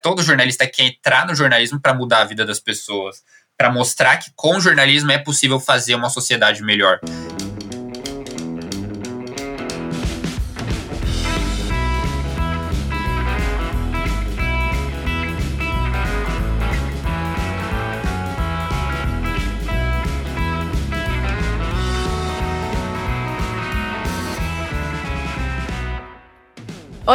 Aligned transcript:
Todo 0.00 0.22
jornalista 0.22 0.66
quer 0.66 0.84
entrar 0.84 1.26
no 1.26 1.34
jornalismo 1.34 1.80
para 1.80 1.94
mudar 1.94 2.22
a 2.22 2.24
vida 2.24 2.44
das 2.44 2.58
pessoas, 2.58 3.22
para 3.56 3.70
mostrar 3.70 4.16
que 4.16 4.30
com 4.34 4.56
o 4.56 4.60
jornalismo 4.60 5.12
é 5.12 5.18
possível 5.18 5.60
fazer 5.60 5.94
uma 5.94 6.08
sociedade 6.08 6.62
melhor. 6.62 6.98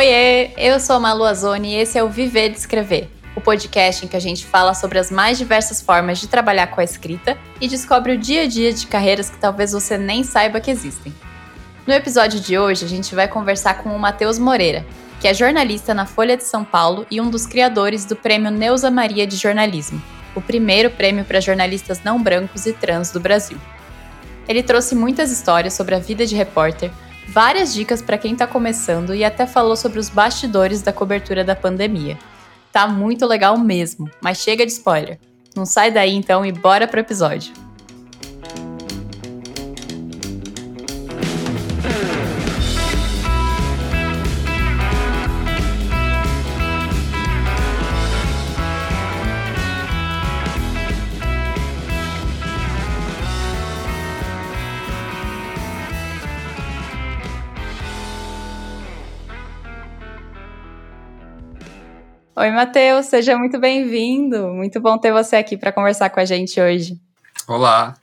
Oiê, 0.08 0.52
eu 0.56 0.80
sou 0.80 0.98
a 0.98 1.00
Malu 1.00 1.24
Azoni 1.24 1.70
e 1.70 1.78
esse 1.78 1.98
é 1.98 2.04
o 2.04 2.08
Viver 2.08 2.50
de 2.50 2.60
Escrever, 2.60 3.10
o 3.36 3.42
podcast 3.42 4.06
em 4.06 4.08
que 4.08 4.16
a 4.16 4.20
gente 4.20 4.46
fala 4.46 4.76
sobre 4.76 5.00
as 5.00 5.10
mais 5.10 5.36
diversas 5.36 5.82
formas 5.82 6.20
de 6.20 6.28
trabalhar 6.28 6.68
com 6.68 6.80
a 6.80 6.84
escrita 6.84 7.36
e 7.60 7.68
descobre 7.68 8.12
o 8.12 8.18
dia 8.18 8.44
a 8.44 8.46
dia 8.46 8.72
de 8.72 8.86
carreiras 8.86 9.32
que 9.32 9.40
talvez 9.40 9.72
você 9.72 9.98
nem 9.98 10.24
saiba 10.24 10.62
que 10.62 10.70
existem. 10.70 11.12
No 11.88 11.92
episódio 11.92 12.40
de 12.40 12.56
hoje, 12.56 12.86
a 12.86 12.88
gente 12.88 13.16
vai 13.16 13.28
conversar 13.28 13.82
com 13.82 13.96
o 13.96 14.00
Matheus 14.00 14.38
Moreira, 14.38 14.86
que 15.20 15.28
é 15.28 15.34
jornalista 15.34 15.92
na 15.92 16.06
Folha 16.06 16.38
de 16.38 16.44
São 16.44 16.64
Paulo 16.64 17.08
e 17.10 17.20
um 17.20 17.28
dos 17.28 17.48
criadores 17.48 18.06
do 18.06 18.16
Prêmio 18.16 18.52
Neuza 18.52 18.92
Maria 18.92 19.26
de 19.26 19.36
Jornalismo, 19.36 20.00
o 20.36 20.42
primeiro 20.42 20.92
prêmio 20.92 21.26
para 21.26 21.42
jornalistas 21.42 22.04
não 22.04 22.22
brancos 22.22 22.68
e 22.68 22.74
trans 22.74 23.10
do 23.10 23.20
Brasil. 23.20 23.58
Ele 24.48 24.62
trouxe 24.62 24.94
muitas 24.94 25.32
histórias 25.32 25.74
sobre 25.74 25.96
a 25.96 26.00
vida 26.00 26.28
de 26.28 26.36
repórter, 26.36 26.92
várias 27.28 27.74
dicas 27.74 28.02
para 28.02 28.18
quem 28.18 28.34
está 28.34 28.48
começando 28.48 29.14
e 29.14 29.24
até 29.24 29.46
falou 29.46 29.76
sobre 29.76 30.00
os 30.00 30.10
bastidores 30.10 30.82
da 30.82 30.94
cobertura 30.94 31.44
da 31.44 31.56
pandemia. 31.56 32.18
Tá 32.72 32.88
muito 32.88 33.26
legal 33.26 33.58
mesmo, 33.58 34.10
mas 34.22 34.40
chega 34.40 34.66
de 34.66 34.72
spoiler. 34.72 35.20
Não 35.56 35.66
sai 35.66 35.92
daí 35.92 36.14
então 36.14 36.46
e 36.46 36.52
bora 36.52 36.88
pro 36.88 37.00
episódio. 37.00 37.65
Oi, 62.38 62.52
Matheus, 62.52 63.06
seja 63.06 63.38
muito 63.38 63.58
bem-vindo. 63.58 64.50
Muito 64.50 64.82
bom 64.82 64.98
ter 64.98 65.14
você 65.14 65.38
aqui 65.38 65.56
para 65.56 65.72
conversar 65.72 66.10
com 66.10 66.20
a 66.20 66.26
gente 66.26 66.60
hoje. 66.60 67.00
Olá, 67.48 67.96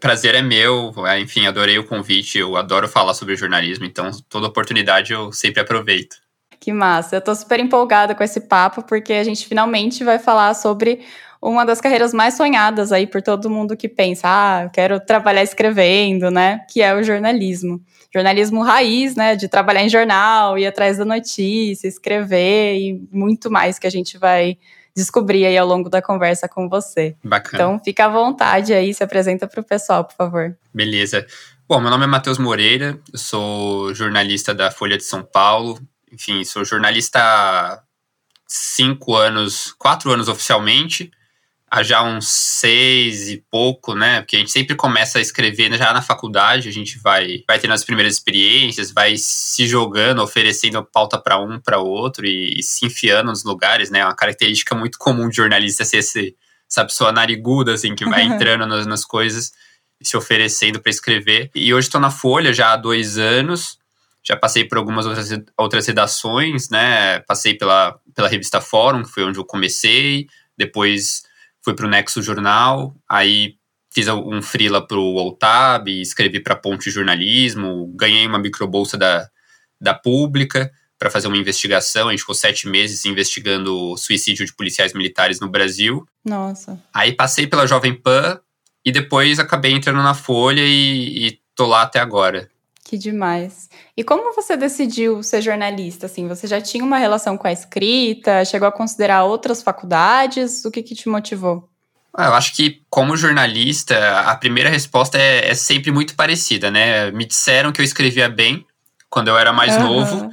prazer 0.00 0.34
é 0.34 0.42
meu. 0.42 0.92
É, 1.06 1.20
enfim, 1.20 1.46
adorei 1.46 1.78
o 1.78 1.86
convite. 1.86 2.36
Eu 2.36 2.56
adoro 2.56 2.88
falar 2.88 3.14
sobre 3.14 3.36
jornalismo, 3.36 3.84
então 3.84 4.10
toda 4.28 4.48
oportunidade 4.48 5.12
eu 5.12 5.30
sempre 5.30 5.60
aproveito. 5.60 6.16
Que 6.58 6.72
massa. 6.72 7.14
Eu 7.14 7.20
tô 7.20 7.32
super 7.32 7.60
empolgada 7.60 8.12
com 8.12 8.24
esse 8.24 8.40
papo 8.40 8.82
porque 8.82 9.12
a 9.12 9.22
gente 9.22 9.46
finalmente 9.46 10.02
vai 10.02 10.18
falar 10.18 10.54
sobre 10.54 11.06
uma 11.40 11.64
das 11.64 11.80
carreiras 11.80 12.12
mais 12.12 12.34
sonhadas 12.34 12.90
aí 12.90 13.06
por 13.06 13.22
todo 13.22 13.48
mundo 13.48 13.76
que 13.76 13.88
pensa, 13.88 14.22
ah, 14.24 14.64
eu 14.64 14.70
quero 14.70 14.98
trabalhar 14.98 15.44
escrevendo, 15.44 16.28
né? 16.28 16.66
Que 16.68 16.82
é 16.82 16.92
o 16.92 17.04
jornalismo 17.04 17.80
jornalismo 18.16 18.62
raiz, 18.62 19.14
né, 19.14 19.36
de 19.36 19.46
trabalhar 19.46 19.82
em 19.82 19.88
jornal, 19.90 20.56
ir 20.56 20.66
atrás 20.66 20.96
da 20.96 21.04
notícia, 21.04 21.86
escrever 21.86 22.78
e 22.78 23.08
muito 23.12 23.50
mais 23.50 23.78
que 23.78 23.86
a 23.86 23.90
gente 23.90 24.16
vai 24.16 24.56
descobrir 24.96 25.44
aí 25.44 25.58
ao 25.58 25.66
longo 25.66 25.90
da 25.90 26.00
conversa 26.00 26.48
com 26.48 26.66
você. 26.66 27.14
Bacana. 27.22 27.62
Então, 27.62 27.80
fica 27.84 28.06
à 28.06 28.08
vontade 28.08 28.72
aí, 28.72 28.94
se 28.94 29.04
apresenta 29.04 29.46
para 29.46 29.60
o 29.60 29.64
pessoal, 29.64 30.04
por 30.04 30.14
favor. 30.14 30.56
Beleza. 30.72 31.26
Bom, 31.68 31.78
meu 31.78 31.90
nome 31.90 32.04
é 32.04 32.06
Matheus 32.06 32.38
Moreira, 32.38 32.98
eu 33.12 33.18
sou 33.18 33.92
jornalista 33.94 34.54
da 34.54 34.70
Folha 34.70 34.96
de 34.96 35.04
São 35.04 35.22
Paulo. 35.22 35.78
Enfim, 36.10 36.42
sou 36.44 36.64
jornalista 36.64 37.18
há 37.20 37.82
cinco 38.46 39.14
anos, 39.14 39.74
quatro 39.76 40.10
anos 40.10 40.28
oficialmente 40.28 41.10
há 41.70 41.82
já 41.82 42.02
uns 42.02 42.28
seis 42.28 43.28
e 43.28 43.44
pouco, 43.50 43.94
né? 43.94 44.20
Porque 44.20 44.36
a 44.36 44.38
gente 44.38 44.52
sempre 44.52 44.76
começa 44.76 45.18
a 45.18 45.20
escrever 45.20 45.76
já 45.76 45.92
na 45.92 46.00
faculdade, 46.00 46.68
a 46.68 46.72
gente 46.72 46.98
vai, 46.98 47.42
vai 47.46 47.58
tendo 47.58 47.74
as 47.74 47.84
primeiras 47.84 48.14
experiências, 48.14 48.92
vai 48.92 49.16
se 49.16 49.66
jogando, 49.66 50.22
oferecendo 50.22 50.82
pauta 50.84 51.18
para 51.18 51.38
um, 51.38 51.58
para 51.58 51.78
outro 51.78 52.24
e, 52.24 52.60
e, 52.60 52.62
se 52.62 52.86
enfiando 52.86 53.28
nos 53.28 53.44
lugares, 53.44 53.90
né? 53.90 54.04
Uma 54.04 54.14
característica 54.14 54.74
muito 54.74 54.98
comum 54.98 55.28
de 55.28 55.36
jornalista 55.36 55.84
ser 55.84 55.98
esse, 55.98 56.36
essa 56.70 56.84
pessoa 56.84 57.12
nariguda, 57.12 57.74
assim, 57.74 57.94
que 57.94 58.04
vai 58.04 58.22
entrando 58.26 58.66
nas, 58.66 58.86
nas 58.86 59.04
coisas 59.04 59.52
e 60.00 60.06
se 60.06 60.16
oferecendo 60.16 60.80
para 60.80 60.90
escrever. 60.90 61.50
E 61.54 61.74
hoje 61.74 61.88
estou 61.88 62.00
na 62.00 62.10
Folha 62.10 62.52
já 62.52 62.72
há 62.72 62.76
dois 62.76 63.18
anos. 63.18 63.78
Já 64.22 64.36
passei 64.36 64.64
por 64.64 64.76
algumas 64.76 65.06
outras, 65.06 65.30
outras 65.56 65.86
redações, 65.86 66.68
né? 66.68 67.20
Passei 67.20 67.54
pela, 67.54 67.96
pela 68.12 68.28
revista 68.28 68.60
Fórum, 68.60 69.04
que 69.04 69.10
foi 69.10 69.24
onde 69.24 69.38
eu 69.38 69.44
comecei. 69.44 70.26
Depois 70.58 71.25
fui 71.66 71.74
para 71.74 71.84
o 71.84 71.88
Nexo 71.88 72.22
Jornal, 72.22 72.94
aí 73.08 73.56
fiz 73.92 74.06
um 74.06 74.40
freela 74.40 74.86
para 74.86 74.96
o 74.96 75.18
Altab, 75.18 75.90
escrevi 75.90 76.38
para 76.38 76.54
Ponte 76.54 76.92
Jornalismo, 76.92 77.92
ganhei 77.96 78.24
uma 78.24 78.38
microbolsa 78.38 78.96
da, 78.96 79.28
da 79.80 79.92
Pública 79.92 80.70
para 80.96 81.10
fazer 81.10 81.26
uma 81.26 81.36
investigação. 81.36 82.06
A 82.06 82.12
gente 82.12 82.20
ficou 82.20 82.36
sete 82.36 82.68
meses 82.68 83.04
investigando 83.04 83.74
o 83.76 83.96
suicídio 83.96 84.46
de 84.46 84.54
policiais 84.54 84.92
militares 84.92 85.40
no 85.40 85.48
Brasil. 85.48 86.06
Nossa. 86.24 86.80
Aí 86.94 87.12
passei 87.12 87.48
pela 87.48 87.66
Jovem 87.66 88.00
Pan 88.00 88.38
e 88.84 88.92
depois 88.92 89.40
acabei 89.40 89.72
entrando 89.72 90.00
na 90.04 90.14
Folha 90.14 90.62
e, 90.62 91.26
e 91.26 91.40
tô 91.56 91.66
lá 91.66 91.82
até 91.82 91.98
agora. 91.98 92.48
Que 92.86 92.96
demais. 92.96 93.68
E 93.96 94.04
como 94.04 94.32
você 94.32 94.56
decidiu 94.56 95.20
ser 95.20 95.42
jornalista? 95.42 96.06
Assim, 96.06 96.28
você 96.28 96.46
já 96.46 96.60
tinha 96.60 96.84
uma 96.84 96.98
relação 96.98 97.36
com 97.36 97.48
a 97.48 97.50
escrita? 97.50 98.44
Chegou 98.44 98.68
a 98.68 98.70
considerar 98.70 99.24
outras 99.24 99.60
faculdades? 99.60 100.64
O 100.64 100.70
que, 100.70 100.84
que 100.84 100.94
te 100.94 101.08
motivou? 101.08 101.68
Ah, 102.14 102.26
eu 102.26 102.34
acho 102.34 102.54
que, 102.54 102.82
como 102.88 103.16
jornalista, 103.16 104.20
a 104.20 104.36
primeira 104.36 104.70
resposta 104.70 105.18
é, 105.18 105.50
é, 105.50 105.54
sempre 105.56 105.90
muito 105.90 106.14
parecida, 106.14 106.70
né? 106.70 107.10
Me 107.10 107.26
disseram 107.26 107.72
que 107.72 107.80
eu 107.80 107.84
escrevia 107.84 108.28
bem 108.28 108.64
quando 109.10 109.26
eu 109.26 109.36
era 109.36 109.52
mais 109.52 109.74
uhum. 109.74 109.82
novo. 109.82 110.30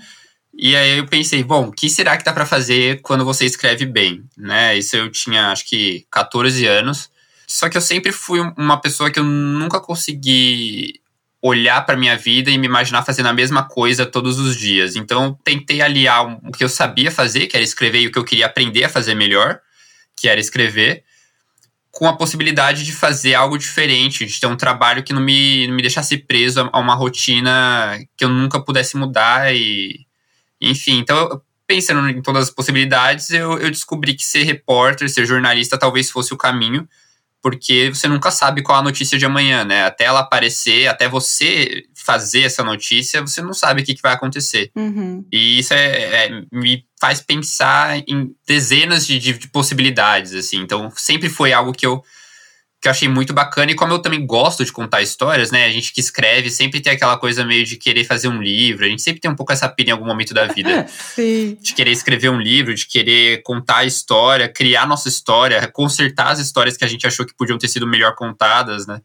E 0.54 0.76
aí 0.76 1.00
eu 1.00 1.08
pensei, 1.08 1.44
bom, 1.44 1.70
o 1.70 1.72
que 1.72 1.90
será 1.90 2.16
que 2.18 2.24
dá 2.24 2.32
para 2.32 2.46
fazer 2.46 3.02
quando 3.02 3.26
você 3.26 3.46
escreve 3.46 3.88
bem, 3.88 4.24
né? 4.38 4.78
Isso 4.78 4.96
eu 4.96 5.12
tinha, 5.12 5.52
acho 5.52 5.68
que, 5.68 6.06
14 6.12 6.68
anos. 6.68 7.10
Só 7.48 7.68
que 7.68 7.78
eu 7.78 7.82
sempre 7.82 8.12
fui 8.12 8.40
uma 8.56 8.80
pessoa 8.80 9.10
que 9.10 9.20
eu 9.20 9.24
nunca 9.24 9.80
consegui 9.80 11.02
olhar 11.46 11.86
para 11.86 11.98
minha 11.98 12.16
vida 12.16 12.50
e 12.50 12.58
me 12.58 12.66
imaginar 12.66 13.04
fazendo 13.04 13.28
a 13.28 13.34
mesma 13.34 13.68
coisa 13.68 14.06
todos 14.06 14.40
os 14.40 14.56
dias. 14.56 14.96
Então, 14.96 15.38
tentei 15.44 15.82
aliar 15.82 16.40
o 16.42 16.52
que 16.54 16.64
eu 16.64 16.70
sabia 16.70 17.12
fazer, 17.12 17.48
que 17.48 17.58
era 17.58 17.64
escrever, 17.64 18.00
e 18.00 18.08
o 18.08 18.12
que 18.14 18.18
eu 18.18 18.24
queria 18.24 18.46
aprender 18.46 18.86
a 18.86 18.90
fazer 18.90 19.14
melhor, 19.14 19.60
que 20.16 20.30
era 20.30 20.40
escrever, 20.40 21.04
com 21.92 22.08
a 22.08 22.16
possibilidade 22.16 22.86
de 22.86 22.94
fazer 22.94 23.34
algo 23.34 23.58
diferente, 23.58 24.26
de 24.26 24.40
ter 24.40 24.48
um 24.48 24.56
trabalho 24.56 25.04
que 25.04 25.12
não 25.12 25.22
me, 25.22 25.68
não 25.68 25.76
me 25.76 25.82
deixasse 25.82 26.18
preso 26.18 26.70
a 26.72 26.80
uma 26.80 26.96
rotina 26.96 28.00
que 28.16 28.24
eu 28.24 28.30
nunca 28.30 28.62
pudesse 28.62 28.96
mudar 28.96 29.54
e 29.54 30.06
enfim, 30.62 30.98
então 30.98 31.42
pensando 31.68 32.10
em 32.10 32.22
todas 32.22 32.46
as 32.46 32.50
possibilidades, 32.50 33.30
eu, 33.32 33.58
eu 33.60 33.70
descobri 33.70 34.14
que 34.16 34.26
ser 34.26 34.44
repórter, 34.44 35.10
ser 35.10 35.26
jornalista 35.26 35.78
talvez 35.78 36.10
fosse 36.10 36.34
o 36.34 36.38
caminho, 36.38 36.88
porque 37.44 37.90
você 37.94 38.08
nunca 38.08 38.32
sabe 38.32 38.64
qual 38.64 38.80
a 38.80 38.82
notícia 38.82 39.20
de 39.20 39.26
amanhã, 39.26 39.66
né? 39.66 39.84
Até 39.84 40.06
ela 40.06 40.22
aparecer, 40.22 40.88
até 40.88 41.10
você 41.10 41.84
fazer 41.94 42.44
essa 42.44 42.64
notícia, 42.64 43.20
você 43.20 43.42
não 43.42 43.54
sabe 43.54 43.82
o 43.82 43.86
que, 43.86 43.94
que 43.94 44.02
vai 44.02 44.14
acontecer. 44.14 44.72
Uhum. 44.74 45.26
E 45.30 45.60
isso 45.60 45.74
é, 45.74 46.26
é, 46.26 46.42
me 46.54 46.86
faz 46.98 47.20
pensar 47.20 47.98
em 48.08 48.34
dezenas 48.48 49.06
de, 49.06 49.20
de, 49.20 49.34
de 49.34 49.48
possibilidades, 49.50 50.34
assim. 50.34 50.62
Então, 50.62 50.90
sempre 50.96 51.28
foi 51.28 51.52
algo 51.52 51.74
que 51.74 51.86
eu 51.86 52.02
que 52.84 52.90
eu 52.90 52.92
achei 52.92 53.08
muito 53.08 53.34
bacana. 53.34 53.72
E 53.72 53.76
como 53.76 53.94
eu 53.94 54.00
também 54.00 54.26
gosto 54.26 54.66
de 54.66 54.72
contar 54.72 55.02
histórias, 55.02 55.52
né? 55.52 55.64
A 55.64 55.72
gente 55.72 55.94
que 55.94 56.02
escreve 56.02 56.52
sempre 56.52 56.82
tem 56.82 56.92
aquela 56.92 57.18
coisa 57.18 57.46
meio 57.46 57.64
de 57.64 57.78
querer 57.78 58.04
fazer 58.04 58.28
um 58.28 58.42
livro. 58.42 58.84
A 58.84 58.90
gente 58.90 59.02
sempre 59.02 59.22
tem 59.22 59.32
um 59.32 59.36
pouco 59.36 59.54
essa 59.54 59.70
pilha 59.70 59.92
em 59.92 59.94
algum 59.94 60.06
momento 60.06 60.34
da 60.34 60.48
vida. 60.48 60.86
Sim. 61.16 61.58
De 61.62 61.74
querer 61.74 61.92
escrever 61.92 62.28
um 62.28 62.42
livro, 62.42 62.76
de 62.76 62.86
querer 62.86 63.42
contar 63.42 63.78
a 63.78 63.86
história, 63.86 64.50
criar 64.50 64.86
nossa 64.86 65.08
história, 65.08 65.66
consertar 65.72 66.32
as 66.34 66.40
histórias 66.40 66.76
que 66.76 66.84
a 66.84 66.88
gente 66.88 67.08
achou 67.08 67.26
que 67.26 67.34
podiam 67.34 67.58
ter 67.58 67.70
sido 67.70 67.88
melhor 67.88 68.16
contadas, 68.16 68.86
né? 68.86 69.00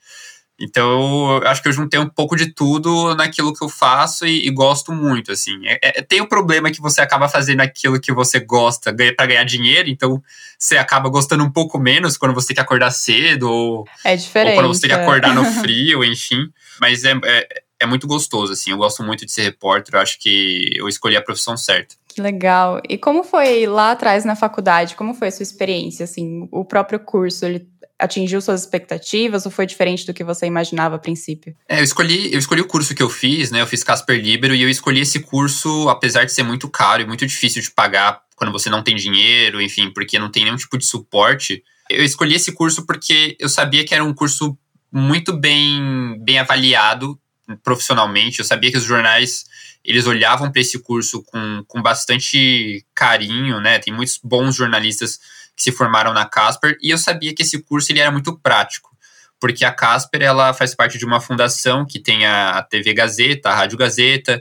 Então, 0.60 1.40
eu 1.40 1.48
acho 1.48 1.62
que 1.62 1.68
eu 1.68 1.72
juntei 1.72 2.00
um 2.00 2.08
pouco 2.08 2.34
de 2.34 2.46
tudo 2.52 3.14
naquilo 3.14 3.54
que 3.54 3.62
eu 3.62 3.68
faço 3.68 4.26
e, 4.26 4.48
e 4.48 4.50
gosto 4.50 4.92
muito, 4.92 5.30
assim. 5.30 5.54
É, 5.64 5.78
é, 5.82 6.02
tem 6.02 6.20
o 6.20 6.28
problema 6.28 6.70
que 6.70 6.80
você 6.80 7.00
acaba 7.00 7.28
fazendo 7.28 7.60
aquilo 7.60 8.00
que 8.00 8.12
você 8.12 8.40
gosta 8.40 8.92
para 8.92 9.26
ganhar 9.26 9.44
dinheiro, 9.44 9.88
então 9.88 10.20
você 10.58 10.76
acaba 10.76 11.08
gostando 11.08 11.44
um 11.44 11.50
pouco 11.50 11.78
menos 11.78 12.16
quando 12.16 12.34
você 12.34 12.48
tem 12.48 12.56
que 12.56 12.60
acordar 12.60 12.90
cedo, 12.90 13.48
ou, 13.48 13.84
é 14.04 14.14
ou 14.14 14.54
quando 14.54 14.68
você 14.68 14.80
tem 14.82 14.90
que 14.90 14.96
acordar 14.96 15.32
no 15.32 15.44
é. 15.44 15.52
frio, 15.62 16.02
enfim. 16.02 16.50
Mas 16.80 17.04
é, 17.04 17.12
é, 17.24 17.62
é 17.80 17.86
muito 17.86 18.08
gostoso, 18.08 18.52
assim. 18.52 18.72
Eu 18.72 18.78
gosto 18.78 19.04
muito 19.04 19.24
de 19.24 19.30
ser 19.30 19.42
repórter, 19.42 19.94
eu 19.94 20.00
acho 20.00 20.18
que 20.18 20.70
eu 20.74 20.88
escolhi 20.88 21.16
a 21.16 21.22
profissão 21.22 21.56
certa. 21.56 21.94
Que 22.08 22.20
legal. 22.20 22.80
E 22.88 22.98
como 22.98 23.22
foi 23.22 23.64
lá 23.66 23.92
atrás 23.92 24.24
na 24.24 24.34
faculdade? 24.34 24.96
Como 24.96 25.14
foi 25.14 25.28
a 25.28 25.30
sua 25.30 25.44
experiência, 25.44 26.02
assim? 26.02 26.48
O 26.50 26.64
próprio 26.64 26.98
curso, 26.98 27.46
ele 27.46 27.68
atingiu 27.98 28.40
suas 28.40 28.60
expectativas 28.60 29.44
ou 29.44 29.50
foi 29.50 29.66
diferente 29.66 30.06
do 30.06 30.14
que 30.14 30.22
você 30.22 30.46
imaginava 30.46 30.96
a 30.96 30.98
princípio? 30.98 31.54
É, 31.68 31.80
eu 31.80 31.84
escolhi, 31.84 32.32
eu 32.32 32.38
escolhi 32.38 32.60
o 32.60 32.66
curso 32.66 32.94
que 32.94 33.02
eu 33.02 33.10
fiz, 33.10 33.50
né? 33.50 33.60
Eu 33.60 33.66
fiz 33.66 33.82
Casper 33.82 34.20
Libero 34.20 34.54
e 34.54 34.62
eu 34.62 34.70
escolhi 34.70 35.00
esse 35.00 35.20
curso, 35.20 35.88
apesar 35.88 36.24
de 36.24 36.32
ser 36.32 36.42
muito 36.42 36.68
caro 36.68 37.02
e 37.02 37.06
muito 37.06 37.26
difícil 37.26 37.60
de 37.60 37.70
pagar 37.70 38.22
quando 38.36 38.52
você 38.52 38.70
não 38.70 38.82
tem 38.82 38.94
dinheiro, 38.94 39.60
enfim, 39.60 39.90
porque 39.92 40.18
não 40.18 40.30
tem 40.30 40.44
nenhum 40.44 40.56
tipo 40.56 40.78
de 40.78 40.86
suporte. 40.86 41.62
Eu 41.90 42.04
escolhi 42.04 42.36
esse 42.36 42.52
curso 42.52 42.86
porque 42.86 43.36
eu 43.40 43.48
sabia 43.48 43.84
que 43.84 43.94
era 43.94 44.04
um 44.04 44.14
curso 44.14 44.56
muito 44.92 45.32
bem, 45.32 46.16
bem 46.20 46.38
avaliado 46.38 47.18
profissionalmente. 47.64 48.38
Eu 48.38 48.44
sabia 48.44 48.70
que 48.70 48.78
os 48.78 48.84
jornais 48.84 49.44
eles 49.84 50.06
olhavam 50.06 50.52
para 50.52 50.60
esse 50.60 50.78
curso 50.78 51.22
com, 51.24 51.64
com 51.66 51.80
bastante 51.80 52.84
carinho, 52.94 53.60
né? 53.60 53.78
Tem 53.78 53.92
muitos 53.92 54.20
bons 54.22 54.54
jornalistas 54.54 55.18
que 55.58 55.64
se 55.64 55.72
formaram 55.72 56.12
na 56.12 56.24
Casper 56.24 56.78
e 56.80 56.90
eu 56.90 56.96
sabia 56.96 57.34
que 57.34 57.42
esse 57.42 57.60
curso 57.60 57.90
ele 57.90 57.98
era 57.98 58.12
muito 58.12 58.38
prático, 58.38 58.96
porque 59.40 59.64
a 59.64 59.72
Casper 59.72 60.22
ela 60.22 60.54
faz 60.54 60.72
parte 60.72 60.96
de 60.96 61.04
uma 61.04 61.20
fundação 61.20 61.84
que 61.84 61.98
tem 61.98 62.24
a 62.24 62.62
TV 62.62 62.94
Gazeta, 62.94 63.50
a 63.50 63.54
Rádio 63.56 63.76
Gazeta 63.76 64.40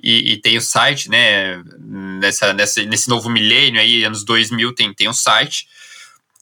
e, 0.00 0.34
e 0.34 0.36
tem 0.36 0.58
o 0.58 0.60
site, 0.60 1.08
né? 1.08 1.62
Nessa, 1.78 2.52
nessa, 2.52 2.82
nesse 2.82 3.08
novo 3.08 3.30
milênio 3.30 3.80
aí, 3.80 4.04
anos 4.04 4.24
2000, 4.24 4.74
tem, 4.74 4.92
tem 4.92 5.08
o 5.08 5.14
site. 5.14 5.66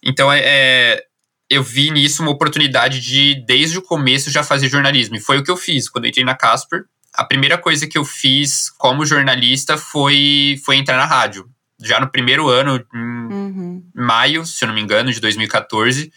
Então, 0.02 0.32
é, 0.32 0.40
é 0.42 1.04
eu 1.48 1.62
vi 1.62 1.90
nisso 1.90 2.22
uma 2.22 2.30
oportunidade 2.30 3.00
de, 3.00 3.44
desde 3.44 3.76
o 3.76 3.82
começo, 3.82 4.30
já 4.30 4.42
fazer 4.42 4.68
jornalismo. 4.68 5.16
E 5.16 5.20
foi 5.20 5.38
o 5.38 5.44
que 5.44 5.50
eu 5.50 5.56
fiz 5.56 5.88
quando 5.88 6.04
eu 6.04 6.08
entrei 6.08 6.24
na 6.24 6.36
Casper. 6.36 6.84
A 7.12 7.24
primeira 7.24 7.58
coisa 7.58 7.88
que 7.88 7.98
eu 7.98 8.04
fiz 8.04 8.70
como 8.70 9.04
jornalista 9.04 9.76
foi, 9.76 10.60
foi 10.64 10.76
entrar 10.76 10.96
na 10.96 11.06
rádio. 11.06 11.49
Já 11.82 12.00
no 12.00 12.10
primeiro 12.10 12.48
ano, 12.48 12.84
em 12.94 12.98
uhum. 12.98 13.84
maio, 13.94 14.44
se 14.44 14.64
eu 14.64 14.68
não 14.68 14.74
me 14.74 14.80
engano, 14.80 15.12
de 15.12 15.20
2014, 15.20 16.12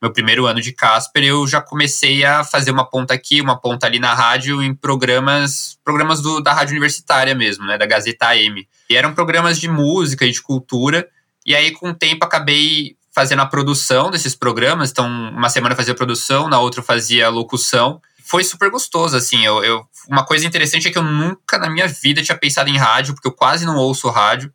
meu 0.00 0.12
primeiro 0.12 0.46
ano 0.46 0.60
de 0.60 0.72
Casper, 0.72 1.24
eu 1.24 1.46
já 1.46 1.60
comecei 1.60 2.24
a 2.24 2.44
fazer 2.44 2.70
uma 2.70 2.88
ponta 2.88 3.14
aqui, 3.14 3.40
uma 3.40 3.60
ponta 3.60 3.86
ali 3.86 3.98
na 3.98 4.14
rádio, 4.14 4.62
em 4.62 4.72
programas 4.72 5.76
programas 5.84 6.22
do, 6.22 6.40
da 6.40 6.52
rádio 6.52 6.72
universitária 6.72 7.34
mesmo, 7.34 7.66
né, 7.66 7.76
da 7.76 7.84
Gazeta 7.84 8.28
AM. 8.28 8.66
E 8.88 8.96
eram 8.96 9.12
programas 9.12 9.58
de 9.58 9.68
música 9.68 10.24
e 10.24 10.30
de 10.30 10.40
cultura. 10.40 11.08
E 11.44 11.54
aí, 11.54 11.72
com 11.72 11.90
o 11.90 11.94
tempo, 11.94 12.24
acabei 12.24 12.96
fazendo 13.12 13.42
a 13.42 13.46
produção 13.46 14.10
desses 14.10 14.36
programas. 14.36 14.90
Então, 14.90 15.08
uma 15.08 15.48
semana 15.48 15.74
fazia 15.74 15.94
produção, 15.94 16.48
na 16.48 16.60
outra 16.60 16.82
fazia 16.82 17.28
locução. 17.28 18.00
Foi 18.24 18.44
super 18.44 18.70
gostoso, 18.70 19.16
assim. 19.16 19.44
Eu, 19.44 19.64
eu, 19.64 19.84
uma 20.08 20.24
coisa 20.24 20.46
interessante 20.46 20.86
é 20.86 20.90
que 20.92 20.98
eu 20.98 21.02
nunca 21.02 21.58
na 21.58 21.68
minha 21.68 21.88
vida 21.88 22.22
tinha 22.22 22.38
pensado 22.38 22.70
em 22.70 22.76
rádio, 22.76 23.14
porque 23.14 23.26
eu 23.26 23.32
quase 23.32 23.66
não 23.66 23.76
ouço 23.76 24.08
rádio. 24.08 24.52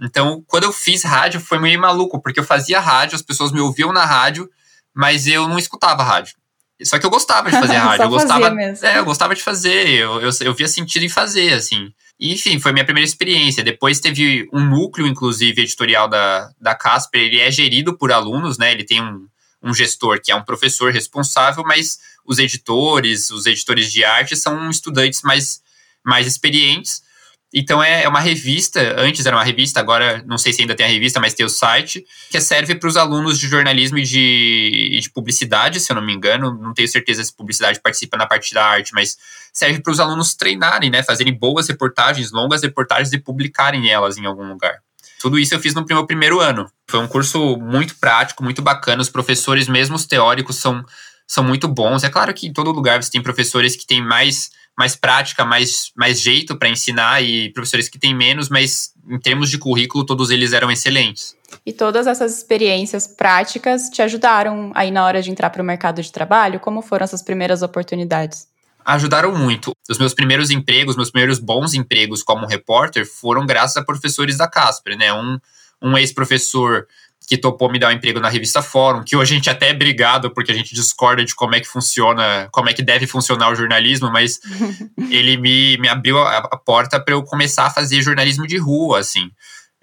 Então, 0.00 0.42
quando 0.46 0.64
eu 0.64 0.72
fiz 0.72 1.02
rádio, 1.02 1.40
foi 1.40 1.58
meio 1.58 1.78
maluco, 1.78 2.20
porque 2.20 2.40
eu 2.40 2.44
fazia 2.44 2.80
rádio, 2.80 3.16
as 3.16 3.22
pessoas 3.22 3.52
me 3.52 3.60
ouviam 3.60 3.92
na 3.92 4.04
rádio, 4.04 4.48
mas 4.94 5.26
eu 5.26 5.46
não 5.46 5.58
escutava 5.58 6.02
rádio. 6.02 6.34
Só 6.82 6.98
que 6.98 7.04
eu 7.04 7.10
gostava 7.10 7.50
de 7.50 7.58
fazer 7.58 7.76
rádio. 7.76 8.04
eu 8.04 8.08
gostava, 8.08 8.50
mesmo. 8.50 8.86
É, 8.86 8.98
eu 8.98 9.04
gostava 9.04 9.34
de 9.34 9.42
fazer. 9.42 9.88
Eu, 9.88 10.20
eu, 10.20 10.30
eu 10.40 10.54
via 10.54 10.68
sentido 10.68 11.04
em 11.04 11.08
fazer, 11.08 11.52
assim. 11.52 11.92
E, 12.18 12.32
enfim, 12.32 12.58
foi 12.58 12.72
minha 12.72 12.84
primeira 12.84 13.06
experiência. 13.06 13.62
Depois 13.62 14.00
teve 14.00 14.48
um 14.52 14.64
núcleo, 14.64 15.06
inclusive, 15.06 15.60
editorial 15.60 16.08
da, 16.08 16.50
da 16.60 16.74
Casper. 16.74 17.20
Ele 17.20 17.38
é 17.38 17.50
gerido 17.50 17.96
por 17.96 18.12
alunos, 18.12 18.56
né? 18.56 18.72
Ele 18.72 18.84
tem 18.84 19.02
um, 19.02 19.26
um 19.62 19.74
gestor 19.74 20.20
que 20.22 20.32
é 20.32 20.34
um 20.34 20.44
professor 20.44 20.90
responsável, 20.90 21.62
mas 21.64 21.98
os 22.24 22.38
editores, 22.38 23.30
os 23.30 23.46
editores 23.46 23.92
de 23.92 24.04
arte 24.04 24.36
são 24.36 24.70
estudantes 24.70 25.22
mais, 25.22 25.60
mais 26.04 26.26
experientes. 26.26 27.02
Então 27.52 27.82
é, 27.82 28.04
é 28.04 28.08
uma 28.08 28.20
revista, 28.20 28.94
antes 28.96 29.26
era 29.26 29.34
uma 29.34 29.42
revista, 29.42 29.80
agora 29.80 30.22
não 30.24 30.38
sei 30.38 30.52
se 30.52 30.60
ainda 30.60 30.74
tem 30.74 30.86
a 30.86 30.88
revista, 30.88 31.18
mas 31.18 31.34
tem 31.34 31.44
o 31.44 31.48
site, 31.48 32.04
que 32.30 32.40
serve 32.40 32.76
para 32.76 32.88
os 32.88 32.96
alunos 32.96 33.38
de 33.38 33.48
jornalismo 33.48 33.98
e 33.98 34.02
de, 34.02 35.00
de, 35.00 35.10
publicidade, 35.10 35.80
se 35.80 35.90
eu 35.90 35.96
não 35.96 36.02
me 36.02 36.12
engano. 36.12 36.56
Não 36.60 36.72
tenho 36.72 36.86
certeza 36.86 37.24
se 37.24 37.34
publicidade 37.34 37.80
participa 37.80 38.16
na 38.16 38.26
parte 38.26 38.54
da 38.54 38.64
arte, 38.64 38.92
mas 38.94 39.16
serve 39.52 39.80
para 39.80 39.92
os 39.92 39.98
alunos 39.98 40.34
treinarem, 40.34 40.90
né? 40.90 41.02
Fazerem 41.02 41.36
boas 41.36 41.68
reportagens, 41.68 42.30
longas 42.30 42.62
reportagens 42.62 43.12
e 43.12 43.18
publicarem 43.18 43.90
elas 43.90 44.16
em 44.16 44.26
algum 44.26 44.48
lugar. 44.48 44.78
Tudo 45.20 45.38
isso 45.38 45.52
eu 45.54 45.60
fiz 45.60 45.74
no 45.74 45.84
meu 45.84 46.06
primeiro 46.06 46.40
ano. 46.40 46.70
Foi 46.88 47.00
um 47.00 47.08
curso 47.08 47.56
muito 47.56 47.96
prático, 47.96 48.44
muito 48.44 48.62
bacana. 48.62 49.02
Os 49.02 49.10
professores, 49.10 49.68
mesmo 49.68 49.96
os 49.96 50.06
teóricos, 50.06 50.56
são, 50.56 50.84
são 51.26 51.42
muito 51.44 51.66
bons. 51.66 52.04
É 52.04 52.08
claro 52.08 52.32
que 52.32 52.46
em 52.46 52.52
todo 52.52 52.70
lugar 52.70 53.02
você 53.02 53.10
tem 53.10 53.22
professores 53.22 53.76
que 53.76 53.86
têm 53.86 54.02
mais 54.02 54.50
mais 54.78 54.96
prática, 54.96 55.44
mais, 55.44 55.90
mais 55.96 56.20
jeito 56.20 56.56
para 56.56 56.68
ensinar 56.68 57.22
e 57.22 57.52
professores 57.52 57.88
que 57.88 57.98
têm 57.98 58.14
menos, 58.14 58.48
mas 58.48 58.92
em 59.08 59.18
termos 59.18 59.50
de 59.50 59.58
currículo, 59.58 60.06
todos 60.06 60.30
eles 60.30 60.52
eram 60.52 60.70
excelentes. 60.70 61.36
E 61.66 61.72
todas 61.72 62.06
essas 62.06 62.36
experiências 62.36 63.06
práticas 63.06 63.90
te 63.90 64.00
ajudaram 64.02 64.72
aí 64.74 64.90
na 64.90 65.04
hora 65.04 65.20
de 65.20 65.30
entrar 65.30 65.50
para 65.50 65.62
o 65.62 65.64
mercado 65.64 66.00
de 66.00 66.10
trabalho? 66.10 66.60
Como 66.60 66.80
foram 66.80 67.04
essas 67.04 67.22
primeiras 67.22 67.62
oportunidades? 67.62 68.48
Ajudaram 68.84 69.34
muito. 69.36 69.72
Os 69.88 69.98
meus 69.98 70.14
primeiros 70.14 70.50
empregos, 70.50 70.96
meus 70.96 71.10
primeiros 71.10 71.38
bons 71.38 71.74
empregos 71.74 72.22
como 72.22 72.46
repórter 72.46 73.04
foram 73.06 73.44
graças 73.44 73.76
a 73.76 73.84
professores 73.84 74.38
da 74.38 74.48
Casper, 74.48 74.96
né? 74.96 75.12
Um, 75.12 75.38
um 75.82 75.98
ex-professor 75.98 76.86
que 77.26 77.38
topou 77.38 77.70
me 77.70 77.78
dar 77.78 77.88
um 77.88 77.92
emprego 77.92 78.18
na 78.18 78.28
revista 78.28 78.60
Fórum, 78.60 79.04
que 79.04 79.14
hoje 79.14 79.32
a 79.32 79.36
gente 79.36 79.50
até 79.50 79.68
é 79.68 79.74
brigado 79.74 80.30
porque 80.32 80.50
a 80.50 80.54
gente 80.54 80.74
discorda 80.74 81.24
de 81.24 81.34
como 81.34 81.54
é 81.54 81.60
que 81.60 81.68
funciona, 81.68 82.48
como 82.50 82.68
é 82.68 82.72
que 82.72 82.82
deve 82.82 83.06
funcionar 83.06 83.52
o 83.52 83.54
jornalismo, 83.54 84.10
mas 84.10 84.40
ele 85.10 85.36
me, 85.36 85.76
me 85.78 85.88
abriu 85.88 86.18
a, 86.18 86.38
a 86.38 86.56
porta 86.56 86.98
para 86.98 87.14
eu 87.14 87.22
começar 87.22 87.66
a 87.66 87.70
fazer 87.70 88.02
jornalismo 88.02 88.46
de 88.46 88.56
rua, 88.56 88.98
assim. 88.98 89.30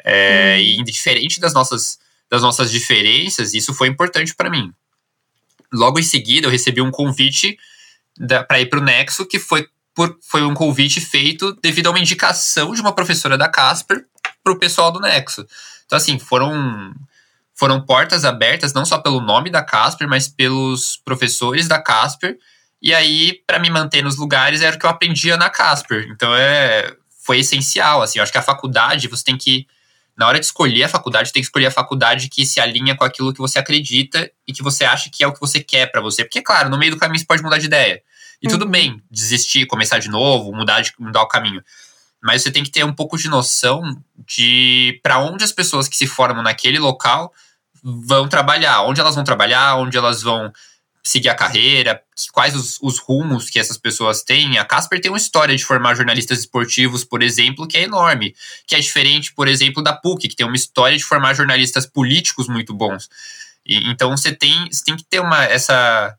É, 0.04 0.60
E 0.60 0.84
diferente 0.84 1.40
das 1.40 1.54
nossas, 1.54 2.00
das 2.30 2.42
nossas 2.42 2.72
diferenças, 2.72 3.54
isso 3.54 3.74
foi 3.74 3.88
importante 3.88 4.36
para 4.36 4.50
mim. 4.50 4.74
Logo 5.72 6.00
em 6.00 6.04
seguida, 6.04 6.48
eu 6.48 6.52
recebi 6.52 6.82
um 6.82 6.92
convite 6.92 7.58
para 8.48 8.60
ir 8.60 8.66
para 8.66 8.80
o 8.80 8.84
Nexo, 8.84 9.26
que 9.26 9.40
foi, 9.40 9.68
por, 9.94 10.18
foi 10.22 10.44
um 10.44 10.54
convite 10.54 11.00
feito 11.00 11.54
devido 11.62 11.88
a 11.88 11.92
uma 11.92 12.00
indicação 12.00 12.74
de 12.74 12.82
uma 12.82 12.94
professora 12.94 13.38
da 13.38 13.48
Casper 13.48 14.06
para 14.44 14.54
o 14.54 14.60
pessoal 14.60 14.92
do 14.92 15.00
Nexo. 15.00 15.46
Então, 15.86 15.98
assim, 15.98 16.20
foram 16.20 16.94
foram 17.58 17.82
portas 17.82 18.24
abertas 18.24 18.72
não 18.72 18.86
só 18.86 19.00
pelo 19.00 19.20
nome 19.20 19.50
da 19.50 19.64
Casper, 19.64 20.08
mas 20.08 20.28
pelos 20.28 20.96
professores 21.04 21.68
da 21.68 21.82
Casper. 21.82 22.38
E 22.80 22.94
aí, 22.94 23.42
para 23.48 23.58
me 23.58 23.68
manter 23.68 24.04
nos 24.04 24.16
lugares, 24.16 24.62
era 24.62 24.76
o 24.76 24.80
que 24.80 24.86
eu 24.86 24.90
aprendia 24.90 25.36
na 25.38 25.50
Casper. 25.50 26.08
Então, 26.12 26.36
é, 26.36 26.96
foi 27.26 27.40
essencial. 27.40 28.04
Assim, 28.04 28.20
eu 28.20 28.24
acho 28.24 28.32
que 28.32 28.38
a 28.38 28.44
faculdade, 28.44 29.08
você 29.08 29.24
tem 29.24 29.36
que, 29.36 29.66
na 30.16 30.28
hora 30.28 30.40
de 30.40 30.46
escolher 30.46 30.84
a 30.84 30.88
faculdade, 30.88 31.34
tem 31.34 31.42
que 31.42 31.48
escolher 31.48 31.66
a 31.66 31.72
faculdade 31.72 32.30
que 32.30 32.46
se 32.46 32.60
alinha 32.60 32.96
com 32.96 33.04
aquilo 33.04 33.34
que 33.34 33.40
você 33.40 33.58
acredita 33.58 34.32
e 34.48 34.54
que 34.54 34.62
você 34.62 34.86
acha 34.86 35.10
que 35.12 35.24
é 35.24 35.28
o 35.28 35.34
que 35.34 35.40
você 35.40 35.60
quer 35.60 35.88
para 35.88 36.00
você. 36.00 36.24
Porque, 36.24 36.44
claro, 36.44 36.70
no 36.70 36.78
meio 36.78 36.92
do 36.92 37.00
caminho 37.00 37.20
você 37.20 37.26
pode 37.26 37.42
mudar 37.42 37.58
de 37.58 37.66
ideia. 37.66 38.04
E 38.40 38.46
uhum. 38.46 38.52
tudo 38.52 38.70
bem, 38.70 39.02
desistir, 39.10 39.66
começar 39.66 39.98
de 39.98 40.10
novo, 40.10 40.54
mudar, 40.54 40.82
de, 40.82 40.94
mudar 41.00 41.24
o 41.24 41.28
caminho. 41.28 41.64
Mas 42.22 42.44
você 42.44 42.52
tem 42.52 42.64
que 42.64 42.70
ter 42.70 42.86
um 42.86 42.94
pouco 42.94 43.18
de 43.18 43.28
noção 43.28 43.82
de 44.28 45.00
para 45.02 45.18
onde 45.18 45.44
as 45.44 45.52
pessoas 45.52 45.88
que 45.88 45.98
se 45.98 46.06
formam 46.06 46.44
naquele 46.44 46.78
local 46.78 47.34
vão 48.06 48.28
trabalhar, 48.28 48.82
onde 48.84 49.00
elas 49.00 49.16
vão 49.16 49.24
trabalhar, 49.24 49.78
onde 49.78 49.98
elas 49.98 50.22
vão 50.22 50.52
seguir 51.04 51.30
a 51.30 51.36
carreira, 51.36 52.02
quais 52.34 52.54
os, 52.54 52.78
os, 52.82 53.00
rumos 53.00 53.50
que 53.50 53.60
essas 53.60 53.78
pessoas 53.78 54.24
têm. 54.24 54.58
A 54.58 54.66
Casper 54.66 55.00
tem 55.00 55.10
uma 55.10 55.18
história 55.18 55.56
de 55.56 55.64
formar 55.64 55.96
jornalistas 55.96 56.40
esportivos, 56.40 57.06
por 57.06 57.24
exemplo, 57.24 57.66
que 57.66 57.78
é 57.78 57.84
enorme, 57.84 58.36
que 58.66 58.76
é 58.76 58.80
diferente, 58.80 59.34
por 59.34 59.48
exemplo, 59.48 59.82
da 59.82 59.94
PUC, 59.94 60.28
que 60.28 60.36
tem 60.36 60.46
uma 60.46 60.56
história 60.58 60.98
de 60.98 61.04
formar 61.06 61.34
jornalistas 61.34 61.86
políticos 61.86 62.50
muito 62.50 62.74
bons. 62.74 63.08
E, 63.66 63.90
então 63.90 64.16
você 64.18 64.34
tem, 64.34 64.68
tem 64.86 64.98
que 64.98 65.06
ter 65.06 65.22
uma 65.22 65.46
essa 65.46 66.14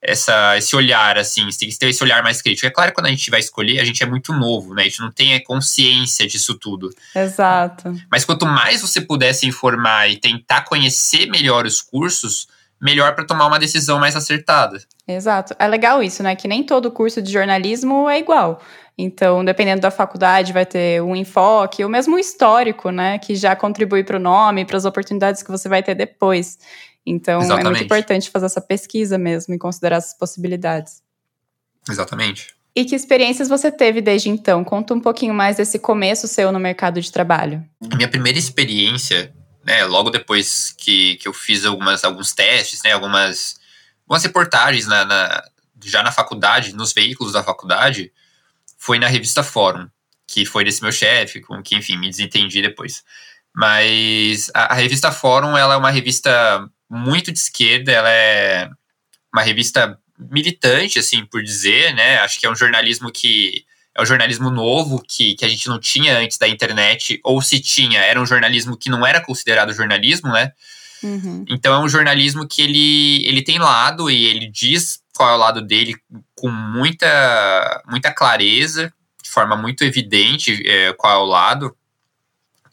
essa, 0.00 0.56
esse 0.56 0.76
olhar, 0.76 1.18
assim, 1.18 1.44
você 1.44 1.58
tem 1.58 1.68
que 1.68 1.78
ter 1.78 1.88
esse 1.88 2.02
olhar 2.02 2.22
mais 2.22 2.40
crítico. 2.40 2.66
É 2.66 2.70
claro 2.70 2.90
que 2.90 2.94
quando 2.94 3.06
a 3.06 3.10
gente 3.10 3.30
vai 3.30 3.40
escolher, 3.40 3.80
a 3.80 3.84
gente 3.84 4.02
é 4.02 4.06
muito 4.06 4.32
novo, 4.32 4.74
né? 4.74 4.82
A 4.82 4.84
gente 4.84 5.00
não 5.00 5.10
tem 5.10 5.42
consciência 5.42 6.26
disso 6.26 6.54
tudo. 6.58 6.90
Exato. 7.14 7.94
Mas 8.10 8.24
quanto 8.24 8.46
mais 8.46 8.82
você 8.82 9.00
puder 9.00 9.32
se 9.32 9.46
informar 9.46 10.08
e 10.08 10.16
tentar 10.16 10.62
conhecer 10.62 11.26
melhor 11.26 11.66
os 11.66 11.80
cursos, 11.80 12.46
melhor 12.80 13.14
para 13.14 13.24
tomar 13.24 13.46
uma 13.46 13.58
decisão 13.58 13.98
mais 13.98 14.14
acertada. 14.14 14.78
Exato. 15.08 15.54
É 15.58 15.66
legal 15.66 16.02
isso, 16.02 16.22
né? 16.22 16.36
Que 16.36 16.46
nem 16.46 16.62
todo 16.62 16.90
curso 16.90 17.22
de 17.22 17.32
jornalismo 17.32 18.08
é 18.08 18.18
igual. 18.18 18.60
Então, 18.98 19.44
dependendo 19.44 19.82
da 19.82 19.90
faculdade, 19.90 20.54
vai 20.54 20.64
ter 20.64 21.02
um 21.02 21.14
enfoque, 21.14 21.84
ou 21.84 21.90
mesmo 21.90 22.16
um 22.16 22.18
histórico, 22.18 22.90
né? 22.90 23.18
Que 23.18 23.34
já 23.34 23.54
contribui 23.54 24.02
para 24.02 24.16
o 24.16 24.20
nome, 24.20 24.64
para 24.64 24.76
as 24.76 24.86
oportunidades 24.86 25.42
que 25.42 25.50
você 25.50 25.68
vai 25.68 25.82
ter 25.82 25.94
depois. 25.94 26.58
Então 27.06 27.40
Exatamente. 27.40 27.66
é 27.66 27.70
muito 27.70 27.84
importante 27.84 28.30
fazer 28.30 28.46
essa 28.46 28.60
pesquisa 28.60 29.16
mesmo 29.16 29.54
e 29.54 29.58
considerar 29.58 29.96
essas 29.96 30.18
possibilidades. 30.18 31.02
Exatamente. 31.88 32.56
E 32.74 32.84
que 32.84 32.94
experiências 32.94 33.48
você 33.48 33.70
teve 33.70 34.02
desde 34.02 34.28
então? 34.28 34.62
Conta 34.62 34.92
um 34.92 35.00
pouquinho 35.00 35.32
mais 35.32 35.56
desse 35.56 35.78
começo 35.78 36.28
seu 36.28 36.52
no 36.52 36.58
mercado 36.58 37.00
de 37.00 37.10
trabalho. 37.10 37.64
A 37.90 37.96
minha 37.96 38.08
primeira 38.08 38.38
experiência, 38.38 39.32
né, 39.64 39.84
logo 39.86 40.10
depois 40.10 40.74
que, 40.76 41.16
que 41.16 41.26
eu 41.26 41.32
fiz 41.32 41.64
algumas, 41.64 42.04
alguns 42.04 42.34
testes, 42.34 42.82
né, 42.82 42.92
algumas, 42.92 43.58
algumas 44.04 44.22
reportagens 44.22 44.86
na, 44.86 45.04
na 45.04 45.42
já 45.82 46.02
na 46.02 46.10
faculdade, 46.10 46.74
nos 46.74 46.92
veículos 46.92 47.32
da 47.32 47.42
faculdade, 47.42 48.12
foi 48.76 48.98
na 48.98 49.06
revista 49.06 49.42
Fórum, 49.42 49.88
que 50.26 50.44
foi 50.44 50.64
desse 50.64 50.82
meu 50.82 50.92
chefe, 50.92 51.40
com 51.40 51.62
que, 51.62 51.76
enfim, 51.76 51.96
me 51.96 52.10
desentendi 52.10 52.60
depois. 52.60 53.04
Mas 53.54 54.50
a, 54.54 54.72
a, 54.72 54.74
revista 54.74 55.10
Fórum, 55.10 55.56
ela 55.56 55.74
é 55.74 55.76
uma 55.76 55.90
revista 55.90 56.68
muito 56.88 57.32
de 57.32 57.38
esquerda, 57.38 57.92
ela 57.92 58.10
é 58.10 58.68
uma 59.32 59.42
revista 59.42 59.98
militante, 60.18 60.98
assim, 60.98 61.24
por 61.26 61.42
dizer, 61.42 61.94
né? 61.94 62.18
Acho 62.18 62.40
que 62.40 62.46
é 62.46 62.50
um 62.50 62.56
jornalismo 62.56 63.10
que 63.12 63.64
é 63.94 64.02
um 64.02 64.06
jornalismo 64.06 64.50
novo 64.50 65.02
que, 65.02 65.34
que 65.34 65.44
a 65.44 65.48
gente 65.48 65.68
não 65.68 65.80
tinha 65.80 66.18
antes 66.18 66.36
da 66.36 66.46
internet, 66.46 67.18
ou 67.24 67.40
se 67.40 67.58
tinha, 67.60 68.00
era 68.00 68.20
um 68.20 68.26
jornalismo 68.26 68.76
que 68.76 68.90
não 68.90 69.06
era 69.06 69.22
considerado 69.22 69.72
jornalismo, 69.72 70.30
né? 70.30 70.52
Uhum. 71.02 71.44
Então 71.48 71.74
é 71.74 71.78
um 71.78 71.88
jornalismo 71.88 72.46
que 72.46 72.60
ele, 72.60 73.26
ele 73.26 73.42
tem 73.42 73.58
lado 73.58 74.10
e 74.10 74.26
ele 74.26 74.48
diz 74.48 75.00
qual 75.16 75.30
é 75.30 75.34
o 75.34 75.38
lado 75.38 75.62
dele 75.62 75.96
com 76.34 76.50
muita, 76.50 77.82
muita 77.88 78.12
clareza, 78.12 78.92
de 79.22 79.30
forma 79.30 79.56
muito 79.56 79.82
evidente 79.82 80.62
é, 80.66 80.92
qual 80.92 81.12
é 81.12 81.16
o 81.16 81.26
lado. 81.26 81.76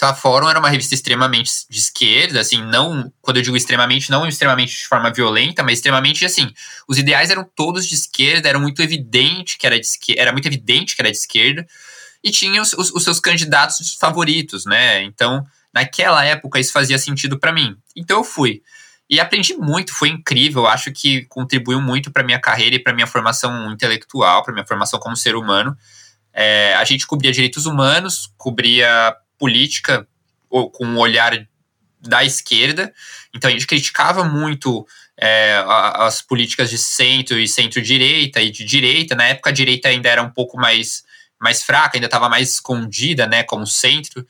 A 0.04 0.14
Fórum 0.14 0.50
era 0.50 0.60
uma 0.60 0.70
revista 0.70 0.94
extremamente 0.94 1.52
de 1.70 1.80
esquerda, 1.80 2.40
assim, 2.42 2.62
não, 2.64 3.12
quando 3.22 3.38
eu 3.38 3.44
digo 3.44 3.56
extremamente, 3.56 4.12
não 4.12 4.28
extremamente 4.28 4.78
de 4.78 4.88
forma 4.88 5.12
violenta, 5.12 5.64
mas 5.64 5.76
extremamente 5.76 6.26
assim, 6.26 6.52
os 6.88 6.98
ideais 6.98 7.30
eram 7.30 7.48
todos 7.56 7.88
de 7.88 7.96
esquerda, 7.96 8.50
era 8.50 8.60
muito 8.60 8.82
evidente 8.82 9.58
que 9.58 9.66
era 9.66 9.80
de 9.80 9.86
esquerda, 9.86 10.22
era 10.22 10.32
muito 10.32 10.48
evidente 10.48 10.96
que 10.96 11.02
era 11.02 11.12
de 11.12 11.18
esquerda, 11.18 11.66
e 12.24 12.32
tinha 12.32 12.62
os, 12.62 12.74
os, 12.74 12.92
os 12.92 13.04
seus 13.04 13.20
candidatos 13.20 13.96
favoritos, 14.00 14.66
né? 14.66 15.04
Então, 15.04 15.46
naquela 15.74 16.24
época 16.24 16.60
isso 16.60 16.72
fazia 16.72 16.98
sentido 16.98 17.40
para 17.40 17.52
mim. 17.52 17.76
Então 17.96 18.18
eu 18.18 18.24
fui. 18.24 18.62
E 19.10 19.20
aprendi 19.20 19.56
muito, 19.56 19.94
foi 19.94 20.10
incrível, 20.10 20.66
acho 20.66 20.92
que 20.92 21.26
contribuiu 21.26 21.82
muito 21.82 22.12
para 22.12 22.24
minha 22.24 22.40
carreira 22.40 22.76
e 22.76 22.80
para 22.80 22.94
minha 22.94 23.08
formação 23.08 23.72
intelectual, 23.72 24.44
para 24.44 24.54
minha 24.54 24.66
formação 24.66 25.00
como 25.00 25.16
ser 25.16 25.36
humano. 25.36 25.78
É, 26.34 26.74
a 26.76 26.84
gente 26.84 27.06
cobria 27.06 27.32
direitos 27.32 27.66
humanos, 27.66 28.32
cobria 28.38 29.16
política 29.44 30.08
com 30.50 30.86
um 30.86 30.98
olhar 30.98 31.46
da 32.00 32.24
esquerda, 32.24 32.94
então 33.34 33.50
a 33.50 33.52
gente 33.52 33.68
criticava 33.68 34.24
muito 34.24 34.88
é, 35.20 35.62
as 35.68 36.22
políticas 36.22 36.70
de 36.70 36.78
centro 36.78 37.38
e 37.38 37.46
centro-direita 37.46 38.42
e 38.42 38.50
de 38.50 38.64
direita. 38.64 39.16
Na 39.16 39.26
época 39.26 39.50
a 39.50 39.54
direita 39.54 39.90
ainda 39.90 40.08
era 40.08 40.24
um 40.24 40.30
pouco 40.30 40.56
mais, 40.56 41.04
mais 41.42 41.62
fraca, 41.62 41.98
ainda 41.98 42.06
estava 42.06 42.30
mais 42.30 42.52
escondida, 42.52 43.28
né, 43.28 43.44
como 43.44 43.68
centro. 43.68 44.26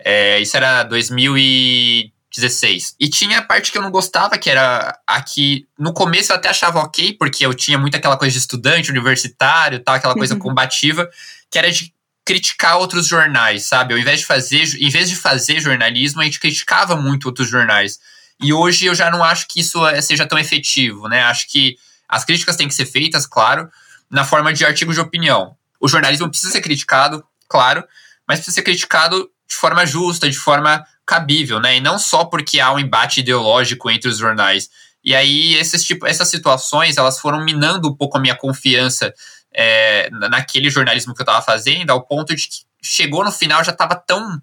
É, 0.00 0.40
isso 0.40 0.56
era 0.56 0.82
2016. 0.82 2.96
E 2.98 3.08
tinha 3.08 3.38
a 3.38 3.42
parte 3.42 3.70
que 3.70 3.78
eu 3.78 3.82
não 3.82 3.92
gostava, 3.92 4.36
que 4.36 4.50
era 4.50 4.98
aqui. 5.06 5.68
No 5.78 5.92
começo 5.92 6.32
eu 6.32 6.36
até 6.36 6.48
achava 6.48 6.80
ok, 6.80 7.12
porque 7.12 7.46
eu 7.46 7.54
tinha 7.54 7.78
muito 7.78 7.96
aquela 7.96 8.16
coisa 8.16 8.32
de 8.32 8.40
estudante, 8.40 8.90
universitário, 8.90 9.78
tal, 9.78 9.94
aquela 9.94 10.14
coisa 10.14 10.34
uhum. 10.34 10.40
combativa, 10.40 11.08
que 11.48 11.56
era 11.56 11.70
de 11.70 11.94
criticar 12.26 12.76
outros 12.78 13.06
jornais, 13.06 13.64
sabe? 13.64 13.94
Ao 13.94 14.00
invés 14.00 14.18
de 14.20 14.26
fazer, 14.26 14.64
em 14.80 14.90
vez 14.90 15.08
de 15.08 15.14
fazer 15.14 15.60
jornalismo, 15.60 16.20
a 16.20 16.24
gente 16.24 16.40
criticava 16.40 16.96
muito 16.96 17.26
outros 17.26 17.48
jornais. 17.48 18.00
E 18.42 18.52
hoje 18.52 18.84
eu 18.84 18.96
já 18.96 19.08
não 19.10 19.22
acho 19.22 19.46
que 19.46 19.60
isso 19.60 19.86
é, 19.86 20.02
seja 20.02 20.26
tão 20.26 20.36
efetivo, 20.36 21.08
né? 21.08 21.22
Acho 21.22 21.48
que 21.48 21.76
as 22.08 22.24
críticas 22.24 22.56
têm 22.56 22.66
que 22.66 22.74
ser 22.74 22.84
feitas, 22.84 23.26
claro, 23.26 23.70
na 24.10 24.24
forma 24.24 24.52
de 24.52 24.64
artigos 24.64 24.96
de 24.96 25.00
opinião. 25.00 25.56
O 25.80 25.86
jornalismo 25.86 26.28
precisa 26.28 26.52
ser 26.52 26.60
criticado, 26.60 27.24
claro, 27.48 27.84
mas 28.26 28.40
precisa 28.40 28.56
ser 28.56 28.62
criticado 28.62 29.30
de 29.48 29.54
forma 29.54 29.86
justa, 29.86 30.28
de 30.28 30.36
forma 30.36 30.84
cabível, 31.06 31.60
né? 31.60 31.76
E 31.76 31.80
não 31.80 31.96
só 31.96 32.24
porque 32.24 32.58
há 32.58 32.72
um 32.72 32.80
embate 32.80 33.20
ideológico 33.20 33.88
entre 33.88 34.10
os 34.10 34.18
jornais. 34.18 34.68
E 35.04 35.14
aí 35.14 35.54
esses 35.54 35.84
tipo, 35.84 36.04
essas 36.04 36.28
situações 36.28 36.96
elas 36.96 37.20
foram 37.20 37.44
minando 37.44 37.88
um 37.88 37.94
pouco 37.94 38.18
a 38.18 38.20
minha 38.20 38.34
confiança 38.34 39.14
é, 39.56 40.10
naquele 40.10 40.68
jornalismo 40.68 41.14
que 41.14 41.22
eu 41.22 41.24
estava 41.24 41.42
fazendo, 41.42 41.90
ao 41.90 42.02
ponto 42.02 42.34
de 42.34 42.46
que 42.46 42.64
chegou 42.82 43.24
no 43.24 43.32
final 43.32 43.64
já 43.64 43.72
estava 43.72 43.94
tão 43.94 44.40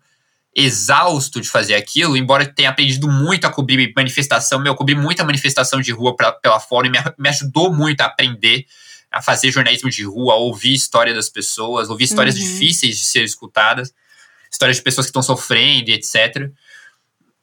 exausto 0.56 1.40
de 1.40 1.50
fazer 1.50 1.76
aquilo, 1.76 2.18
embora 2.18 2.46
tenha 2.46 2.70
aprendido 2.70 3.08
muito 3.08 3.46
a 3.46 3.50
cobrir 3.50 3.94
manifestação, 3.96 4.60
meu, 4.60 4.74
eu 4.74 4.76
cobri 4.76 4.96
muita 4.96 5.24
manifestação 5.24 5.82
de 5.82 5.92
rua 5.92 6.16
pra, 6.16 6.32
pela 6.32 6.60
fora 6.60 6.88
e 6.88 6.90
me, 6.90 7.00
me 7.18 7.30
ajudou 7.30 7.74
muito 7.74 8.02
a 8.02 8.06
aprender 8.06 8.66
a 9.12 9.22
fazer 9.22 9.52
jornalismo 9.52 9.90
de 9.90 10.04
rua, 10.04 10.34
a 10.34 10.38
ouvir 10.38 10.74
história 10.74 11.14
das 11.14 11.30
pessoas, 11.30 11.90
ouvir 11.90 12.06
histórias 12.06 12.36
uhum. 12.36 12.42
difíceis 12.42 12.98
de 12.98 13.04
ser 13.04 13.24
escutadas 13.24 13.94
histórias 14.54 14.78
de 14.78 14.84
pessoas 14.84 15.08
que 15.08 15.10
estão 15.10 15.24
sofrendo 15.24 15.90
e 15.90 15.94
etc. 15.94 16.52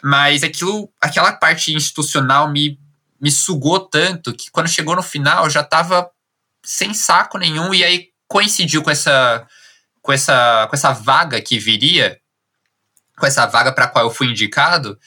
Mas 0.02 0.42
aquilo, 0.42 0.90
aquela 1.00 1.32
parte 1.32 1.74
institucional 1.74 2.50
me, 2.50 2.78
me 3.20 3.30
sugou 3.30 3.80
tanto 3.80 4.32
que 4.32 4.50
quando 4.50 4.68
chegou 4.68 4.94
no 4.94 5.02
final 5.02 5.44
eu 5.44 5.50
já 5.50 5.60
estava 5.60 6.08
sem 6.62 6.94
saco 6.94 7.38
nenhum 7.38 7.72
e 7.74 7.84
aí 7.84 8.08
coincidiu 8.28 8.82
com 8.82 8.90
essa 8.90 9.46
com 10.02 10.12
essa 10.12 10.66
com 10.68 10.76
essa 10.76 10.92
vaga 10.92 11.40
que 11.40 11.58
viria, 11.58 12.18
com 13.16 13.26
essa 13.26 13.46
vaga 13.46 13.72
para 13.72 13.88
qual 13.88 14.04
eu 14.04 14.10
fui 14.10 14.28
indicado, 14.28 14.98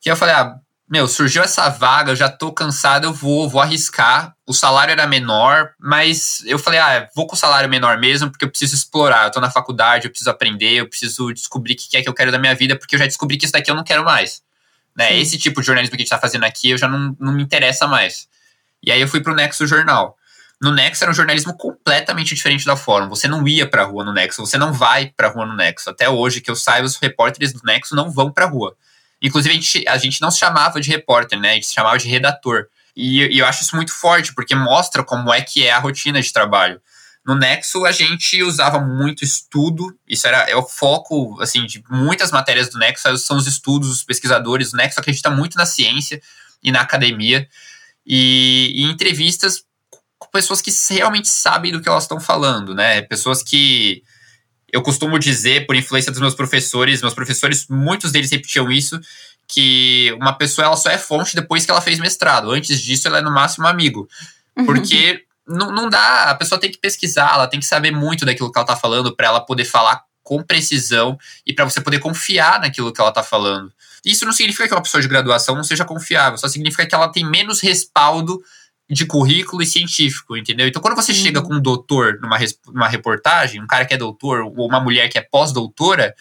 que 0.00 0.10
eu 0.10 0.16
falei, 0.16 0.34
ah, 0.34 0.56
meu, 0.90 1.06
surgiu 1.06 1.42
essa 1.42 1.68
vaga, 1.68 2.10
eu 2.10 2.16
já 2.16 2.28
tô 2.28 2.52
cansado, 2.52 3.04
eu 3.04 3.12
vou, 3.12 3.48
vou 3.48 3.60
arriscar. 3.60 4.34
O 4.44 4.52
salário 4.52 4.90
era 4.90 5.06
menor, 5.06 5.72
mas 5.78 6.42
eu 6.46 6.58
falei, 6.58 6.80
ah, 6.80 7.08
vou 7.14 7.28
com 7.28 7.36
o 7.36 7.38
salário 7.38 7.68
menor 7.68 7.96
mesmo, 7.98 8.28
porque 8.28 8.44
eu 8.44 8.50
preciso 8.50 8.74
explorar. 8.74 9.26
Eu 9.26 9.30
tô 9.30 9.40
na 9.40 9.50
faculdade, 9.50 10.06
eu 10.06 10.10
preciso 10.10 10.30
aprender, 10.30 10.72
eu 10.72 10.88
preciso 10.88 11.32
descobrir 11.32 11.74
o 11.74 11.76
que 11.76 11.96
é 11.96 12.02
que 12.02 12.08
eu 12.08 12.14
quero 12.14 12.32
da 12.32 12.40
minha 12.40 12.56
vida, 12.56 12.76
porque 12.76 12.96
eu 12.96 12.98
já 12.98 13.06
descobri 13.06 13.36
que 13.36 13.44
isso 13.44 13.52
daqui 13.52 13.70
eu 13.70 13.76
não 13.76 13.84
quero 13.84 14.04
mais. 14.04 14.42
Né? 14.96 15.16
Esse 15.16 15.38
tipo 15.38 15.60
de 15.60 15.66
jornalismo 15.68 15.96
que 15.96 16.02
a 16.02 16.04
gente 16.04 16.10
tá 16.10 16.18
fazendo 16.18 16.44
aqui, 16.44 16.70
eu 16.70 16.78
já 16.78 16.88
não, 16.88 17.16
não 17.20 17.32
me 17.32 17.42
interessa 17.42 17.86
mais. 17.86 18.28
E 18.82 18.90
aí 18.90 19.00
eu 19.00 19.06
fui 19.06 19.20
pro 19.20 19.32
Nexo 19.32 19.68
Jornal. 19.68 20.18
No 20.60 20.72
Nexo 20.72 21.02
era 21.02 21.10
um 21.10 21.14
jornalismo 21.14 21.56
completamente 21.56 22.34
diferente 22.34 22.66
da 22.66 22.76
Fórum. 22.76 23.08
Você 23.08 23.26
não 23.26 23.48
ia 23.48 23.66
pra 23.66 23.84
rua 23.84 24.04
no 24.04 24.12
Nexo, 24.12 24.44
você 24.44 24.58
não 24.58 24.72
vai 24.72 25.10
pra 25.16 25.28
rua 25.28 25.46
no 25.46 25.56
Nexo. 25.56 25.88
Até 25.88 26.08
hoje, 26.08 26.42
que 26.42 26.50
eu 26.50 26.56
saiba, 26.56 26.86
os 26.86 26.96
repórteres 26.96 27.52
do 27.52 27.60
Nexo 27.64 27.96
não 27.96 28.10
vão 28.10 28.30
pra 28.30 28.44
rua. 28.44 28.76
Inclusive, 29.22 29.54
a 29.54 29.56
gente, 29.56 29.88
a 29.88 29.96
gente 29.96 30.20
não 30.20 30.30
se 30.30 30.38
chamava 30.38 30.78
de 30.78 30.90
repórter, 30.90 31.38
né? 31.40 31.52
A 31.52 31.54
gente 31.54 31.66
se 31.66 31.74
chamava 31.74 31.96
de 31.96 32.08
redator. 32.08 32.66
E, 32.94 33.20
e, 33.34 33.38
eu 33.38 33.46
acho 33.46 33.62
isso 33.62 33.74
muito 33.74 33.92
forte, 33.94 34.34
porque 34.34 34.54
mostra 34.54 35.02
como 35.02 35.32
é 35.32 35.40
que 35.40 35.66
é 35.66 35.72
a 35.72 35.78
rotina 35.78 36.20
de 36.20 36.30
trabalho. 36.30 36.80
No 37.24 37.34
Nexo, 37.34 37.86
a 37.86 37.92
gente 37.92 38.42
usava 38.42 38.80
muito 38.80 39.24
estudo, 39.24 39.94
isso 40.08 40.26
era 40.26 40.48
é 40.48 40.56
o 40.56 40.62
foco, 40.62 41.40
assim, 41.40 41.64
de 41.64 41.82
muitas 41.90 42.30
matérias 42.30 42.68
do 42.68 42.78
Nexo, 42.78 43.16
são 43.18 43.36
os 43.36 43.46
estudos, 43.46 43.90
os 43.90 44.04
pesquisadores. 44.04 44.72
O 44.72 44.76
Nexo 44.76 45.00
acredita 45.00 45.30
muito 45.30 45.56
na 45.56 45.64
ciência 45.64 46.20
e 46.62 46.70
na 46.70 46.82
academia. 46.82 47.48
E, 48.06 48.72
e 48.74 48.82
entrevistas 48.84 49.62
pessoas 50.28 50.60
que 50.60 50.70
realmente 50.90 51.28
sabem 51.28 51.72
do 51.72 51.80
que 51.80 51.88
elas 51.88 52.04
estão 52.04 52.20
falando, 52.20 52.74
né? 52.74 53.02
Pessoas 53.02 53.42
que 53.42 54.02
eu 54.72 54.82
costumo 54.82 55.18
dizer, 55.18 55.66
por 55.66 55.74
influência 55.74 56.12
dos 56.12 56.20
meus 56.20 56.34
professores, 56.34 57.02
meus 57.02 57.14
professores, 57.14 57.66
muitos 57.68 58.12
deles 58.12 58.30
repetiam 58.30 58.70
isso, 58.70 59.00
que 59.48 60.16
uma 60.20 60.32
pessoa 60.32 60.66
ela 60.66 60.76
só 60.76 60.90
é 60.90 60.98
fonte 60.98 61.34
depois 61.34 61.64
que 61.64 61.70
ela 61.70 61.80
fez 61.80 61.98
mestrado. 61.98 62.50
Antes 62.50 62.80
disso, 62.80 63.08
ela 63.08 63.18
é 63.18 63.20
no 63.20 63.32
máximo 63.32 63.66
amigo. 63.66 64.08
Uhum. 64.56 64.64
Porque 64.64 65.24
não, 65.46 65.72
não 65.72 65.90
dá, 65.90 66.30
a 66.30 66.34
pessoa 66.34 66.60
tem 66.60 66.70
que 66.70 66.78
pesquisar, 66.78 67.32
ela 67.34 67.48
tem 67.48 67.58
que 67.58 67.66
saber 67.66 67.90
muito 67.90 68.24
daquilo 68.24 68.52
que 68.52 68.58
ela 68.58 68.64
está 68.64 68.76
falando 68.76 69.14
para 69.14 69.26
ela 69.26 69.40
poder 69.40 69.64
falar 69.64 70.02
com 70.22 70.42
precisão 70.42 71.18
e 71.44 71.52
para 71.52 71.64
você 71.64 71.80
poder 71.80 71.98
confiar 71.98 72.60
naquilo 72.60 72.92
que 72.92 73.00
ela 73.00 73.10
está 73.10 73.22
falando. 73.22 73.72
Isso 74.04 74.24
não 74.24 74.32
significa 74.32 74.68
que 74.68 74.74
uma 74.74 74.82
pessoa 74.82 75.02
de 75.02 75.08
graduação 75.08 75.56
não 75.56 75.64
seja 75.64 75.84
confiável, 75.84 76.38
só 76.38 76.46
significa 76.46 76.86
que 76.86 76.94
ela 76.94 77.08
tem 77.08 77.24
menos 77.24 77.60
respaldo 77.60 78.40
de 78.90 79.06
currículo 79.06 79.62
e 79.62 79.66
científico, 79.66 80.36
entendeu? 80.36 80.66
Então, 80.66 80.82
quando 80.82 80.96
você 80.96 81.12
uhum. 81.12 81.18
chega 81.18 81.42
com 81.42 81.54
um 81.54 81.60
doutor 81.60 82.18
numa, 82.20 82.38
numa 82.66 82.88
reportagem, 82.88 83.62
um 83.62 83.66
cara 83.66 83.84
que 83.84 83.94
é 83.94 83.96
doutor 83.96 84.40
ou 84.40 84.66
uma 84.66 84.80
mulher 84.80 85.08
que 85.08 85.16
é 85.16 85.22
pós-doutora, 85.22 86.14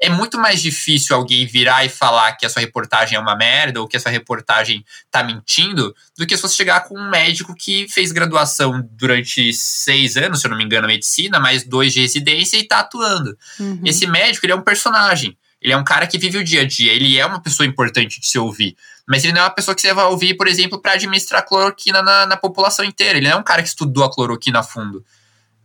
é 0.00 0.08
muito 0.08 0.38
mais 0.38 0.60
difícil 0.60 1.16
alguém 1.16 1.46
virar 1.46 1.84
e 1.84 1.88
falar 1.88 2.32
que 2.32 2.44
a 2.44 2.48
sua 2.48 2.60
reportagem 2.60 3.16
é 3.16 3.20
uma 3.20 3.34
merda 3.34 3.80
ou 3.80 3.88
que 3.88 3.96
a 3.96 4.00
sua 4.00 4.10
reportagem 4.10 4.84
tá 5.10 5.22
mentindo 5.22 5.94
do 6.16 6.26
que 6.26 6.36
se 6.36 6.42
você 6.42 6.54
chegar 6.54 6.80
com 6.84 6.98
um 6.98 7.10
médico 7.10 7.54
que 7.54 7.88
fez 7.88 8.12
graduação 8.12 8.86
durante 8.92 9.52
seis 9.52 10.16
anos, 10.16 10.40
se 10.40 10.46
eu 10.46 10.50
não 10.50 10.58
me 10.58 10.64
engano, 10.64 10.86
medicina, 10.86 11.40
mais 11.40 11.64
dois 11.64 11.92
de 11.92 12.00
residência 12.00 12.58
e 12.58 12.64
tá 12.64 12.80
atuando. 12.80 13.36
Uhum. 13.58 13.80
Esse 13.84 14.06
médico, 14.06 14.44
ele 14.46 14.52
é 14.52 14.56
um 14.56 14.62
personagem. 14.62 15.36
Ele 15.64 15.72
é 15.72 15.76
um 15.78 15.82
cara 15.82 16.06
que 16.06 16.18
vive 16.18 16.36
o 16.36 16.44
dia 16.44 16.60
a 16.60 16.66
dia. 16.66 16.92
Ele 16.92 17.18
é 17.18 17.24
uma 17.24 17.40
pessoa 17.40 17.66
importante 17.66 18.20
de 18.20 18.26
se 18.26 18.38
ouvir. 18.38 18.76
Mas 19.08 19.24
ele 19.24 19.32
não 19.32 19.40
é 19.40 19.44
uma 19.44 19.50
pessoa 19.50 19.74
que 19.74 19.80
você 19.80 19.94
vai 19.94 20.04
ouvir, 20.04 20.34
por 20.34 20.46
exemplo, 20.46 20.78
para 20.78 20.92
administrar 20.92 21.42
cloroquina 21.42 22.02
na, 22.02 22.26
na, 22.26 22.36
população 22.36 22.84
inteira. 22.84 23.16
Ele 23.16 23.26
não 23.26 23.38
é 23.38 23.40
um 23.40 23.42
cara 23.42 23.62
que 23.62 23.68
estudou 23.68 24.04
a 24.04 24.12
cloroquina 24.12 24.58
a 24.58 24.62
fundo. 24.62 25.02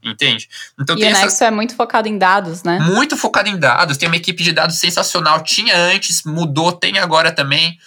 Entende? 0.02 0.48
Então 0.80 0.98
e 0.98 1.00
o 1.00 1.06
Nexo 1.06 1.26
essa... 1.26 1.46
é 1.46 1.52
muito 1.52 1.76
focado 1.76 2.08
em 2.08 2.18
dados, 2.18 2.64
né? 2.64 2.80
Muito 2.80 3.18
focado 3.18 3.50
em 3.50 3.60
dados. 3.60 3.98
Tem 3.98 4.08
uma 4.08 4.16
equipe 4.16 4.42
de 4.42 4.54
dados 4.54 4.78
sensacional. 4.78 5.44
Tinha 5.44 5.78
antes, 5.78 6.24
mudou, 6.24 6.72
tem 6.72 6.98
agora 6.98 7.34
também. 7.34 7.78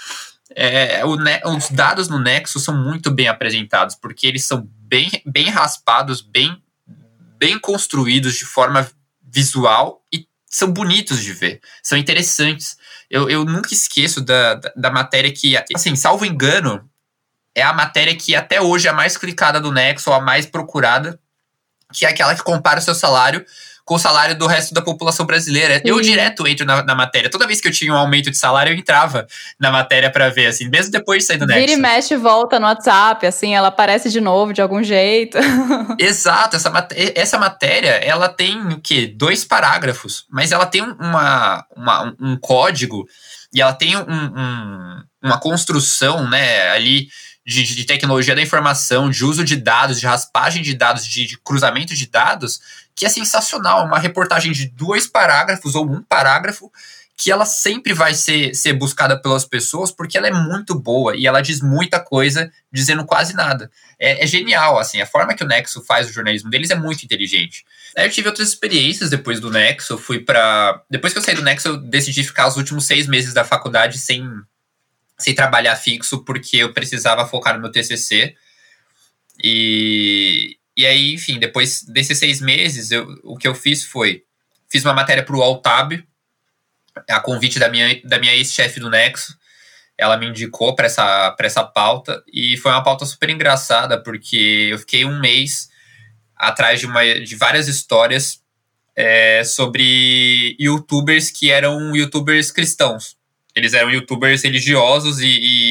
É, 0.54 1.02
o, 1.06 1.16
os 1.56 1.70
dados 1.70 2.08
no 2.08 2.18
Nexo 2.18 2.60
são 2.60 2.76
muito 2.76 3.10
bem 3.10 3.26
apresentados, 3.26 3.94
porque 3.94 4.26
eles 4.26 4.44
são 4.44 4.68
bem, 4.80 5.10
bem 5.24 5.48
raspados, 5.48 6.20
bem, 6.20 6.62
bem 7.38 7.58
construídos 7.58 8.34
de 8.34 8.44
forma 8.44 8.86
visual 9.22 10.02
e 10.12 10.26
são 10.52 10.70
bonitos 10.70 11.22
de 11.22 11.32
ver, 11.32 11.60
são 11.82 11.96
interessantes. 11.96 12.76
Eu, 13.08 13.30
eu 13.30 13.42
nunca 13.42 13.72
esqueço 13.72 14.20
da, 14.20 14.54
da, 14.54 14.72
da, 14.76 14.90
matéria 14.90 15.32
que, 15.32 15.56
assim, 15.74 15.96
salvo 15.96 16.26
engano, 16.26 16.86
é 17.54 17.62
a 17.62 17.72
matéria 17.72 18.14
que 18.14 18.36
até 18.36 18.60
hoje 18.60 18.86
é 18.86 18.90
a 18.90 18.94
mais 18.94 19.16
clicada 19.16 19.58
do 19.58 19.72
Nexo, 19.72 20.10
ou 20.10 20.16
a 20.16 20.20
mais 20.20 20.44
procurada, 20.44 21.18
que 21.90 22.04
é 22.04 22.08
aquela 22.08 22.34
que 22.34 22.42
compara 22.42 22.80
o 22.80 22.82
seu 22.82 22.94
salário 22.94 23.44
com 23.92 23.96
o 23.96 23.98
salário 23.98 24.34
do 24.34 24.46
resto 24.46 24.72
da 24.72 24.80
população 24.80 25.26
brasileira. 25.26 25.74
Sim. 25.74 25.82
Eu 25.84 26.00
direto 26.00 26.46
entro 26.46 26.64
na, 26.64 26.82
na, 26.82 26.94
matéria. 26.94 27.30
Toda 27.30 27.46
vez 27.46 27.60
que 27.60 27.68
eu 27.68 27.72
tinha 27.72 27.92
um 27.92 27.96
aumento 27.96 28.30
de 28.30 28.38
salário, 28.38 28.72
eu 28.72 28.78
entrava 28.78 29.26
na 29.60 29.70
matéria 29.70 30.10
para 30.10 30.30
ver, 30.30 30.46
assim, 30.46 30.66
mesmo 30.70 30.90
depois 30.90 31.18
de 31.18 31.26
sair 31.26 31.36
do 31.36 31.46
Nexo. 31.46 31.60
Vira 31.60 31.72
e 31.72 31.76
mexe 31.76 32.14
e 32.14 32.16
volta 32.16 32.58
no 32.58 32.64
WhatsApp, 32.64 33.26
assim, 33.26 33.54
ela 33.54 33.68
aparece 33.68 34.08
de 34.08 34.18
novo 34.18 34.54
de 34.54 34.62
algum 34.62 34.82
jeito. 34.82 35.36
Exato, 36.00 36.56
essa, 36.56 36.88
essa 37.14 37.38
matéria, 37.38 37.90
ela 38.02 38.30
tem 38.30 38.58
o 38.68 38.80
quê? 38.80 39.12
Dois 39.14 39.44
parágrafos, 39.44 40.24
mas 40.30 40.52
ela 40.52 40.64
tem 40.64 40.80
uma, 40.80 41.62
uma 41.76 42.14
um 42.18 42.38
código 42.38 43.06
e 43.52 43.60
ela 43.60 43.74
tem 43.74 43.94
um, 43.94 44.00
um, 44.00 45.02
uma 45.22 45.38
construção, 45.38 46.30
né, 46.30 46.70
ali 46.70 47.08
de, 47.44 47.62
de, 47.62 47.84
tecnologia 47.84 48.34
da 48.34 48.42
informação, 48.42 49.10
de 49.10 49.24
uso 49.24 49.44
de 49.44 49.56
dados, 49.56 50.00
de 50.00 50.06
raspagem 50.06 50.62
de 50.62 50.74
dados, 50.74 51.04
de, 51.04 51.26
de 51.26 51.38
cruzamento 51.38 51.94
de 51.94 52.06
dados, 52.06 52.60
que 52.94 53.06
é 53.06 53.08
sensacional. 53.08 53.86
Uma 53.86 53.98
reportagem 53.98 54.52
de 54.52 54.68
dois 54.68 55.06
parágrafos 55.06 55.74
ou 55.74 55.84
um 55.84 56.02
parágrafo 56.02 56.70
que 57.16 57.30
ela 57.30 57.44
sempre 57.44 57.92
vai 57.92 58.14
ser, 58.14 58.54
ser 58.54 58.72
buscada 58.72 59.20
pelas 59.20 59.44
pessoas 59.44 59.92
porque 59.92 60.18
ela 60.18 60.26
é 60.26 60.32
muito 60.32 60.74
boa 60.74 61.14
e 61.16 61.26
ela 61.26 61.40
diz 61.40 61.60
muita 61.60 62.00
coisa 62.00 62.50
dizendo 62.72 63.04
quase 63.04 63.34
nada. 63.34 63.70
É, 63.98 64.24
é 64.24 64.26
genial, 64.26 64.78
assim, 64.78 65.00
a 65.00 65.06
forma 65.06 65.34
que 65.34 65.44
o 65.44 65.46
Nexo 65.46 65.84
faz 65.84 66.08
o 66.08 66.12
jornalismo 66.12 66.50
deles 66.50 66.70
é 66.70 66.74
muito 66.74 67.04
inteligente. 67.04 67.64
Aí 67.96 68.06
eu 68.06 68.10
tive 68.10 68.28
outras 68.28 68.48
experiências 68.48 69.10
depois 69.10 69.38
do 69.38 69.50
Nexo, 69.50 69.98
fui 69.98 70.18
para 70.18 70.82
Depois 70.90 71.12
que 71.12 71.18
eu 71.18 71.22
saí 71.22 71.34
do 71.34 71.42
Nexo, 71.42 71.68
eu 71.68 71.76
decidi 71.76 72.24
ficar 72.24 72.48
os 72.48 72.56
últimos 72.56 72.86
seis 72.86 73.06
meses 73.06 73.32
da 73.32 73.44
faculdade 73.44 73.98
sem 73.98 74.28
sem 75.18 75.34
trabalhar 75.34 75.76
fixo 75.76 76.24
porque 76.24 76.56
eu 76.56 76.72
precisava 76.72 77.26
focar 77.26 77.54
no 77.54 77.60
meu 77.60 77.70
TCC. 77.70 78.34
E, 79.42 80.56
e 80.82 80.86
aí, 80.86 81.14
enfim, 81.14 81.38
depois 81.38 81.84
desses 81.84 82.18
seis 82.18 82.40
meses, 82.40 82.90
eu, 82.90 83.06
o 83.22 83.36
que 83.36 83.46
eu 83.46 83.54
fiz 83.54 83.84
foi: 83.84 84.24
fiz 84.68 84.84
uma 84.84 84.92
matéria 84.92 85.22
para 85.22 85.36
o 85.36 85.42
Altab, 85.42 86.04
a 87.08 87.20
convite 87.20 87.58
da 87.60 87.68
minha, 87.68 88.00
da 88.04 88.18
minha 88.18 88.34
ex-chefe 88.34 88.80
do 88.80 88.90
Nexo. 88.90 89.38
Ela 89.96 90.16
me 90.16 90.26
indicou 90.26 90.74
para 90.74 90.86
essa, 90.86 91.36
essa 91.38 91.62
pauta 91.62 92.20
e 92.32 92.56
foi 92.56 92.72
uma 92.72 92.82
pauta 92.82 93.06
super 93.06 93.30
engraçada 93.30 94.02
porque 94.02 94.70
eu 94.72 94.78
fiquei 94.78 95.04
um 95.04 95.20
mês 95.20 95.68
atrás 96.34 96.80
de, 96.80 96.86
uma, 96.86 97.04
de 97.04 97.36
várias 97.36 97.68
histórias 97.68 98.42
é, 98.96 99.44
sobre 99.44 100.56
youtubers 100.58 101.30
que 101.30 101.48
eram 101.48 101.94
youtubers 101.94 102.50
cristãos. 102.50 103.16
Eles 103.54 103.72
eram 103.72 103.90
youtubers 103.90 104.42
religiosos 104.42 105.20
e, 105.20 105.28
e 105.28 105.61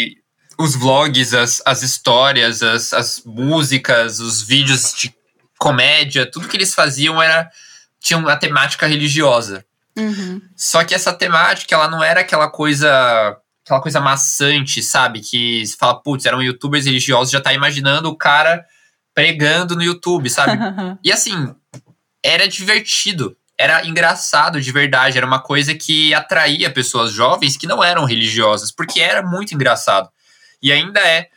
os 0.62 0.76
vlogs, 0.76 1.34
as, 1.34 1.62
as 1.66 1.82
histórias, 1.82 2.62
as, 2.62 2.94
as 2.94 3.24
músicas, 3.26 4.20
os 4.20 4.42
vídeos 4.42 4.94
de 4.94 5.14
comédia, 5.58 6.30
tudo 6.30 6.48
que 6.48 6.58
eles 6.58 6.74
faziam 6.74 7.22
era 7.22 7.50
tinha 8.00 8.18
uma 8.18 8.36
temática 8.36 8.88
religiosa. 8.88 9.64
Uhum. 9.98 10.42
Só 10.56 10.84
que 10.84 10.96
essa 10.96 11.14
temática, 11.14 11.76
ela 11.76 11.88
não 11.88 12.04
era 12.04 12.22
aquela 12.22 12.50
coisa 12.50 13.38
aquela 13.64 13.82
coisa 13.82 14.00
maçante, 14.00 14.82
sabe? 14.82 15.22
Que 15.22 15.66
se 15.66 15.78
fala, 15.78 16.02
putz, 16.02 16.26
eram 16.26 16.42
youtubers 16.42 16.86
religiosos, 16.86 17.32
já 17.32 17.40
tá 17.40 17.54
imaginando 17.54 18.10
o 18.10 18.18
cara 18.18 18.66
pregando 19.14 19.76
no 19.76 19.84
YouTube, 19.84 20.30
sabe? 20.30 20.58
e 21.04 21.12
assim, 21.12 21.54
era 22.24 22.48
divertido 22.48 23.38
era 23.62 23.86
engraçado 23.86 24.60
de 24.60 24.72
verdade, 24.72 25.18
era 25.18 25.28
uma 25.28 25.40
coisa 25.40 25.76
que 25.76 26.14
atraía 26.16 26.72
pessoas 26.72 27.12
jovens 27.12 27.56
que 27.56 27.68
não 27.68 27.84
eram 27.84 28.06
religiosas, 28.06 28.72
porque 28.72 29.00
era 29.00 29.22
muito 29.22 29.54
engraçado. 29.54 30.10
E 30.62 30.72
ainda 30.72 31.00
é. 31.00 31.28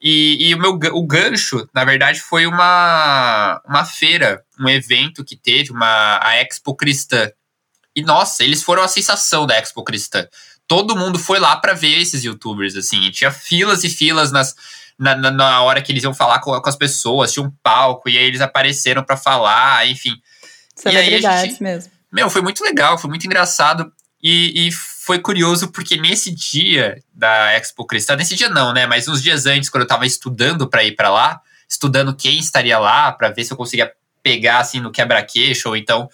E, 0.00 0.48
e 0.48 0.54
o 0.54 0.58
meu 0.58 0.78
o 0.92 1.06
gancho, 1.06 1.66
na 1.74 1.84
verdade, 1.84 2.20
foi 2.20 2.46
uma, 2.46 3.60
uma 3.66 3.84
feira, 3.84 4.44
um 4.60 4.68
evento 4.68 5.24
que 5.24 5.36
teve, 5.36 5.70
uma, 5.70 6.20
a 6.22 6.36
Expo 6.42 6.74
Cristã. 6.74 7.30
E 7.96 8.02
nossa, 8.02 8.44
eles 8.44 8.62
foram 8.62 8.82
a 8.82 8.88
sensação 8.88 9.46
da 9.46 9.56
Expo 9.56 9.82
Cristã. 9.82 10.26
Todo 10.66 10.96
mundo 10.96 11.18
foi 11.18 11.38
lá 11.38 11.56
para 11.56 11.74
ver 11.74 12.00
esses 12.00 12.24
youtubers, 12.24 12.76
assim. 12.76 13.10
Tinha 13.10 13.30
filas 13.30 13.84
e 13.84 13.88
filas 13.88 14.32
nas, 14.32 14.54
na, 14.98 15.14
na, 15.14 15.30
na, 15.30 15.62
hora 15.62 15.80
que 15.80 15.92
eles 15.92 16.02
iam 16.02 16.14
falar 16.14 16.40
com, 16.40 16.58
com 16.60 16.68
as 16.68 16.76
pessoas, 16.76 17.32
tinha 17.32 17.44
um 17.44 17.52
palco, 17.62 18.08
e 18.08 18.18
aí 18.18 18.24
eles 18.24 18.40
apareceram 18.40 19.02
para 19.02 19.16
falar, 19.16 19.86
enfim. 19.88 20.14
Celebridades 20.74 21.52
gente, 21.52 21.62
mesmo. 21.62 21.92
Meu, 22.12 22.30
foi 22.30 22.42
muito 22.42 22.62
legal, 22.62 22.98
foi 22.98 23.08
muito 23.08 23.26
engraçado. 23.26 23.92
E, 24.22 24.68
e, 24.68 24.72
foi 25.04 25.18
curioso 25.18 25.70
porque 25.70 25.98
nesse 25.98 26.30
dia 26.30 27.02
da 27.12 27.52
Expo 27.52 27.84
Cristã, 27.84 28.16
nesse 28.16 28.34
dia 28.34 28.48
não, 28.48 28.72
né? 28.72 28.86
Mas 28.86 29.06
uns 29.06 29.22
dias 29.22 29.44
antes, 29.44 29.68
quando 29.68 29.82
eu 29.82 29.86
tava 29.86 30.06
estudando 30.06 30.66
para 30.66 30.82
ir 30.82 30.92
para 30.92 31.10
lá, 31.10 31.42
estudando 31.68 32.16
quem 32.16 32.38
estaria 32.38 32.78
lá, 32.78 33.12
para 33.12 33.28
ver 33.28 33.44
se 33.44 33.52
eu 33.52 33.56
conseguia 33.56 33.92
pegar 34.22 34.60
assim 34.60 34.80
no 34.80 34.90
quebra-queixo 34.90 35.68
ou 35.68 35.76
então. 35.76 36.08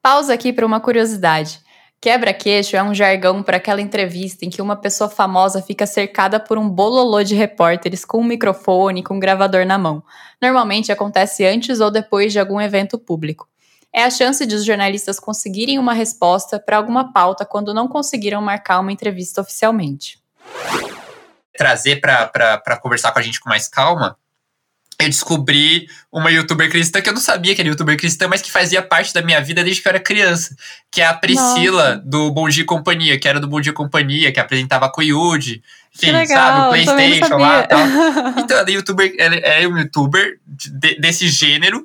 Pausa 0.00 0.34
aqui 0.34 0.52
para 0.52 0.64
uma 0.64 0.78
curiosidade. 0.78 1.58
Quebra-queixo 2.00 2.76
é 2.76 2.82
um 2.82 2.94
jargão 2.94 3.42
para 3.42 3.56
aquela 3.56 3.80
entrevista 3.80 4.44
em 4.44 4.50
que 4.50 4.62
uma 4.62 4.76
pessoa 4.76 5.10
famosa 5.10 5.60
fica 5.60 5.84
cercada 5.84 6.38
por 6.38 6.58
um 6.58 6.68
bololô 6.68 7.24
de 7.24 7.34
repórteres 7.34 8.04
com 8.04 8.20
um 8.20 8.24
microfone, 8.24 9.02
com 9.02 9.16
um 9.16 9.20
gravador 9.20 9.66
na 9.66 9.76
mão. 9.76 10.00
Normalmente 10.40 10.92
acontece 10.92 11.44
antes 11.44 11.80
ou 11.80 11.90
depois 11.90 12.32
de 12.32 12.38
algum 12.38 12.60
evento 12.60 12.96
público. 12.96 13.48
É 13.92 14.04
a 14.04 14.10
chance 14.10 14.44
de 14.44 14.54
os 14.54 14.64
jornalistas 14.64 15.18
conseguirem 15.18 15.78
uma 15.78 15.92
resposta 15.92 16.58
para 16.58 16.76
alguma 16.76 17.12
pauta 17.12 17.44
quando 17.44 17.74
não 17.74 17.88
conseguiram 17.88 18.40
marcar 18.40 18.80
uma 18.80 18.92
entrevista 18.92 19.40
oficialmente. 19.40 20.20
Trazer 21.56 22.00
para 22.00 22.78
conversar 22.80 23.12
com 23.12 23.18
a 23.18 23.22
gente 23.22 23.40
com 23.40 23.48
mais 23.48 23.68
calma 23.68 24.16
eu 25.00 25.08
descobri 25.08 25.88
uma 26.10 26.28
youtuber 26.28 26.68
cristã 26.68 27.00
que 27.00 27.08
eu 27.08 27.12
não 27.12 27.20
sabia 27.20 27.54
que 27.54 27.60
era 27.60 27.68
youtuber 27.68 27.96
cristã, 27.96 28.26
mas 28.26 28.42
que 28.42 28.50
fazia 28.50 28.82
parte 28.82 29.14
da 29.14 29.22
minha 29.22 29.40
vida 29.40 29.62
desde 29.62 29.80
que 29.80 29.86
eu 29.86 29.90
era 29.90 30.00
criança. 30.00 30.56
Que 30.90 31.00
é 31.00 31.06
a 31.06 31.14
Priscila, 31.14 31.90
Nossa. 31.90 32.02
do 32.04 32.32
Bom 32.32 32.48
Dia 32.48 32.64
Companhia, 32.64 33.16
que 33.16 33.28
era 33.28 33.38
do 33.38 33.46
Bom 33.46 33.60
Dia 33.60 33.72
Companhia, 33.72 34.32
que 34.32 34.40
apresentava 34.40 34.90
com 34.90 35.00
o 35.00 35.04
Yuji. 35.04 35.62
Enfim, 35.94 36.10
legal, 36.10 36.36
sabe? 36.36 36.66
O 36.66 36.70
Playstation 36.70 37.36
lá 37.36 37.60
e 37.60 37.66
tal. 37.68 37.78
Então, 38.38 38.58
ela 38.58 38.68
é, 38.68 38.72
youtuber, 38.72 39.14
ela 39.18 39.34
é 39.36 39.68
um 39.68 39.78
youtuber 39.78 40.40
de, 40.44 41.00
desse 41.00 41.28
gênero. 41.28 41.84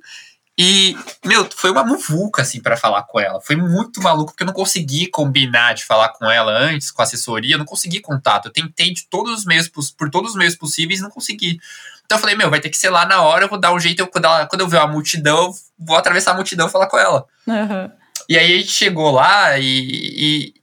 E, 0.58 0.96
meu, 1.26 1.48
foi 1.56 1.72
uma 1.72 1.84
muvuca, 1.84 2.44
assim, 2.44 2.62
para 2.62 2.78
falar 2.78 3.04
com 3.04 3.20
ela. 3.20 3.42
Foi 3.42 3.56
muito 3.56 4.02
maluco, 4.02 4.32
porque 4.32 4.44
eu 4.44 4.48
não 4.48 4.54
consegui 4.54 5.08
combinar 5.08 5.74
de 5.74 5.84
falar 5.84 6.10
com 6.10 6.30
ela 6.30 6.52
antes, 6.52 6.92
com 6.92 7.02
a 7.02 7.06
assessoria, 7.06 7.56
eu 7.56 7.60
não 7.60 7.66
consegui 7.66 8.00
contato. 8.00 8.48
Eu 8.48 8.54
tentei 8.54 8.94
de 8.94 9.08
todos 9.08 9.40
os 9.40 9.46
meios, 9.46 9.68
por 9.68 10.10
todos 10.12 10.32
os 10.32 10.38
meios 10.38 10.56
possíveis, 10.56 11.02
não 11.02 11.10
consegui. 11.10 11.60
Então 12.06 12.18
eu 12.18 12.22
falei, 12.22 12.36
meu, 12.36 12.50
vai 12.50 12.60
ter 12.60 12.70
que 12.70 12.78
ser 12.78 12.90
lá 12.90 13.06
na 13.06 13.22
hora, 13.22 13.46
eu 13.46 13.50
vou 13.50 13.60
dar 13.60 13.74
um 13.74 13.80
jeito, 13.80 14.02
eu, 14.02 14.08
quando, 14.08 14.26
ela, 14.26 14.46
quando 14.46 14.62
eu 14.62 14.68
ver 14.68 14.78
uma 14.78 14.88
multidão, 14.88 15.46
eu 15.46 15.54
vou 15.80 15.98
atravessar 15.98 16.32
a 16.32 16.36
multidão 16.36 16.68
e 16.68 16.72
falar 16.72 16.88
com 16.88 17.00
ela. 17.00 17.26
Uhum. 17.48 17.90
E 18.30 18.38
aí 18.38 18.54
a 18.54 18.58
gente 18.58 18.72
chegou 18.72 19.12
lá 19.12 19.58
e, 19.58 19.64
e, 19.66 20.54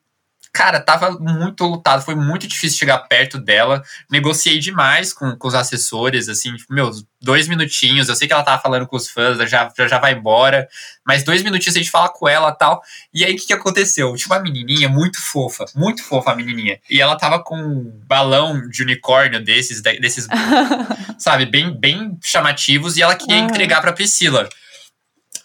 cara, 0.53 0.81
tava 0.81 1.13
muito 1.13 1.65
lutado, 1.65 2.03
foi 2.03 2.15
muito 2.15 2.47
difícil 2.47 2.79
chegar 2.79 2.99
perto 2.99 3.39
dela. 3.39 3.83
Negociei 4.11 4.59
demais 4.59 5.13
com, 5.13 5.37
com 5.37 5.49
os 5.49 5.55
assessores, 5.55 6.29
assim, 6.29 6.55
tipo, 6.57 6.73
meus 6.75 7.05
dois 7.21 7.47
minutinhos. 7.47 8.09
Eu 8.09 8.17
sei 8.17 8.27
que 8.27 8.35
ela 8.35 8.43
tava 8.43 8.61
falando 8.61 8.87
com 8.87 8.97
os 8.97 9.09
fãs, 9.09 9.39
já, 9.39 9.71
já, 9.77 9.89
já 9.89 9.99
vai 9.99 10.13
embora, 10.13 10.69
mas 11.07 11.23
dois 11.23 11.43
minutinhos 11.43 11.77
a 11.77 11.79
gente 11.79 11.91
fala 11.91 12.09
com 12.09 12.29
ela 12.29 12.51
tal. 12.53 12.83
E 13.15 13.25
aí 13.25 13.35
o 13.35 13.37
que, 13.37 13.47
que 13.47 13.53
aconteceu? 13.53 14.15
Tinha 14.17 14.35
uma 14.35 14.43
menininha 14.43 14.89
muito 14.89 15.21
fofa, 15.21 15.65
muito 15.75 16.03
fofa 16.03 16.33
a 16.33 16.37
menininha. 16.37 16.81
E 16.91 17.01
ela 17.01 17.17
tava 17.17 17.43
com 17.43 17.57
um 17.57 18.01
balão 18.07 18.69
de 18.69 18.83
unicórnio 18.83 19.43
desses, 19.43 19.81
desses 19.81 20.27
sabe, 21.19 21.47
bem, 21.47 21.79
bem 21.79 22.19
chamativos, 22.23 22.97
e 22.97 23.03
ela 23.03 23.15
queria 23.15 23.39
uhum. 23.39 23.45
entregar 23.45 23.81
pra 23.81 23.93
Priscila. 23.93 24.49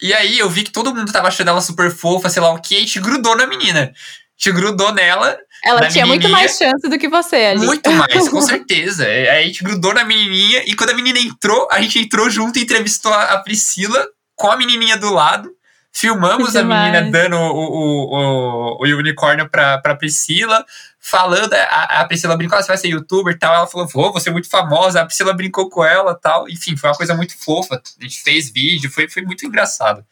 E 0.02 0.12
aí 0.12 0.38
eu 0.38 0.50
vi 0.50 0.64
que 0.64 0.72
todo 0.72 0.94
mundo 0.94 1.12
tava 1.12 1.28
achando 1.28 1.48
ela 1.48 1.60
super 1.60 1.90
fofa, 1.90 2.28
sei 2.28 2.42
lá 2.42 2.52
o 2.52 2.60
que, 2.60 2.74
e 2.74 2.78
a 2.78 2.80
gente 2.80 3.00
grudou 3.00 3.36
na 3.36 3.46
menina 3.46 3.94
te 4.36 4.52
grudou 4.52 4.92
nela. 4.92 5.36
Ela 5.64 5.88
tinha 5.88 6.06
muito 6.06 6.28
mais 6.28 6.56
chance 6.56 6.88
do 6.88 6.98
que 6.98 7.08
você 7.08 7.36
ali. 7.36 7.64
Muito 7.64 7.90
mais, 7.90 8.28
com 8.28 8.40
certeza. 8.42 9.04
Aí 9.04 9.28
a 9.28 9.42
gente 9.42 9.64
grudou 9.64 9.94
na 9.94 10.04
menininha 10.04 10.62
e 10.66 10.74
quando 10.74 10.90
a 10.90 10.94
menina 10.94 11.18
entrou, 11.18 11.66
a 11.70 11.80
gente 11.80 11.98
entrou 11.98 12.28
junto 12.28 12.58
e 12.58 12.62
entrevistou 12.62 13.12
a 13.12 13.38
Priscila 13.38 14.06
com 14.34 14.50
a 14.50 14.56
menininha 14.56 14.96
do 14.96 15.12
lado. 15.12 15.50
Filmamos 15.90 16.54
a 16.54 16.62
menina 16.62 17.10
dando 17.10 17.36
o, 17.36 17.56
o, 17.56 18.76
o, 18.78 18.84
o 18.84 18.98
unicórnio 18.98 19.48
pra, 19.48 19.78
pra 19.78 19.96
Priscila, 19.96 20.62
falando. 21.00 21.54
A, 21.54 22.00
a 22.00 22.04
Priscila 22.04 22.36
brincou, 22.36 22.58
ah, 22.58 22.62
você 22.62 22.68
vai 22.68 22.76
ser 22.76 22.88
youtuber 22.88 23.34
e 23.34 23.38
tal. 23.38 23.54
Ela 23.54 23.66
falou, 23.66 23.88
vou, 23.88 24.12
você 24.12 24.28
é 24.28 24.32
muito 24.32 24.50
famosa. 24.50 25.00
A 25.00 25.06
Priscila 25.06 25.32
brincou 25.32 25.70
com 25.70 25.82
ela 25.82 26.14
tal. 26.14 26.46
Enfim, 26.50 26.76
foi 26.76 26.90
uma 26.90 26.96
coisa 26.96 27.14
muito 27.14 27.34
fofa. 27.42 27.80
A 27.98 28.02
gente 28.02 28.22
fez 28.22 28.50
vídeo, 28.50 28.90
foi, 28.90 29.08
foi 29.08 29.22
muito 29.22 29.46
engraçado. 29.46 30.04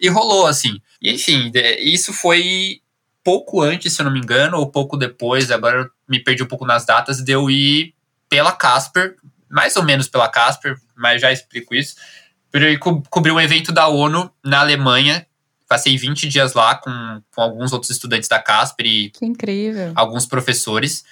E 0.00 0.08
rolou, 0.08 0.44
assim. 0.44 0.80
E, 1.00 1.14
enfim, 1.14 1.52
isso 1.78 2.12
foi 2.12 2.80
pouco 3.24 3.62
antes, 3.62 3.92
se 3.92 4.00
eu 4.00 4.04
não 4.04 4.12
me 4.12 4.20
engano, 4.20 4.58
ou 4.58 4.70
pouco 4.70 4.96
depois, 4.96 5.50
agora 5.50 5.82
eu 5.82 5.90
me 6.08 6.22
perdi 6.22 6.42
um 6.42 6.46
pouco 6.46 6.64
nas 6.64 6.84
datas, 6.84 7.22
de 7.22 7.32
eu 7.32 7.50
ir 7.50 7.94
pela 8.28 8.52
Casper, 8.52 9.16
mais 9.50 9.76
ou 9.76 9.82
menos 9.82 10.08
pela 10.08 10.28
Casper, 10.28 10.76
mas 10.96 11.20
já 11.20 11.32
explico 11.32 11.74
isso. 11.74 11.96
Eu 12.52 12.62
ir 12.62 12.78
co 12.78 13.02
cobrir 13.10 13.32
um 13.32 13.40
evento 13.40 13.72
da 13.72 13.88
ONU 13.88 14.30
na 14.44 14.60
Alemanha. 14.60 15.26
Passei 15.68 15.96
20 15.96 16.28
dias 16.28 16.54
lá 16.54 16.74
com, 16.76 17.22
com 17.34 17.42
alguns 17.42 17.72
outros 17.72 17.90
estudantes 17.90 18.28
da 18.28 18.40
Casper 18.40 18.86
e 18.86 19.10
que 19.10 19.26
incrível. 19.26 19.92
alguns 19.94 20.24
professores. 20.24 21.04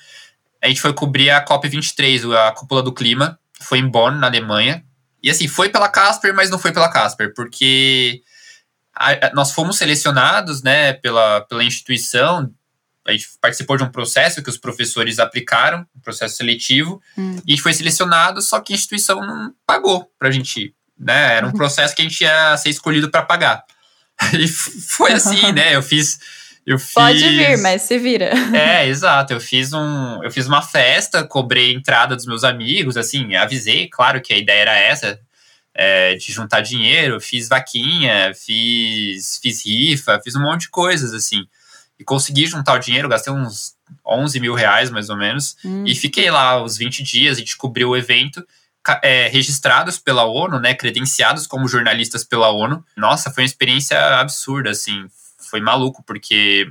a 0.62 0.69
gente 0.69 0.81
foi 0.81 0.95
cobrir 0.95 1.31
a 1.31 1.45
COP23, 1.45 2.35
a 2.35 2.53
cúpula 2.53 2.83
do 2.83 2.92
clima, 2.92 3.38
foi 3.61 3.79
em 3.79 3.88
Bonn, 3.88 4.12
na 4.12 4.27
Alemanha. 4.27 4.83
E 5.23 5.31
assim, 5.31 5.47
foi 5.47 5.69
pela 5.69 5.88
Casper, 5.88 6.35
mas 6.35 6.51
não 6.51 6.59
foi 6.59 6.73
pela 6.73 6.90
Casper, 6.90 7.35
porque 7.35 8.23
a, 8.96 9.26
a, 9.26 9.35
nós 9.35 9.52
fomos 9.52 9.76
selecionados, 9.76 10.62
né, 10.62 10.94
pela, 10.94 11.42
pela 11.42 11.62
instituição, 11.62 12.50
a 13.06 13.12
gente 13.12 13.28
participou 13.40 13.76
de 13.76 13.85
um 13.85 13.90
processo 13.90 14.42
que 14.42 14.50
os 14.50 14.56
professores 14.56 15.18
aplicaram, 15.18 15.87
um 15.94 16.00
processo 16.00 16.37
seletivo, 16.37 17.00
hum. 17.16 17.37
e 17.46 17.52
a 17.52 17.54
gente 17.54 17.62
foi 17.62 17.72
selecionado, 17.72 18.42
só 18.42 18.61
que 18.61 18.72
a 18.72 18.76
instituição 18.76 19.20
não 19.20 19.52
pagou 19.66 20.11
pra 20.18 20.30
gente 20.30 20.61
ir, 20.61 20.74
né, 20.98 21.37
era 21.37 21.46
um 21.46 21.50
uhum. 21.50 21.56
processo 21.56 21.94
que 21.94 22.02
a 22.02 22.04
gente 22.04 22.22
ia 22.22 22.56
ser 22.56 22.70
escolhido 22.70 23.11
para 23.11 23.22
pagar. 23.22 23.62
E 24.32 24.48
foi 24.48 25.12
assim, 25.12 25.52
né, 25.52 25.76
eu 25.76 25.82
fiz 25.82 26.18
eu 26.66 26.80
fiz... 26.80 26.94
Pode 26.94 27.20
vir, 27.20 27.56
mas 27.59 27.82
se 27.82 27.96
vira. 27.96 28.32
É, 28.52 28.88
exato. 28.88 29.32
Eu 29.32 29.40
fiz 29.40 29.72
um, 29.72 30.20
eu 30.24 30.30
fiz 30.32 30.48
uma 30.48 30.61
festa, 30.61 31.22
cobrei 31.22 31.72
entrada 31.72 32.16
dos 32.16 32.26
meus 32.26 32.42
amigos, 32.42 32.96
assim, 32.96 33.37
avisei, 33.37 33.88
claro 33.88 34.20
que 34.20 34.35
a 34.35 34.37
ideia 34.37 34.62
era 34.62 34.76
essa, 34.76 35.20
é, 35.76 36.14
de 36.14 36.32
juntar 36.32 36.62
dinheiro, 36.62 37.20
fiz 37.20 37.48
vaquinha, 37.48 38.32
fiz, 38.34 39.38
fiz 39.42 39.64
rifa, 39.64 40.18
fiz 40.24 40.34
um 40.34 40.42
monte 40.42 40.62
de 40.62 40.70
coisas, 40.70 41.12
assim. 41.12 41.46
E 41.98 42.04
consegui 42.04 42.46
juntar 42.46 42.74
o 42.74 42.78
dinheiro, 42.78 43.08
gastei 43.08 43.32
uns 43.32 43.74
11 44.04 44.40
mil 44.40 44.54
reais, 44.54 44.90
mais 44.90 45.10
ou 45.10 45.16
menos, 45.16 45.56
hum. 45.64 45.84
e 45.86 45.94
fiquei 45.94 46.30
lá 46.30 46.62
os 46.62 46.76
20 46.76 47.02
dias, 47.02 47.36
a 47.36 47.40
gente 47.40 47.56
cobriu 47.56 47.90
o 47.90 47.96
evento, 47.96 48.44
é, 49.02 49.28
registrados 49.28 49.98
pela 49.98 50.24
ONU, 50.24 50.58
né, 50.60 50.74
credenciados 50.74 51.46
como 51.46 51.68
jornalistas 51.68 52.24
pela 52.24 52.50
ONU. 52.50 52.84
Nossa, 52.96 53.30
foi 53.30 53.42
uma 53.42 53.46
experiência 53.46 53.98
absurda, 54.18 54.70
assim, 54.70 55.06
foi 55.38 55.60
maluco, 55.60 56.02
porque 56.04 56.70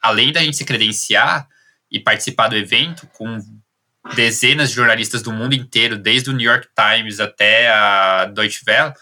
além 0.00 0.32
da 0.32 0.42
gente 0.42 0.56
se 0.56 0.64
credenciar 0.64 1.48
e 1.90 1.98
participar 1.98 2.48
do 2.48 2.56
evento 2.56 3.06
com 3.14 3.38
dezenas 4.14 4.70
de 4.70 4.76
jornalistas 4.76 5.22
do 5.22 5.32
mundo 5.32 5.54
inteiro, 5.54 5.96
desde 5.96 6.30
o 6.30 6.32
New 6.32 6.50
York 6.50 6.68
Times 6.74 7.20
até 7.20 7.70
a 7.70 8.26
Deutsche 8.26 8.62
Welle, 8.66 8.92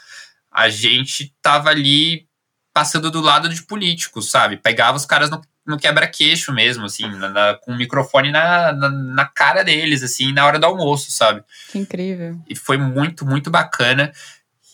a 0.51 0.69
gente 0.69 1.35
tava 1.41 1.71
ali 1.71 2.27
passando 2.73 3.11
do 3.11 3.21
lado 3.21 3.49
de 3.49 3.63
políticos, 3.63 4.31
sabe? 4.31 4.57
Pegava 4.57 4.97
os 4.97 5.07
caras 5.07 5.31
no, 5.31 5.41
no 5.67 5.79
quebra-queixo 5.79 6.53
mesmo, 6.53 6.85
assim, 6.85 7.09
na, 7.09 7.29
na, 7.29 7.55
com 7.55 7.73
o 7.73 7.77
microfone 7.77 8.31
na, 8.31 8.73
na, 8.73 8.89
na, 8.91 9.25
cara 9.27 9.63
deles, 9.63 10.03
assim, 10.03 10.33
na 10.33 10.47
hora 10.47 10.59
do 10.59 10.67
almoço, 10.67 11.11
sabe? 11.11 11.43
Que 11.71 11.79
incrível. 11.79 12.39
E 12.49 12.55
foi 12.55 12.77
muito, 12.77 13.27
muito 13.27 13.51
bacana. 13.51 14.13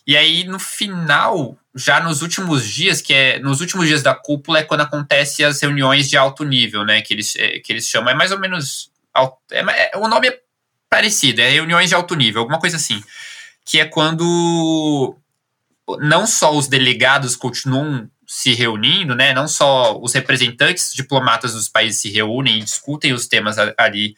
E 0.07 0.17
aí, 0.17 0.45
no 0.45 0.59
final, 0.59 1.59
já 1.75 2.01
nos 2.01 2.23
últimos 2.23 2.67
dias, 2.67 3.03
que 3.03 3.13
é 3.13 3.39
nos 3.39 3.61
últimos 3.61 3.87
dias 3.87 4.03
da 4.03 4.15
cúpula, 4.15 4.61
é 4.61 4.65
quando 4.65 4.81
acontecem 4.81 5.45
as 5.45 5.61
reuniões 5.61 6.09
de 6.09 6.17
alto 6.17 6.45
nível, 6.45 6.85
né? 6.85 7.03
Que 7.03 7.13
eles, 7.13 7.37
é, 7.37 7.59
que 7.59 7.73
eles 7.73 7.87
chamam. 7.87 8.11
É 8.11 8.15
mais 8.15 8.33
ou 8.33 8.39
menos. 8.39 8.91
É, 9.51 9.61
é, 9.61 9.97
o 9.97 10.09
nome 10.09 10.29
é 10.29 10.41
parecido, 10.89 11.41
é 11.41 11.51
reuniões 11.51 11.89
de 11.89 11.95
alto 11.95 12.15
nível, 12.15 12.41
alguma 12.41 12.59
coisa 12.59 12.77
assim. 12.77 13.03
Que 13.65 13.81
é 13.81 13.85
quando 13.85 15.17
não 16.01 16.27
só 16.27 16.55
os 16.55 16.69
delegados 16.69 17.37
continuam 17.37 18.11
se 18.27 18.53
reunindo, 18.53 19.15
né? 19.15 19.33
Não 19.33 19.49
só 19.49 19.99
os 19.99 20.13
representantes 20.13 20.93
diplomatas 20.93 21.55
dos 21.55 21.69
países 21.69 22.01
se 22.01 22.11
reúnem 22.11 22.59
e 22.59 22.65
discutem 22.65 23.13
os 23.13 23.27
temas 23.27 23.57
ali 23.79 24.15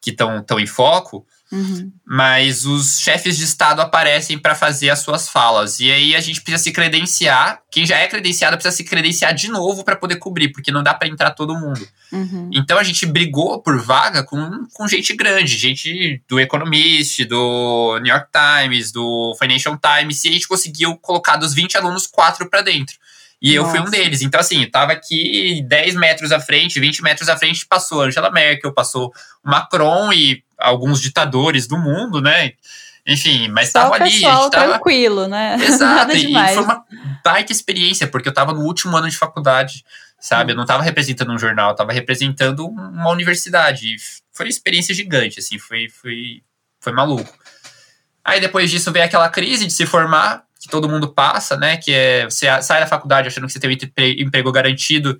que 0.00 0.10
estão 0.10 0.44
em 0.58 0.66
foco, 0.66 1.26
Uhum. 1.52 1.90
Mas 2.06 2.64
os 2.64 3.00
chefes 3.00 3.36
de 3.36 3.44
Estado 3.44 3.82
aparecem 3.82 4.38
para 4.38 4.54
fazer 4.54 4.88
as 4.88 5.00
suas 5.00 5.28
falas. 5.28 5.80
E 5.80 5.90
aí 5.90 6.14
a 6.14 6.20
gente 6.20 6.40
precisa 6.40 6.62
se 6.62 6.72
credenciar. 6.72 7.60
Quem 7.70 7.84
já 7.84 7.96
é 7.96 8.06
credenciado 8.06 8.56
precisa 8.56 8.76
se 8.76 8.84
credenciar 8.84 9.34
de 9.34 9.48
novo 9.48 9.82
para 9.84 9.96
poder 9.96 10.16
cobrir, 10.16 10.50
porque 10.50 10.70
não 10.70 10.82
dá 10.82 10.94
para 10.94 11.08
entrar 11.08 11.32
todo 11.32 11.58
mundo. 11.58 11.86
Uhum. 12.12 12.50
Então 12.52 12.78
a 12.78 12.84
gente 12.84 13.04
brigou 13.04 13.60
por 13.60 13.80
vaga 13.80 14.22
com, 14.22 14.64
com 14.72 14.86
gente 14.86 15.14
grande, 15.14 15.56
gente 15.56 16.22
do 16.28 16.38
Economist, 16.38 17.24
do 17.24 17.98
New 18.00 18.12
York 18.12 18.28
Times, 18.32 18.92
do 18.92 19.34
Financial 19.38 19.76
Times, 19.76 20.24
e 20.24 20.28
a 20.28 20.32
gente 20.32 20.46
conseguiu 20.46 20.96
colocar 20.98 21.36
dos 21.36 21.52
20 21.52 21.76
alunos, 21.76 22.06
quatro 22.06 22.48
para 22.48 22.62
dentro. 22.62 22.96
E 23.42 23.56
Nossa. 23.56 23.68
eu 23.68 23.70
fui 23.70 23.88
um 23.88 23.90
deles. 23.90 24.20
Então, 24.20 24.38
assim, 24.38 24.64
tava 24.66 24.92
aqui 24.92 25.64
10 25.66 25.94
metros 25.94 26.30
à 26.30 26.38
frente, 26.38 26.78
20 26.78 27.02
metros 27.02 27.28
à 27.28 27.36
frente, 27.36 27.66
passou 27.66 28.02
Angela 28.02 28.30
Merkel, 28.30 28.72
passou 28.72 29.12
Macron 29.42 30.12
e 30.12 30.44
alguns 30.60 31.00
ditadores 31.00 31.66
do 31.66 31.78
mundo, 31.78 32.20
né? 32.20 32.52
Enfim, 33.06 33.48
mas 33.48 33.68
estava 33.68 33.94
ali. 33.94 34.04
A 34.04 34.08
gente 34.08 34.22
tava... 34.22 34.50
tranquilo, 34.50 35.26
né? 35.26 35.56
Exato, 35.60 36.12
e 36.12 36.32
foi 36.32 36.62
uma 36.62 36.84
baita 37.24 37.52
experiência, 37.52 38.06
porque 38.06 38.28
eu 38.28 38.30
estava 38.32 38.52
no 38.52 38.60
último 38.60 38.96
ano 38.96 39.08
de 39.08 39.16
faculdade, 39.16 39.84
sabe? 40.20 40.52
Eu 40.52 40.56
não 40.56 40.64
estava 40.64 40.82
representando 40.82 41.32
um 41.32 41.38
jornal, 41.38 41.70
eu 41.70 41.72
estava 41.72 41.92
representando 41.92 42.66
uma 42.66 43.10
universidade. 43.10 43.96
Foi 44.32 44.46
uma 44.46 44.50
experiência 44.50 44.94
gigante, 44.94 45.40
assim, 45.40 45.58
foi, 45.58 45.88
foi, 45.88 46.42
foi 46.80 46.92
maluco. 46.92 47.32
Aí 48.24 48.40
depois 48.40 48.70
disso 48.70 48.92
veio 48.92 49.04
aquela 49.04 49.28
crise 49.28 49.66
de 49.66 49.72
se 49.72 49.86
formar, 49.86 50.44
que 50.60 50.68
todo 50.68 50.88
mundo 50.88 51.08
passa, 51.08 51.56
né? 51.56 51.78
Que 51.78 51.92
é 51.92 52.24
você 52.24 52.46
sai 52.62 52.80
da 52.80 52.86
faculdade 52.86 53.28
achando 53.28 53.46
que 53.46 53.52
você 53.52 53.58
tem 53.58 53.70
um 53.70 54.26
emprego 54.26 54.52
garantido 54.52 55.18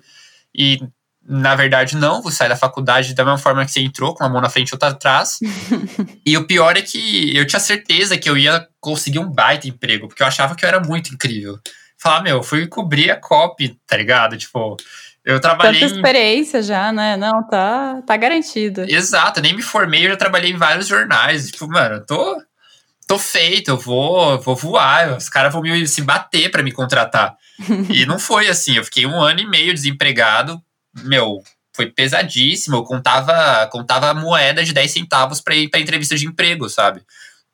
e 0.53 0.79
na 1.23 1.55
verdade, 1.55 1.95
não, 1.95 2.21
você 2.21 2.37
sai 2.37 2.49
da 2.49 2.55
faculdade 2.55 3.13
da 3.13 3.23
mesma 3.23 3.37
forma 3.37 3.63
que 3.63 3.71
você 3.71 3.79
entrou, 3.79 4.13
com 4.13 4.23
uma 4.23 4.29
mão 4.29 4.41
na 4.41 4.49
frente 4.49 4.69
e 4.69 4.75
outra 4.75 4.89
atrás. 4.89 5.39
e 6.25 6.35
o 6.35 6.45
pior 6.45 6.75
é 6.75 6.81
que 6.81 7.35
eu 7.35 7.45
tinha 7.45 7.59
certeza 7.59 8.17
que 8.17 8.29
eu 8.29 8.37
ia 8.37 8.67
conseguir 8.79 9.19
um 9.19 9.29
baita 9.29 9.67
emprego, 9.67 10.07
porque 10.07 10.23
eu 10.23 10.27
achava 10.27 10.55
que 10.55 10.65
eu 10.65 10.67
era 10.67 10.79
muito 10.79 11.13
incrível. 11.13 11.59
Falar, 11.97 12.23
meu, 12.23 12.41
fui 12.41 12.67
cobrir 12.67 13.11
a 13.11 13.15
COP, 13.15 13.77
tá 13.85 13.95
ligado? 13.95 14.35
Tipo, 14.35 14.75
eu 15.23 15.39
trabalhei. 15.39 15.81
Tanta 15.81 15.95
experiência 15.95 16.59
em... 16.59 16.63
já, 16.63 16.91
né? 16.91 17.15
Não, 17.15 17.47
tá, 17.47 18.01
tá 18.05 18.17
garantido. 18.17 18.81
Exato, 18.89 19.39
nem 19.41 19.55
me 19.55 19.61
formei, 19.61 20.05
eu 20.05 20.09
já 20.09 20.17
trabalhei 20.17 20.51
em 20.51 20.57
vários 20.57 20.87
jornais. 20.87 21.51
Tipo, 21.51 21.67
mano, 21.67 21.95
eu 21.95 22.05
tô, 22.05 22.43
tô 23.07 23.19
feito, 23.19 23.69
eu 23.69 23.77
vou, 23.77 24.39
vou 24.41 24.55
voar, 24.55 25.15
os 25.15 25.29
caras 25.29 25.53
vão 25.53 25.61
me, 25.61 25.87
se 25.87 26.01
bater 26.01 26.49
para 26.49 26.63
me 26.63 26.71
contratar. 26.71 27.35
e 27.89 28.05
não 28.07 28.17
foi 28.17 28.47
assim, 28.47 28.77
eu 28.77 28.83
fiquei 28.83 29.05
um 29.05 29.21
ano 29.21 29.39
e 29.39 29.47
meio 29.47 29.73
desempregado, 29.73 30.59
meu, 31.03 31.43
foi 31.73 31.87
pesadíssimo. 31.87 32.77
Eu 32.77 32.83
contava, 32.83 33.67
contava 33.67 34.13
moeda 34.13 34.63
de 34.63 34.73
10 34.73 34.91
centavos 34.91 35.41
para 35.41 35.55
ir 35.55 35.69
para 35.69 35.79
entrevista 35.79 36.15
de 36.15 36.27
emprego, 36.27 36.69
sabe? 36.69 37.01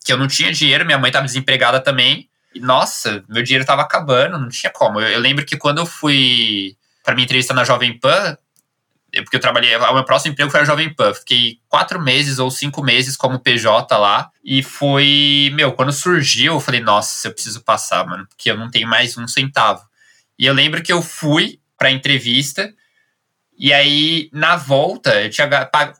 Que 0.04 0.12
eu 0.12 0.17
não 0.17 0.28
tinha 0.28 0.52
dinheiro, 0.52 0.86
minha 0.86 0.97
mãe 0.97 1.10
estava 1.10 1.26
desempregada 1.26 1.80
também. 1.80 2.30
E, 2.54 2.60
nossa, 2.60 3.23
meu 3.30 3.43
dinheiro 3.43 3.63
estava 3.63 3.82
acabando, 3.82 4.39
não 4.39 4.50
tinha 4.50 4.71
como. 4.71 5.00
Eu, 5.00 5.10
eu, 5.10 5.19
lembro 5.19 5.45
que 5.45 5.58
quando 5.58 5.80
eu 5.80 5.86
fui 5.86 6.76
para 7.04 7.13
minha 7.13 7.26
entrevista 7.26 7.54
na 7.54 7.63
Jovem 7.63 7.97
Pan, 7.97 8.38
porque 9.23 9.38
eu 9.38 9.39
trabalhei, 9.39 9.76
o 9.76 9.93
meu 9.93 10.04
próximo 10.04 10.34
emprego 10.34 10.52
foi 10.52 10.62
a 10.62 10.65
Jovem 10.65 10.93
Pan. 10.93 11.13
Fiquei 11.13 11.60
quatro 11.69 12.02
meses 12.02 12.39
ou 12.39 12.52
cinco 12.52 12.84
meses 12.84 13.15
como 13.15 13.39
PJ 13.39 13.97
lá. 13.97 14.30
E 14.43 14.62
foi, 14.62 15.52
meu, 15.54 15.71
quando 15.71 15.91
surgiu, 15.91 16.54
eu 16.54 16.60
falei, 16.60 16.82
nossa, 16.82 17.28
eu 17.28 17.34
preciso 17.34 17.62
passar, 17.62 18.06
mano, 18.06 18.28
porque 18.28 18.52
eu 18.52 18.58
não 18.58 18.69
tenho 18.69 18.88
mais 18.88 19.17
um 19.17 19.28
centavo. 19.28 19.84
E 20.38 20.45
eu 20.45 20.54
lembro 20.54 20.84
que 20.84 20.91
eu 20.91 21.02
fui 21.02 21.60
pra 21.78 21.91
entrevista 21.91 22.73
e 23.58 23.74
aí, 23.74 24.30
na 24.32 24.56
volta, 24.56 25.22
eu 25.22 25.30
tinha 25.30 25.50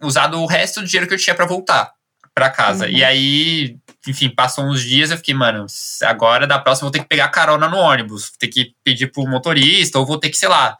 usado 0.02 0.40
o 0.40 0.46
resto 0.46 0.82
do 0.82 0.86
dinheiro 0.86 1.08
que 1.08 1.14
eu 1.14 1.18
tinha 1.18 1.36
para 1.36 1.46
voltar 1.46 1.92
para 2.34 2.52
casa. 2.52 2.86
Uhum. 2.86 2.92
E 2.92 3.04
aí, 3.04 3.78
enfim, 4.08 4.30
passou 4.30 4.64
uns 4.66 4.84
dias, 4.84 5.10
eu 5.10 5.18
fiquei, 5.18 5.34
mano, 5.34 5.66
agora 6.04 6.46
da 6.46 6.60
próxima 6.60 6.86
eu 6.86 6.92
vou 6.92 6.92
ter 6.92 7.00
que 7.00 7.10
pegar 7.10 7.30
carona 7.30 7.68
no 7.68 7.78
ônibus, 7.78 8.30
vou 8.30 8.38
ter 8.38 8.48
que 8.48 8.76
pedir 8.84 9.08
pro 9.08 9.28
motorista, 9.28 9.98
ou 9.98 10.06
vou 10.06 10.20
ter 10.20 10.30
que, 10.30 10.38
sei 10.38 10.48
lá, 10.48 10.78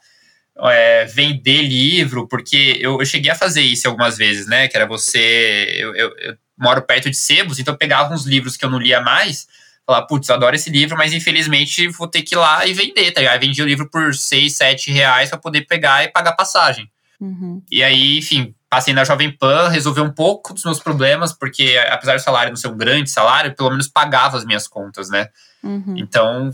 é, 0.66 1.06
vender 1.06 1.64
livro, 1.64 2.28
porque 2.28 2.78
eu, 2.80 3.00
eu, 3.00 3.06
cheguei 3.06 3.32
a 3.32 3.36
fazer 3.36 3.62
isso 3.62 3.88
algumas 3.88 4.18
vezes, 4.18 4.46
né? 4.46 4.68
Que 4.68 4.78
era 4.78 4.86
você. 4.86 5.68
Eu, 5.78 5.96
eu, 5.96 6.16
eu 6.20 6.38
moro 6.56 6.84
perto 6.84 7.10
de 7.10 7.18
sebos, 7.18 7.58
então 7.58 7.74
eu 7.74 7.78
pegava 7.78 8.14
uns 8.14 8.26
livros 8.26 8.56
que 8.56 8.64
eu 8.64 8.70
não 8.70 8.80
lia 8.80 9.02
mais 9.02 9.48
falar, 9.88 10.02
putz, 10.02 10.30
adoro 10.30 10.54
esse 10.54 10.70
livro, 10.70 10.98
mas 10.98 11.14
infelizmente 11.14 11.88
vou 11.88 12.10
ter 12.10 12.22
que 12.22 12.36
ir 12.36 12.38
lá 12.38 12.68
e 12.68 12.74
vender, 12.74 13.10
tá 13.12 13.22
ligado? 13.22 13.36
Eu 13.36 13.40
vendi 13.40 13.62
o 13.62 13.66
livro 13.66 13.90
por 13.90 14.14
6, 14.14 14.54
7 14.54 14.92
reais 14.92 15.30
pra 15.30 15.40
poder 15.40 15.62
pegar 15.62 16.04
e 16.04 16.10
pagar 16.10 16.34
passagem. 16.34 16.92
Uhum. 17.22 17.64
E 17.72 17.82
aí, 17.82 18.18
enfim, 18.18 18.54
passei 18.70 18.94
na 18.94 19.06
Jovem 19.06 19.32
Pan, 19.32 19.70
resolvi 19.70 20.02
um 20.02 20.12
pouco 20.12 20.54
dos 20.54 20.66
meus 20.66 20.82
problemas, 20.82 21.32
porque 21.32 21.82
apesar 21.90 22.18
do 22.18 22.22
salário 22.22 22.50
não 22.50 22.58
ser 22.58 22.68
um 22.68 22.76
grande 22.76 23.10
salário, 23.10 23.56
pelo 23.56 23.70
menos 23.70 23.88
pagava 23.88 24.36
as 24.38 24.44
minhas 24.44 24.68
contas, 24.68 25.10
né? 25.10 25.30
Uhum. 25.64 25.96
Então, 25.98 26.52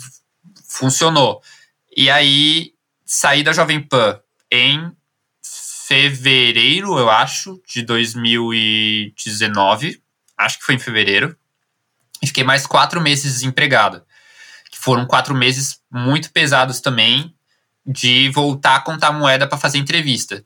funcionou. 0.70 1.42
E 1.98 2.12
aí, 2.12 2.74
saí 3.04 3.42
da 3.42 3.52
Jovem 3.52 3.82
Pan 3.82 4.20
em 4.52 4.92
fevereiro, 5.42 7.00
eu 7.00 7.10
acho, 7.10 7.60
de 7.68 7.82
2019. 7.82 10.00
Acho 10.38 10.60
que 10.60 10.66
foi 10.66 10.76
em 10.76 10.80
fevereiro 10.80 11.36
e 12.24 12.28
fiquei 12.28 12.44
mais 12.44 12.66
quatro 12.66 13.02
meses 13.02 13.34
desempregado. 13.34 14.02
Que 14.72 14.80
foram 14.80 15.06
quatro 15.06 15.36
meses 15.36 15.80
muito 15.92 16.32
pesados 16.32 16.80
também 16.80 17.36
de 17.86 18.30
voltar 18.30 18.78
a 18.78 18.80
contar 18.80 19.12
moeda 19.12 19.46
para 19.46 19.58
fazer 19.58 19.78
entrevista. 19.78 20.44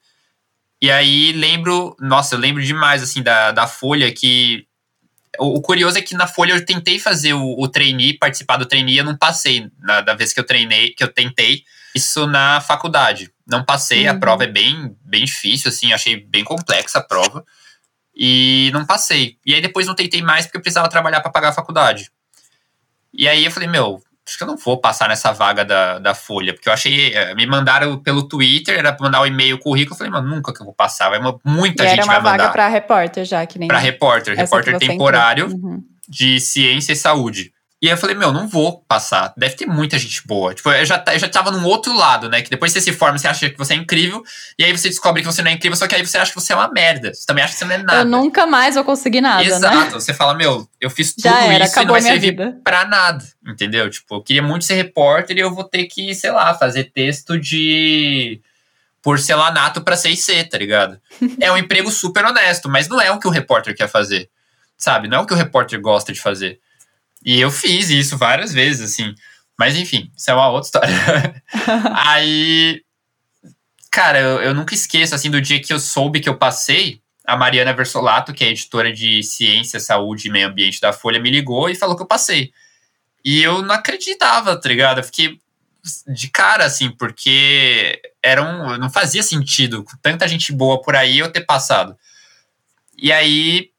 E 0.82 0.90
aí 0.90 1.32
lembro, 1.32 1.96
nossa, 2.00 2.34
eu 2.34 2.40
lembro 2.40 2.63
demais 2.63 3.04
assim 3.04 3.22
da, 3.22 3.52
da 3.52 3.68
Folha 3.68 4.12
que 4.12 4.66
o, 5.40 5.58
o 5.58 5.62
curioso 5.62 6.00
é 6.00 6.02
que 6.02 6.16
na 6.16 6.26
Folha 6.26 6.54
eu 6.54 6.66
tentei 6.66 6.98
fazer 7.00 7.34
o, 7.34 7.56
o 7.60 7.68
trainee, 7.68 8.18
participar 8.18 8.58
do 8.58 8.66
trainee, 8.66 8.98
eu 8.98 9.06
não 9.06 9.16
passei 9.16 9.70
na, 9.80 10.02
da 10.02 10.16
vez 10.16 10.34
que 10.34 10.40
eu 10.40 10.46
treinei, 10.46 10.92
que 10.92 11.04
eu 11.04 11.13
tentei 11.13 11.63
isso 11.96 12.26
na 12.26 12.60
faculdade. 12.60 13.32
Não 13.46 13.63
passei, 13.63 14.06
uhum. 14.06 14.16
a 14.16 14.20
prova 14.20 14.46
é 14.46 14.48
bem 14.48 14.96
bem 15.06 15.26
difícil 15.26 15.70
assim, 15.70 15.94
achei 15.94 16.20
bem 16.20 16.44
complexa 16.44 16.98
a 16.98 17.04
prova. 17.04 17.46
E 18.20 18.72
não 18.74 18.84
passei. 18.84 19.38
E 19.46 19.54
aí 19.54 19.62
depois 19.62 19.86
não 19.86 19.94
tentei 19.94 20.24
mais 20.24 20.46
porque 20.46 20.58
eu 20.58 20.62
precisava 20.62 20.90
trabalhar 20.90 21.22
para 21.22 21.32
pagar 21.32 21.50
a 21.50 21.54
faculdade. 21.54 22.10
E 23.14 23.28
aí 23.28 23.46
eu 23.46 23.52
falei, 23.52 23.70
meu, 23.70 24.02
acho 24.28 24.38
que 24.38 24.44
eu 24.44 24.48
não 24.48 24.58
vou 24.58 24.80
passar 24.80 25.08
nessa 25.08 25.32
vaga 25.32 25.64
da, 25.64 26.00
da 26.00 26.16
Folha, 26.16 26.54
porque 26.54 26.68
eu 26.68 26.74
achei, 26.74 27.14
eh, 27.14 27.36
me 27.36 27.46
mandaram 27.46 27.98
pelo 28.00 28.28
Twitter, 28.28 28.78
era 28.78 28.92
pra 28.92 29.06
mandar 29.06 29.22
o 29.22 29.24
um 29.24 29.28
e-mail, 29.28 29.60
currículo, 29.60 29.94
eu 29.94 29.98
falei, 29.98 30.12
mano, 30.12 30.28
nunca 30.28 30.52
que 30.52 30.62
eu 30.62 30.66
vou 30.66 30.74
passar, 30.74 31.10
vai, 31.10 31.20
muita 31.46 31.86
e 31.86 31.90
gente 31.90 32.06
vai 32.06 32.18
mandar. 32.18 32.18
era 32.18 32.20
uma 32.20 32.38
vaga 32.38 32.50
pra 32.50 32.68
repórter 32.68 33.24
já, 33.24 33.46
que 33.46 33.58
nem... 33.58 33.68
Pra 33.68 33.78
repórter, 33.78 34.36
repórter 34.36 34.78
temporário 34.78 35.48
uhum. 35.48 35.84
de 36.10 36.40
ciência 36.40 36.94
e 36.94 36.96
saúde. 36.96 37.54
E 37.80 37.88
aí 37.88 37.94
eu 37.94 37.98
falei, 37.98 38.16
meu, 38.16 38.34
não 38.34 38.48
vou 38.48 38.84
passar. 38.88 39.32
Deve 39.38 39.56
ter 39.56 39.68
muita 39.68 40.00
gente 40.00 40.26
boa. 40.26 40.52
Tipo, 40.52 40.72
eu 40.72 40.84
já, 40.84 41.04
eu 41.13 41.20
já 41.20 41.30
tava 41.30 41.52
num 41.52 41.63
outro 41.63 41.96
lado, 41.96 42.28
né? 42.28 42.42
Que 42.42 42.50
depois 42.50 42.72
você 42.72 42.82
se 42.82 42.92
forma, 42.92 43.20
você 43.20 43.28
acha 43.28 43.52
que 43.52 43.58
você 43.58 43.76
é 43.76 43.78
incrível, 43.78 44.24
e 44.58 44.63
aí 44.63 44.76
você 44.76 44.90
descobre 44.90 45.22
que 45.22 45.28
você 45.28 45.44
não 45.44 45.52
é 45.52 45.54
incrível, 45.54 45.78
só 45.78 45.86
que 45.88 45.94
aí 45.94 46.04
você 46.04 46.18
acha 46.18 46.34
que 46.34 46.40
você 46.40 46.54
é 46.54 46.56
uma 46.56 46.72
merda. 46.72 47.13
Você 47.13 47.24
também 47.28 47.44
acha 47.44 47.54
que 47.54 47.60
você 47.60 47.66
não 47.66 47.76
é 47.76 47.78
nada. 47.78 48.00
Eu 48.00 48.06
nunca 48.06 48.48
mais 48.48 48.74
vou 48.74 48.84
conseguir 48.84 49.22
nada, 49.22 49.44
né? 49.44 49.48
Exato. 49.48 49.76
Né? 49.76 49.90
Você 49.92 50.12
fala, 50.12 50.34
meu, 50.34 50.68
eu 50.82 50.90
fiz 50.90 51.13
tudo 51.13 51.28
era, 51.28 51.66
isso 51.66 51.80
e 51.80 51.86
não 51.86 51.92
vai 51.92 52.02
servir 52.02 52.32
vida. 52.32 52.60
pra 52.63 52.84
nada. 52.84 53.24
Entendeu? 53.48 53.88
Tipo, 53.92 54.16
eu 54.16 54.24
queria 54.24 54.42
muito 54.42 54.66
ser 54.66 54.74
repórter 54.74 55.38
e 55.38 55.42
eu 55.42 55.54
vou 55.54 55.63
ter 55.63 55.86
que, 55.86 56.16
sei 56.16 56.32
lá, 56.32 56.56
fazer 56.56 56.86
texto 56.86 57.40
de 57.40 58.42
porcelanato 59.04 59.82
pra 59.82 59.96
6C, 59.96 60.50
tá 60.50 60.58
ligado? 60.58 61.00
é 61.40 61.52
um 61.52 61.58
emprego 61.58 61.92
super 61.92 62.26
honesto, 62.26 62.68
mas 62.68 62.88
não 62.88 63.00
é 63.00 63.12
o 63.12 63.20
que 63.20 63.28
o 63.28 63.32
repórter 63.32 63.76
quer 63.76 63.88
fazer. 63.88 64.32
Sabe? 64.76 65.08
Não 65.08 65.20
é 65.20 65.22
o 65.22 65.28
que 65.28 65.34
o 65.34 65.38
repórter 65.38 65.80
gosta 65.80 66.12
de 66.12 66.20
fazer. 66.20 66.60
E 67.26 67.40
eu 67.40 67.52
fiz 67.52 67.90
isso 67.90 68.18
várias 68.18 68.54
vezes, 68.54 68.92
assim. 68.92 69.14
Mas 69.58 69.76
enfim, 69.76 70.12
isso 70.16 70.30
é 70.30 70.34
uma 70.34 70.50
outra 70.50 70.68
história. 70.68 71.44
Aí, 72.06 72.82
cara, 73.92 74.20
eu, 74.20 74.42
eu 74.42 74.54
nunca 74.54 74.74
esqueço, 74.74 75.16
assim, 75.16 75.32
do 75.32 75.42
dia 75.42 75.62
que 75.62 75.74
eu 75.74 75.80
soube 75.80 76.20
que 76.20 76.30
eu 76.30 76.38
passei, 76.38 77.02
a 77.26 77.36
Mariana 77.36 77.74
Versolato, 77.74 78.34
que 78.34 78.44
é 78.44 78.50
editora 78.50 78.94
de 78.94 79.24
Ciência, 79.24 79.80
Saúde 79.80 80.28
e 80.28 80.32
Meio 80.32 80.48
Ambiente 80.48 80.80
da 80.80 80.94
Folha, 80.94 81.20
me 81.20 81.30
ligou 81.30 81.70
e 81.70 81.76
falou 81.76 81.96
que 81.96 82.04
eu 82.04 82.08
passei. 82.08 82.54
E 83.26 83.42
eu 83.42 83.62
não 83.62 83.76
acreditava, 83.76 84.56
tá 84.56 84.70
ligado? 84.70 85.00
Eu 85.00 85.04
fiquei 85.04 85.40
de 86.08 86.30
cara, 86.30 86.66
assim, 86.66 86.90
porque 86.90 88.02
era 88.22 88.42
um, 88.42 88.78
não 88.78 88.90
fazia 88.90 89.24
sentido 89.24 89.84
com 89.84 89.98
tanta 89.98 90.28
gente 90.28 90.52
boa 90.52 90.82
por 90.82 90.96
aí 90.96 91.20
eu 91.20 91.32
ter 91.32 91.42
passado. 91.42 91.98
E 92.98 93.12
aí 93.12 93.72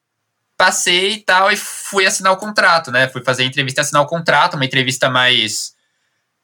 passei 0.58 1.12
e 1.12 1.20
tal, 1.20 1.52
e 1.52 1.56
fui 1.56 2.04
assinar 2.04 2.32
o 2.32 2.36
contrato, 2.36 2.90
né? 2.90 3.08
Fui 3.08 3.22
fazer 3.22 3.44
a 3.44 3.46
entrevista 3.46 3.80
e 3.80 3.82
assinar 3.82 4.02
o 4.02 4.06
contrato, 4.06 4.54
uma 4.54 4.64
entrevista 4.64 5.08
mais. 5.08 5.72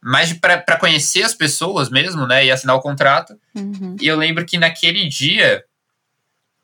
Mais 0.01 0.33
para 0.35 0.77
conhecer 0.79 1.23
as 1.23 1.35
pessoas 1.35 1.89
mesmo, 1.89 2.27
né? 2.27 2.47
E 2.47 2.51
assinar 2.51 2.77
o 2.77 2.81
contrato. 2.81 3.35
Uhum. 3.55 3.97
E 4.01 4.07
eu 4.07 4.17
lembro 4.17 4.45
que 4.45 4.59
naquele 4.59 5.09
dia 5.09 5.65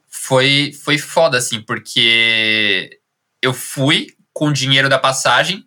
foi, 0.09 0.73
foi 0.85 0.99
foda, 0.99 1.39
assim, 1.39 1.61
porque 1.61 3.01
eu 3.41 3.55
fui 3.55 4.09
com 4.33 4.49
o 4.49 4.53
dinheiro 4.53 4.89
da 4.89 4.99
passagem 4.99 5.65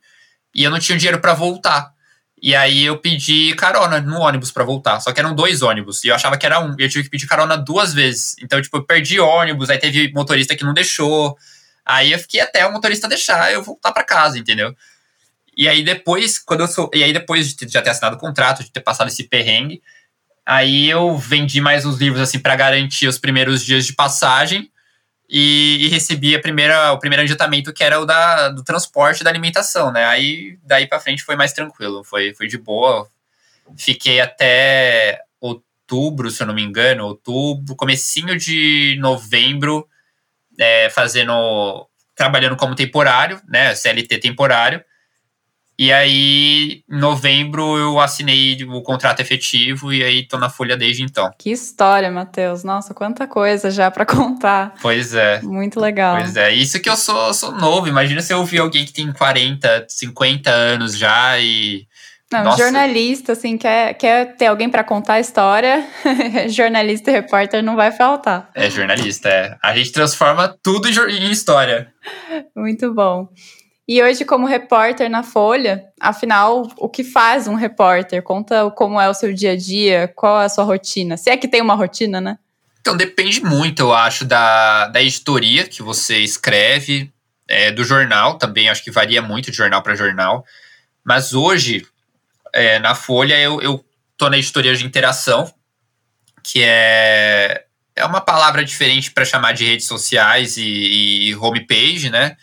e 0.54 0.64
eu 0.64 0.70
não 0.70 0.80
tinha 0.80 0.98
dinheiro 0.98 1.20
para 1.20 1.34
voltar. 1.34 1.92
E 2.40 2.56
aí 2.56 2.84
eu 2.84 3.00
pedi 3.00 3.56
carona 3.56 4.00
no 4.00 4.20
ônibus 4.20 4.52
para 4.52 4.64
voltar. 4.64 5.00
Só 5.00 5.12
que 5.12 5.20
eram 5.20 5.34
dois 5.34 5.62
ônibus. 5.64 6.04
E 6.04 6.10
eu 6.10 6.16
achava 6.16 6.38
que 6.38 6.46
era 6.46 6.60
um. 6.60 6.76
E 6.78 6.84
eu 6.84 6.90
tive 6.90 7.06
que 7.06 7.10
pedir 7.10 7.26
carona 7.26 7.58
duas 7.58 7.94
vezes. 7.94 8.36
Então, 8.40 8.62
tipo, 8.62 8.78
eu 8.78 8.84
perdi 8.84 9.20
ônibus, 9.20 9.70
aí 9.70 9.80
teve 9.80 10.12
motorista 10.14 10.56
que 10.56 10.64
não 10.64 10.74
deixou. 10.74 11.36
Aí 11.86 12.12
eu 12.12 12.20
fiquei 12.20 12.40
até 12.40 12.66
o 12.66 12.72
motorista 12.72 13.08
deixar 13.08 13.52
eu 13.52 13.62
voltar 13.62 13.92
para 13.92 14.04
casa, 14.04 14.38
entendeu? 14.38 14.76
E 15.56 15.68
aí 15.68 15.84
depois, 15.84 16.40
quando 16.40 16.62
eu 16.62 16.68
sou. 16.68 16.90
E 16.94 17.04
aí 17.04 17.14
depois 17.14 17.54
de 17.54 17.68
já 17.68 17.82
ter 17.82 17.92
assinado 17.92 18.16
o 18.16 18.20
contrato, 18.20 18.64
de 18.64 18.72
ter 18.72 18.82
passado 18.82 19.08
esse 19.08 19.24
perrengue, 19.24 19.82
aí 20.46 20.90
eu 20.90 21.18
vendi 21.18 21.62
mais 21.62 21.86
uns 21.86 21.98
livros 21.98 22.22
assim 22.22 22.40
para 22.40 22.56
garantir 22.56 23.08
os 23.08 23.20
primeiros 23.20 23.64
dias 23.64 23.86
de 23.86 23.94
passagem 23.94 24.72
e, 25.30 25.86
e, 25.86 25.88
recebi 25.88 26.36
a 26.36 26.40
primeira, 26.40 26.92
o 26.92 27.00
primeiro 27.00 27.24
adiantamento 27.24 27.74
que 27.74 27.84
era 27.84 28.00
o 28.00 28.06
da, 28.06 28.50
do 28.50 28.64
transporte 28.64 29.22
e 29.22 29.24
da 29.24 29.30
alimentação, 29.30 29.92
né? 29.92 30.06
Aí 30.06 30.60
daí 30.64 30.88
para 30.88 31.00
frente 31.00 31.24
foi 31.24 31.36
mais 31.36 31.54
tranquilo, 31.54 32.04
foi, 32.04 32.34
foi 32.34 32.48
de 32.48 32.58
boa. 32.58 33.10
Fiquei 33.78 34.20
até 34.20 35.22
outubro, 35.40 36.30
se 36.30 36.44
eu 36.44 36.48
não 36.48 36.54
me 36.54 36.62
engano, 36.62 37.06
outubro, 37.06 37.76
comecinho 37.76 38.38
de 38.38 38.98
novembro 39.00 39.88
é, 40.60 40.90
fazendo. 40.90 41.88
trabalhando 42.16 42.56
como 42.56 42.76
temporário, 42.76 43.42
né? 43.48 43.74
CLT 43.76 44.20
temporário. 44.20 44.84
E 45.78 45.92
aí, 45.92 46.84
em 46.88 47.00
novembro, 47.00 47.78
eu 47.78 48.00
assinei 48.00 48.64
o 48.64 48.84
contrato 48.84 49.22
efetivo 49.22 49.92
e 49.92 50.04
aí 50.04 50.28
tô 50.28 50.38
na 50.38 50.48
folha 50.48 50.78
desde 50.78 51.02
então. 51.02 51.32
Que 51.38 51.52
história, 51.52 52.12
Matheus. 52.12 52.64
Nossa, 52.64 52.94
quanta 52.94 53.26
coisa 53.26 53.72
já 53.72 53.90
para 53.90 54.06
contar. 54.06 54.76
Pois 54.82 55.16
é. 55.16 55.42
Muito 55.42 55.80
legal. 55.80 56.18
Pois 56.18 56.36
é. 56.36 56.54
Isso 56.54 56.80
que 56.80 56.88
eu 56.88 56.96
sou, 56.96 57.34
sou 57.34 57.52
novo. 57.52 57.88
Imagina 57.88 58.22
se 58.22 58.32
eu 58.32 58.38
ouvir 58.38 58.60
alguém 58.60 58.86
que 58.86 58.94
tem 58.94 59.12
40, 59.12 59.88
50 59.90 60.52
anos 60.52 60.96
já 60.96 61.40
e 61.40 61.88
não, 62.34 62.44
Nossa. 62.46 62.58
jornalista, 62.58 63.34
assim, 63.34 63.58
quer, 63.58 63.94
quer 63.94 64.36
ter 64.36 64.48
alguém 64.48 64.70
para 64.70 64.84
contar 64.84 65.14
a 65.14 65.20
história, 65.20 65.88
jornalista 66.50 67.12
e 67.12 67.14
repórter 67.14 67.64
não 67.64 67.76
vai 67.76 67.92
faltar. 67.92 68.50
É, 68.56 68.70
jornalista, 68.70 69.30
é. 69.30 69.56
A 69.62 69.76
gente 69.76 69.92
transforma 69.92 70.54
tudo 70.64 70.88
em 70.88 71.32
história. 71.32 71.94
Muito 72.56 72.92
bom. 72.94 73.30
E 73.88 74.02
hoje, 74.02 74.26
como 74.26 74.48
repórter 74.48 75.10
na 75.10 75.22
Folha, 75.22 75.84
afinal, 76.00 76.68
o 76.78 76.90
que 76.90 77.04
faz 77.04 77.48
um 77.48 77.54
repórter? 77.54 78.24
Conta 78.24 78.72
como 78.72 79.00
é 79.00 79.08
o 79.08 79.14
seu 79.14 79.32
dia 79.34 79.52
a 79.52 79.58
dia, 79.58 80.12
qual 80.16 80.42
é 80.42 80.46
a 80.46 80.50
sua 80.50 80.64
rotina. 80.64 81.18
Se 81.18 81.30
é 81.30 81.38
que 81.38 81.48
tem 81.48 81.62
uma 81.62 81.76
rotina, 81.76 82.20
né? 82.20 82.40
Então, 82.82 82.98
depende 82.98 83.44
muito, 83.44 83.82
eu 83.82 83.94
acho, 83.94 84.26
da, 84.26 84.88
da 84.88 85.02
editoria 85.02 85.68
que 85.68 85.84
você 85.84 86.18
escreve, 86.18 87.14
é, 87.48 87.72
do 87.72 87.84
jornal 87.84 88.38
também, 88.38 88.70
acho 88.70 88.84
que 88.84 88.92
varia 88.92 89.22
muito 89.22 89.52
de 89.52 89.58
jornal 89.58 89.84
para 89.84 89.96
jornal. 89.96 90.46
Mas 91.04 91.34
hoje, 91.34 91.86
é, 92.54 92.80
na 92.80 92.94
Folha 92.94 93.38
eu, 93.40 93.62
eu 93.62 93.84
tô 94.16 94.30
na 94.30 94.38
editoria 94.38 94.76
de 94.76 94.86
interação, 94.86 95.52
que 96.44 96.62
é, 96.64 97.66
é 97.96 98.06
uma 98.06 98.22
palavra 98.22 98.64
diferente 98.64 99.12
para 99.12 99.26
chamar 99.26 99.54
de 99.54 99.66
redes 99.66 99.88
sociais 99.88 100.58
e, 100.58 101.30
e 101.30 101.36
homepage, 101.36 102.10
né? 102.10 102.38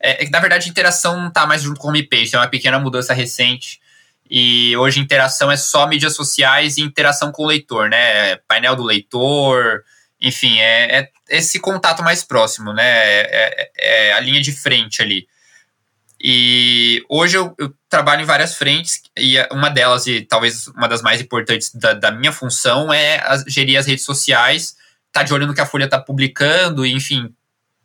É, 0.00 0.24
é, 0.24 0.30
na 0.30 0.40
verdade, 0.40 0.68
interação 0.68 1.20
não 1.20 1.28
está 1.28 1.46
mais 1.46 1.62
junto 1.62 1.78
com 1.78 1.88
homepage, 1.88 2.30
tem 2.30 2.40
uma 2.40 2.48
pequena 2.48 2.78
mudança 2.78 3.12
recente. 3.12 3.80
E 4.28 4.76
hoje 4.76 5.00
interação 5.00 5.50
é 5.50 5.56
só 5.56 5.86
mídias 5.86 6.14
sociais 6.14 6.78
e 6.78 6.82
interação 6.82 7.32
com 7.32 7.42
o 7.42 7.46
leitor, 7.46 7.90
né? 7.90 8.36
Painel 8.48 8.76
do 8.76 8.84
leitor, 8.84 9.82
enfim, 10.20 10.58
é, 10.58 11.00
é 11.00 11.10
esse 11.28 11.58
contato 11.58 12.02
mais 12.02 12.22
próximo, 12.22 12.72
né? 12.72 12.84
É, 12.84 13.70
é, 13.76 14.08
é 14.08 14.12
a 14.12 14.20
linha 14.20 14.40
de 14.40 14.52
frente 14.52 15.02
ali. 15.02 15.26
E 16.22 17.02
hoje 17.08 17.38
eu, 17.38 17.54
eu, 17.58 17.72
trabalho 17.88 18.22
em 18.22 18.26
várias 18.26 18.54
frentes, 18.54 19.00
e 19.18 19.36
uma 19.50 19.70
delas, 19.70 20.06
e 20.06 20.20
talvez 20.20 20.66
uma 20.68 20.86
das 20.86 21.00
mais 21.00 21.20
importantes 21.20 21.74
da, 21.74 21.94
da 21.94 22.10
minha 22.10 22.30
função, 22.30 22.92
é 22.92 23.22
gerir 23.46 23.78
as 23.78 23.86
redes 23.86 24.04
sociais, 24.04 24.76
estar 25.06 25.20
tá 25.20 25.22
de 25.22 25.32
olho 25.32 25.46
no 25.46 25.54
que 25.54 25.60
a 25.60 25.66
Folha 25.66 25.84
está 25.84 25.98
publicando, 25.98 26.84
e, 26.84 26.92
enfim, 26.92 27.34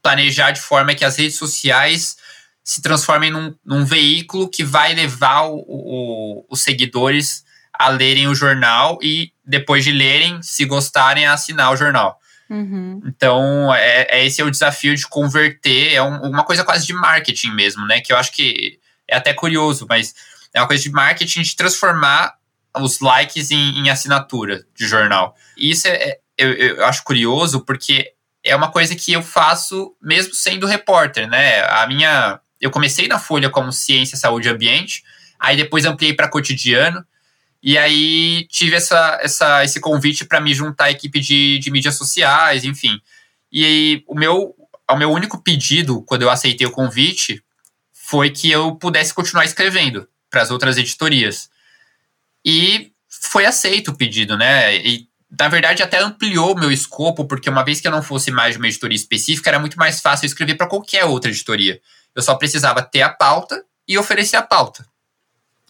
planejar 0.03 0.51
de 0.51 0.59
forma 0.59 0.93
que 0.93 1.05
as 1.05 1.15
redes 1.15 1.37
sociais 1.37 2.17
se 2.61 2.81
transformem 2.81 3.31
num, 3.31 3.55
num 3.63 3.85
veículo 3.85 4.49
que 4.49 4.63
vai 4.63 4.93
levar 4.93 5.43
o, 5.43 5.63
o, 5.67 6.45
os 6.49 6.61
seguidores 6.61 7.45
a 7.71 7.89
lerem 7.89 8.27
o 8.27 8.35
jornal 8.35 8.99
e, 9.01 9.31
depois 9.45 9.83
de 9.83 9.91
lerem, 9.91 10.41
se 10.41 10.65
gostarem, 10.65 11.25
a 11.25 11.33
assinar 11.33 11.71
o 11.71 11.77
jornal. 11.77 12.19
Uhum. 12.49 13.01
Então, 13.05 13.73
é, 13.73 14.07
é, 14.09 14.25
esse 14.25 14.41
é 14.41 14.43
o 14.43 14.51
desafio 14.51 14.95
de 14.95 15.07
converter, 15.07 15.93
é 15.93 16.01
um, 16.01 16.21
uma 16.21 16.43
coisa 16.43 16.63
quase 16.63 16.85
de 16.85 16.93
marketing 16.93 17.51
mesmo, 17.51 17.85
né? 17.85 18.01
Que 18.01 18.13
eu 18.13 18.17
acho 18.17 18.31
que 18.31 18.79
é 19.07 19.15
até 19.15 19.33
curioso, 19.33 19.85
mas 19.89 20.13
é 20.53 20.61
uma 20.61 20.67
coisa 20.67 20.83
de 20.83 20.91
marketing 20.91 21.41
de 21.41 21.55
transformar 21.55 22.35
os 22.77 22.99
likes 22.99 23.51
em, 23.51 23.79
em 23.79 23.89
assinatura 23.89 24.65
de 24.75 24.87
jornal. 24.87 25.35
E 25.57 25.71
isso 25.71 25.87
é, 25.87 25.91
é 25.91 26.19
eu, 26.37 26.53
eu 26.53 26.85
acho 26.85 27.03
curioso 27.03 27.61
porque 27.61 28.13
é 28.43 28.55
uma 28.55 28.71
coisa 28.71 28.95
que 28.95 29.13
eu 29.13 29.23
faço 29.23 29.95
mesmo 30.01 30.33
sendo 30.35 30.67
repórter, 30.67 31.27
né? 31.27 31.63
A 31.63 31.87
minha. 31.87 32.39
Eu 32.61 32.69
comecei 32.69 33.07
na 33.07 33.19
Folha 33.19 33.49
como 33.49 33.71
Ciência, 33.71 34.17
Saúde 34.17 34.47
e 34.47 34.51
Ambiente, 34.51 35.03
aí 35.39 35.57
depois 35.57 35.85
ampliei 35.85 36.13
para 36.13 36.29
cotidiano. 36.29 37.03
E 37.65 37.79
aí 37.79 38.45
tive 38.47 38.75
essa, 38.75 39.17
essa, 39.23 39.63
esse 39.63 39.79
convite 39.79 40.23
para 40.23 40.39
me 40.39 40.53
juntar 40.53 40.85
à 40.85 40.91
equipe 40.91 41.19
de, 41.19 41.57
de 41.57 41.71
mídias 41.71 41.95
sociais, 41.95 42.63
enfim. 42.63 43.01
E 43.51 43.65
aí, 43.65 44.03
o 44.05 44.13
meu, 44.13 44.55
o 44.87 44.95
meu 44.95 45.09
único 45.09 45.41
pedido, 45.41 46.03
quando 46.03 46.21
eu 46.21 46.29
aceitei 46.29 46.67
o 46.67 46.71
convite, 46.71 47.43
foi 47.91 48.29
que 48.29 48.51
eu 48.51 48.75
pudesse 48.75 49.15
continuar 49.15 49.45
escrevendo 49.45 50.07
para 50.29 50.43
as 50.43 50.51
outras 50.51 50.77
editorias. 50.77 51.49
E 52.45 52.91
foi 53.09 53.47
aceito 53.47 53.89
o 53.89 53.97
pedido, 53.97 54.37
né? 54.37 54.77
E, 54.77 55.07
na 55.39 55.47
verdade, 55.47 55.81
até 55.81 55.99
ampliou 55.99 56.53
o 56.53 56.59
meu 56.59 56.71
escopo, 56.71 57.25
porque 57.25 57.49
uma 57.49 57.65
vez 57.65 57.81
que 57.81 57.87
eu 57.87 57.91
não 57.91 58.03
fosse 58.03 58.29
mais 58.29 58.53
de 58.53 58.59
uma 58.59 58.67
editoria 58.67 58.95
específica, 58.95 59.49
era 59.49 59.57
muito 59.57 59.79
mais 59.79 59.99
fácil 59.99 60.27
escrever 60.27 60.53
para 60.53 60.67
qualquer 60.67 61.05
outra 61.05 61.31
editoria. 61.31 61.81
Eu 62.13 62.21
só 62.21 62.35
precisava 62.35 62.83
ter 62.83 63.01
a 63.01 63.09
pauta 63.09 63.65
e 63.87 63.97
oferecer 63.97 64.35
a 64.37 64.43
pauta. 64.43 64.85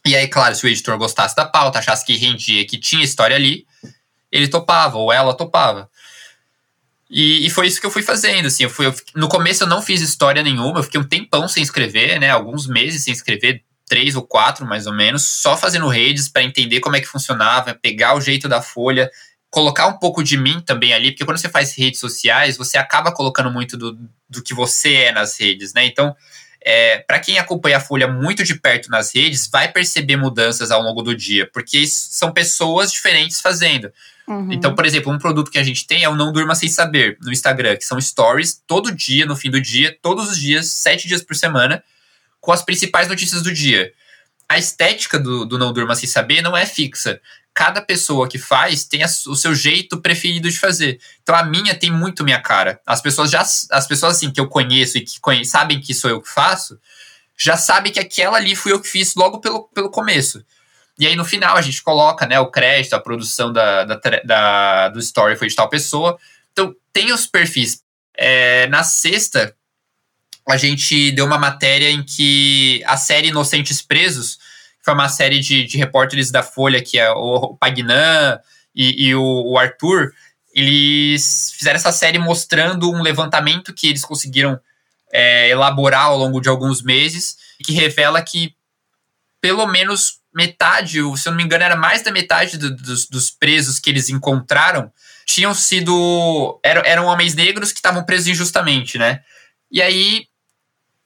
E 0.06 0.16
aí, 0.16 0.28
claro, 0.28 0.54
se 0.54 0.64
o 0.64 0.70
editor 0.70 0.98
gostasse 0.98 1.36
da 1.36 1.46
pauta, 1.46 1.80
achasse 1.80 2.06
que 2.06 2.16
rendia, 2.16 2.66
que 2.66 2.78
tinha 2.78 3.04
história 3.04 3.36
ali, 3.36 3.66
ele 4.32 4.48
topava, 4.48 4.98
ou 4.98 5.12
ela 5.12 5.34
topava. 5.34 5.90
E, 7.10 7.46
e, 7.46 7.50
foi 7.50 7.68
isso 7.68 7.80
que 7.80 7.86
eu 7.86 7.92
fui 7.92 8.02
fazendo, 8.02 8.48
assim, 8.48 8.64
eu 8.64 8.70
fui, 8.70 8.86
eu, 8.88 8.96
no 9.16 9.28
começo 9.28 9.64
eu 9.64 9.68
não 9.68 9.82
fiz 9.82 10.02
história 10.02 10.44
nenhuma, 10.44 10.80
eu 10.80 10.84
fiquei 10.84 11.00
um 11.00 11.04
tempão 11.04 11.48
sem 11.48 11.62
escrever, 11.62 12.20
né, 12.20 12.30
alguns 12.30 12.68
meses 12.68 13.04
sem 13.04 13.14
escrever, 13.14 13.64
três 13.88 14.16
ou 14.16 14.24
quatro 14.24 14.66
mais 14.66 14.88
ou 14.88 14.94
menos, 14.94 15.24
só 15.24 15.56
fazendo 15.56 15.88
redes 15.88 16.28
para 16.28 16.44
entender 16.44 16.80
como 16.80 16.96
é 16.96 17.00
que 17.00 17.08
funcionava, 17.08 17.76
pegar 17.76 18.16
o 18.16 18.22
jeito 18.22 18.50
da 18.50 18.62
folha, 18.62 19.10
colocar 19.50 19.88
um 19.88 19.98
pouco 19.98 20.24
de 20.24 20.36
mim 20.36 20.60
também 20.60 20.94
ali, 20.94 21.12
porque 21.12 21.26
quando 21.26 21.38
você 21.38 21.48
faz 21.48 21.78
redes 21.78 22.00
sociais, 22.00 22.58
você 22.58 22.78
acaba 22.78 23.12
colocando 23.12 23.52
muito 23.52 23.78
do, 23.78 23.98
do 24.28 24.44
que 24.44 24.54
você 24.54 24.94
é 24.96 25.12
nas 25.12 25.40
redes, 25.40 25.74
né? 25.74 25.86
Então, 25.86 26.16
é, 26.68 26.98
para 26.98 27.20
quem 27.20 27.38
acompanha 27.38 27.78
a 27.78 27.80
Folha 27.80 28.08
muito 28.08 28.44
de 28.44 28.56
perto 28.56 28.90
nas 28.90 29.14
redes, 29.14 29.48
vai 29.48 29.72
perceber 29.72 30.16
mudanças 30.16 30.72
ao 30.72 30.82
longo 30.82 31.04
do 31.04 31.16
dia, 31.16 31.48
porque 31.54 31.86
são 31.86 32.32
pessoas 32.32 32.92
diferentes 32.92 33.40
fazendo. 33.40 33.92
Uhum. 34.28 34.52
Então, 34.52 34.74
por 34.74 34.84
exemplo, 34.84 35.14
um 35.14 35.20
produto 35.20 35.52
que 35.52 35.60
a 35.60 35.64
gente 35.64 35.86
tem 35.86 36.04
é 36.04 36.10
o 36.10 36.16
Não 36.16 36.34
Durma 36.34 36.56
Sem 36.56 36.68
Saber 36.68 37.20
no 37.22 37.32
Instagram, 37.32 37.78
que 37.78 37.86
são 37.86 38.02
stories 38.02 38.64
todo 38.66 38.92
dia, 38.92 39.28
no 39.28 39.36
fim 39.36 39.52
do 39.52 39.62
dia, 39.62 39.96
todos 40.02 40.32
os 40.32 40.40
dias, 40.40 40.66
sete 40.66 41.08
dias 41.08 41.22
por 41.22 41.36
semana, 41.36 41.84
com 42.42 42.52
as 42.52 42.64
principais 42.64 43.08
notícias 43.08 43.44
do 43.44 43.54
dia. 43.54 43.94
A 44.48 44.58
estética 44.58 45.20
do, 45.20 45.46
do 45.46 45.58
Não 45.58 45.74
Durma 45.74 45.96
Sem 45.96 46.08
Saber 46.08 46.42
não 46.42 46.56
é 46.56 46.66
fixa. 46.66 47.20
Cada 47.54 47.82
pessoa 47.82 48.28
que 48.28 48.38
faz 48.38 48.86
tem 48.86 49.02
a, 49.02 49.06
o 49.06 49.36
seu 49.36 49.56
jeito 49.56 50.02
preferido 50.02 50.50
de 50.50 50.60
fazer. 50.60 51.00
Então 51.24 51.36
a 51.36 51.44
minha 51.44 51.74
tem 51.74 51.92
muito 51.92 52.24
minha 52.24 52.42
cara. 52.42 52.80
As 52.86 53.02
pessoas 53.02 53.32
já, 53.32 53.42
as 53.42 53.88
pessoas 53.88 54.16
assim 54.16 54.32
que 54.32 54.40
eu 54.40 54.48
conheço 54.48 54.98
e 54.98 55.02
que 55.02 55.20
conhe, 55.20 55.46
sabem 55.46 55.80
que 55.80 55.94
sou 55.94 56.10
eu 56.10 56.22
que 56.22 56.30
faço, 56.30 56.80
já 57.38 57.58
sabem 57.58 57.92
que 57.92 58.00
aquela 58.00 58.38
ali 58.38 58.56
fui 58.56 58.72
eu 58.72 58.82
que 58.82 58.88
fiz 58.88 59.16
logo 59.16 59.40
pelo, 59.40 59.64
pelo 59.70 59.90
começo. 59.90 60.44
E 60.98 61.06
aí 61.08 61.16
no 61.16 61.26
final 61.26 61.58
a 61.58 61.62
gente 61.62 61.82
coloca 61.82 62.26
né, 62.26 62.40
o 62.40 62.52
crédito, 62.52 62.94
a 62.94 63.00
produção 63.00 63.52
da, 63.52 63.84
da, 63.84 64.00
da 64.24 64.90
do 64.90 65.00
story 65.00 65.36
foi 65.36 65.48
de 65.48 65.56
tal 65.56 65.70
pessoa. 65.70 66.18
Então 66.52 66.76
tem 66.94 67.12
os 67.12 67.26
perfis. 67.26 67.84
É, 68.18 68.68
na 68.68 68.84
sexta, 68.84 69.56
a 70.48 70.58
gente 70.58 71.12
deu 71.12 71.26
uma 71.26 71.38
matéria 71.38 71.90
em 71.90 72.04
que 72.04 72.84
a 72.86 72.98
série 72.98 73.30
Inocentes 73.30 73.82
Presos, 73.82 74.36
que 74.36 74.86
foi 74.86 74.94
uma 74.94 75.10
série 75.10 75.40
de, 75.40 75.66
de 75.66 75.78
repórteres 75.78 76.30
da 76.30 76.44
Folha, 76.44 76.82
que 76.82 77.00
é 77.00 77.10
o 77.10 77.56
Pagnan 77.56 78.40
e, 78.76 79.08
e 79.08 79.16
o, 79.16 79.24
o 79.24 79.58
Arthur, 79.58 80.14
eles 80.54 81.52
fizeram 81.58 81.76
essa 81.76 81.92
série 81.92 82.20
mostrando 82.20 82.92
um 82.92 83.02
levantamento 83.02 83.74
que 83.74 83.88
eles 83.88 84.06
conseguiram 84.06 84.60
é, 85.12 85.50
elaborar 85.50 86.06
ao 86.06 86.18
longo 86.18 86.40
de 86.40 86.48
alguns 86.48 86.82
meses, 86.82 87.38
que 87.64 87.74
revela 87.74 88.22
que 88.22 88.56
pelo 89.42 89.66
menos 89.68 90.20
metade, 90.34 91.00
se 91.18 91.28
eu 91.28 91.32
não 91.32 91.38
me 91.38 91.44
engano, 91.44 91.64
era 91.64 91.76
mais 91.76 92.02
da 92.02 92.12
metade 92.12 92.58
do, 92.58 92.76
dos, 92.76 93.08
dos, 93.08 93.30
presos 93.30 93.80
que 93.80 93.90
eles 93.90 94.10
encontraram 94.10 94.92
tinham 95.26 95.54
sido. 95.54 96.60
eram, 96.64 96.82
eram 96.86 97.06
homens 97.06 97.34
negros 97.34 97.72
que 97.72 97.80
estavam 97.80 98.04
presos 98.04 98.28
injustamente, 98.28 98.98
né? 98.98 99.22
E 99.72 99.82
aí, 99.82 100.28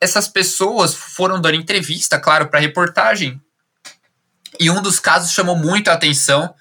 essas 0.02 0.28
pessoas 0.28 0.94
foram 0.94 1.40
dando 1.42 1.56
entrevista, 1.56 2.20
claro, 2.20 2.48
para 2.48 2.60
reportagem. 2.60 3.40
E 4.60 4.70
um 4.70 4.82
dos 4.82 5.00
casos 5.00 5.32
chamou 5.32 5.56
muito 5.56 5.90
a 5.90 5.94
atenção. 5.94 6.54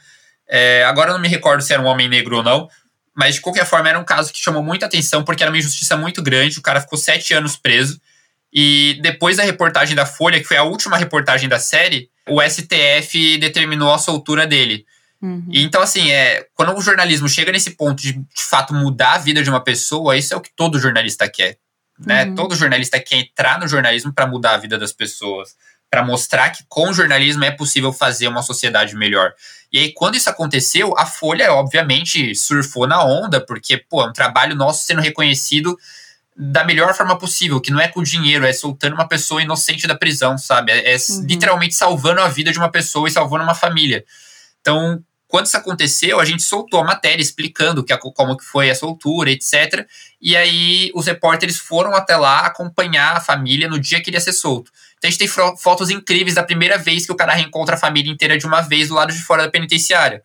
É, 0.49 0.85
agora 0.85 1.11
eu 1.11 1.15
não 1.15 1.21
me 1.21 1.29
recordo 1.29 1.63
se 1.63 1.73
era 1.73 1.83
um 1.83 1.87
homem 1.87 2.09
negro 2.09 2.39
ou 2.39 2.43
não, 2.43 2.69
mas 3.15 3.37
de 3.37 3.41
qualquer 3.41 3.67
forma 3.67 3.89
era 3.89 3.99
um 3.99 4.05
caso 4.05 4.33
que 4.33 4.41
chamou 4.41 4.63
muita 4.63 4.87
atenção 4.87 5.25
porque 5.25 5.43
era 5.43 5.51
uma 5.51 5.59
injustiça 5.59 5.97
muito 5.97 6.23
grande. 6.23 6.59
O 6.59 6.63
cara 6.63 6.81
ficou 6.81 6.99
sete 6.99 7.33
anos 7.35 7.57
preso. 7.57 8.01
E 8.53 8.99
depois 9.03 9.37
da 9.37 9.43
reportagem 9.43 9.95
da 9.95 10.07
Folha, 10.07 10.41
que 10.41 10.47
foi 10.47 10.57
a 10.57 10.63
última 10.63 10.97
reportagem 10.97 11.49
da 11.49 11.59
série, 11.59 12.11
o 12.27 12.41
STF 12.43 13.39
determinou 13.39 13.93
a 13.93 13.99
soltura 13.99 14.47
dele. 14.47 14.87
Uhum. 15.21 15.47
E 15.51 15.63
então, 15.63 15.83
assim, 15.83 16.11
é, 16.11 16.47
quando 16.55 16.77
o 16.77 16.81
jornalismo 16.81 17.29
chega 17.29 17.53
nesse 17.53 17.73
ponto 17.73 18.01
de, 18.01 18.13
de 18.13 18.43
fato, 18.43 18.73
mudar 18.73 19.15
a 19.15 19.19
vida 19.19 19.43
de 19.43 19.51
uma 19.51 19.63
pessoa, 19.63 20.17
isso 20.17 20.33
é 20.33 20.37
o 20.37 20.41
que 20.41 20.51
todo 20.55 20.79
jornalista 20.79 21.29
quer. 21.29 21.59
Né? 21.99 22.25
Uhum. 22.25 22.35
Todo 22.35 22.55
jornalista 22.55 23.01
quer 23.01 23.17
entrar 23.17 23.59
no 23.59 23.67
jornalismo 23.69 24.13
para 24.13 24.27
mudar 24.27 24.55
a 24.55 24.59
vida 24.59 24.79
das 24.79 24.93
pessoas, 24.93 25.57
para 25.91 26.05
mostrar 26.05 26.51
que 26.51 26.65
com 26.69 26.91
o 26.91 26.93
jornalismo 26.93 27.45
é 27.45 27.51
possível 27.51 27.93
fazer 27.93 28.29
uma 28.29 28.43
sociedade 28.43 28.95
melhor. 28.95 29.33
E 29.73 29.79
aí, 29.79 29.93
quando 29.93 30.17
isso 30.17 30.31
aconteceu, 30.31 30.95
a 30.97 31.05
Folha, 31.05 31.53
obviamente, 31.53 32.35
surfou 32.35 32.87
na 32.87 33.05
onda, 33.05 33.45
porque, 33.45 33.77
pô, 33.77 34.03
é 34.03 34.07
um 34.07 34.13
trabalho 34.13 34.55
nosso 34.55 34.85
sendo 34.85 35.01
reconhecido 35.01 35.77
da 36.41 36.65
melhor 36.65 36.95
forma 36.95 37.19
possível, 37.19 37.61
que 37.61 37.73
não 37.73 37.81
é 37.81 37.89
com 37.89 38.01
dinheiro, 38.03 38.47
é 38.47 38.53
soltando 38.53 38.95
uma 38.95 39.09
pessoa 39.09 39.43
inocente 39.43 39.89
da 39.89 39.97
prisão, 39.97 40.39
sabe? 40.39 40.71
É, 40.71 40.95
é 40.95 40.97
uhum. 40.97 41.27
literalmente 41.27 41.75
salvando 41.75 42.21
a 42.21 42.29
vida 42.29 42.53
de 42.53 42.59
uma 42.59 42.71
pessoa 42.71 43.09
e 43.09 43.11
salvando 43.11 43.43
uma 43.43 43.57
família. 43.57 44.05
Então, 44.61 45.03
quando 45.29 45.45
isso 45.45 45.57
aconteceu, 45.59 46.19
a 46.19 46.25
gente 46.25 46.43
soltou 46.43 46.81
a 46.81 46.85
matéria 46.85 47.23
explicando 47.23 47.85
que 47.85 47.93
a, 47.93 47.99
como 47.99 48.37
que 48.37 48.45
foi 48.45 48.71
a 48.71 48.75
soltura, 48.75 49.31
etc. 49.31 49.87
E 50.21 50.35
aí 50.35 50.91
os 50.95 51.07
repórteres 51.07 51.59
foram 51.59 51.95
até 51.95 52.17
lá 52.17 52.47
acompanhar 52.47 53.15
a 53.15 53.21
família 53.21 53.69
no 53.69 53.79
dia 53.79 54.03
que 54.03 54.09
ele 54.09 54.17
ia 54.17 54.21
ser 54.23 54.33
solto. 54.33 54.73
Então 54.97 55.07
a 55.07 55.11
gente 55.11 55.19
tem 55.19 55.29
fotos 55.29 55.91
incríveis 55.91 56.35
da 56.35 56.43
primeira 56.43 56.79
vez 56.79 57.05
que 57.05 57.13
o 57.13 57.17
cara 57.17 57.35
reencontra 57.35 57.75
a 57.75 57.79
família 57.79 58.11
inteira 58.11 58.39
de 58.39 58.47
uma 58.47 58.63
vez 58.63 58.89
do 58.89 58.95
lado 58.95 59.13
de 59.13 59.21
fora 59.23 59.43
da 59.43 59.51
penitenciária. 59.51 60.23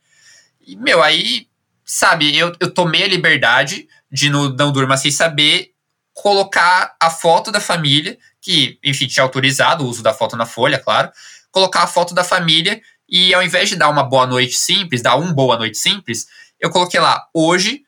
E, 0.66 0.78
meu, 0.78 1.04
aí, 1.04 1.48
sabe, 1.86 2.36
eu, 2.36 2.56
eu 2.60 2.74
tomei 2.74 3.04
a 3.04 3.08
liberdade 3.08 3.88
de 4.10 4.30
no 4.30 4.50
Não 4.54 4.72
Durma 4.72 4.96
Sem 4.96 5.12
Saber 5.12 5.72
colocar 6.13 6.96
a 7.00 7.10
foto 7.10 7.52
da 7.52 7.60
família, 7.60 8.18
que, 8.39 8.80
enfim, 8.84 9.08
tinha 9.08 9.24
autorizado 9.24 9.84
o 9.84 9.88
uso 9.88 10.02
da 10.02 10.13
foto 10.13 10.38
na 10.38 10.46
folha, 10.46 10.80
claro, 10.80 11.12
colocar 11.52 11.84
a 11.84 11.88
foto 11.88 12.13
da 12.13 12.24
família 12.24 12.82
e 13.08 13.34
ao 13.34 13.44
invés 13.44 13.70
de 13.70 13.76
dar 13.76 13.89
uma 13.89 14.04
boa 14.04 14.26
noite 14.26 14.58
simples, 14.58 15.02
dar 15.02 15.16
um 15.16 15.34
boa 15.34 15.58
noite 15.58 15.78
simples, 15.78 16.28
eu 16.60 16.70
coloquei 16.70 17.00
lá, 17.00 17.28
hoje, 17.34 17.82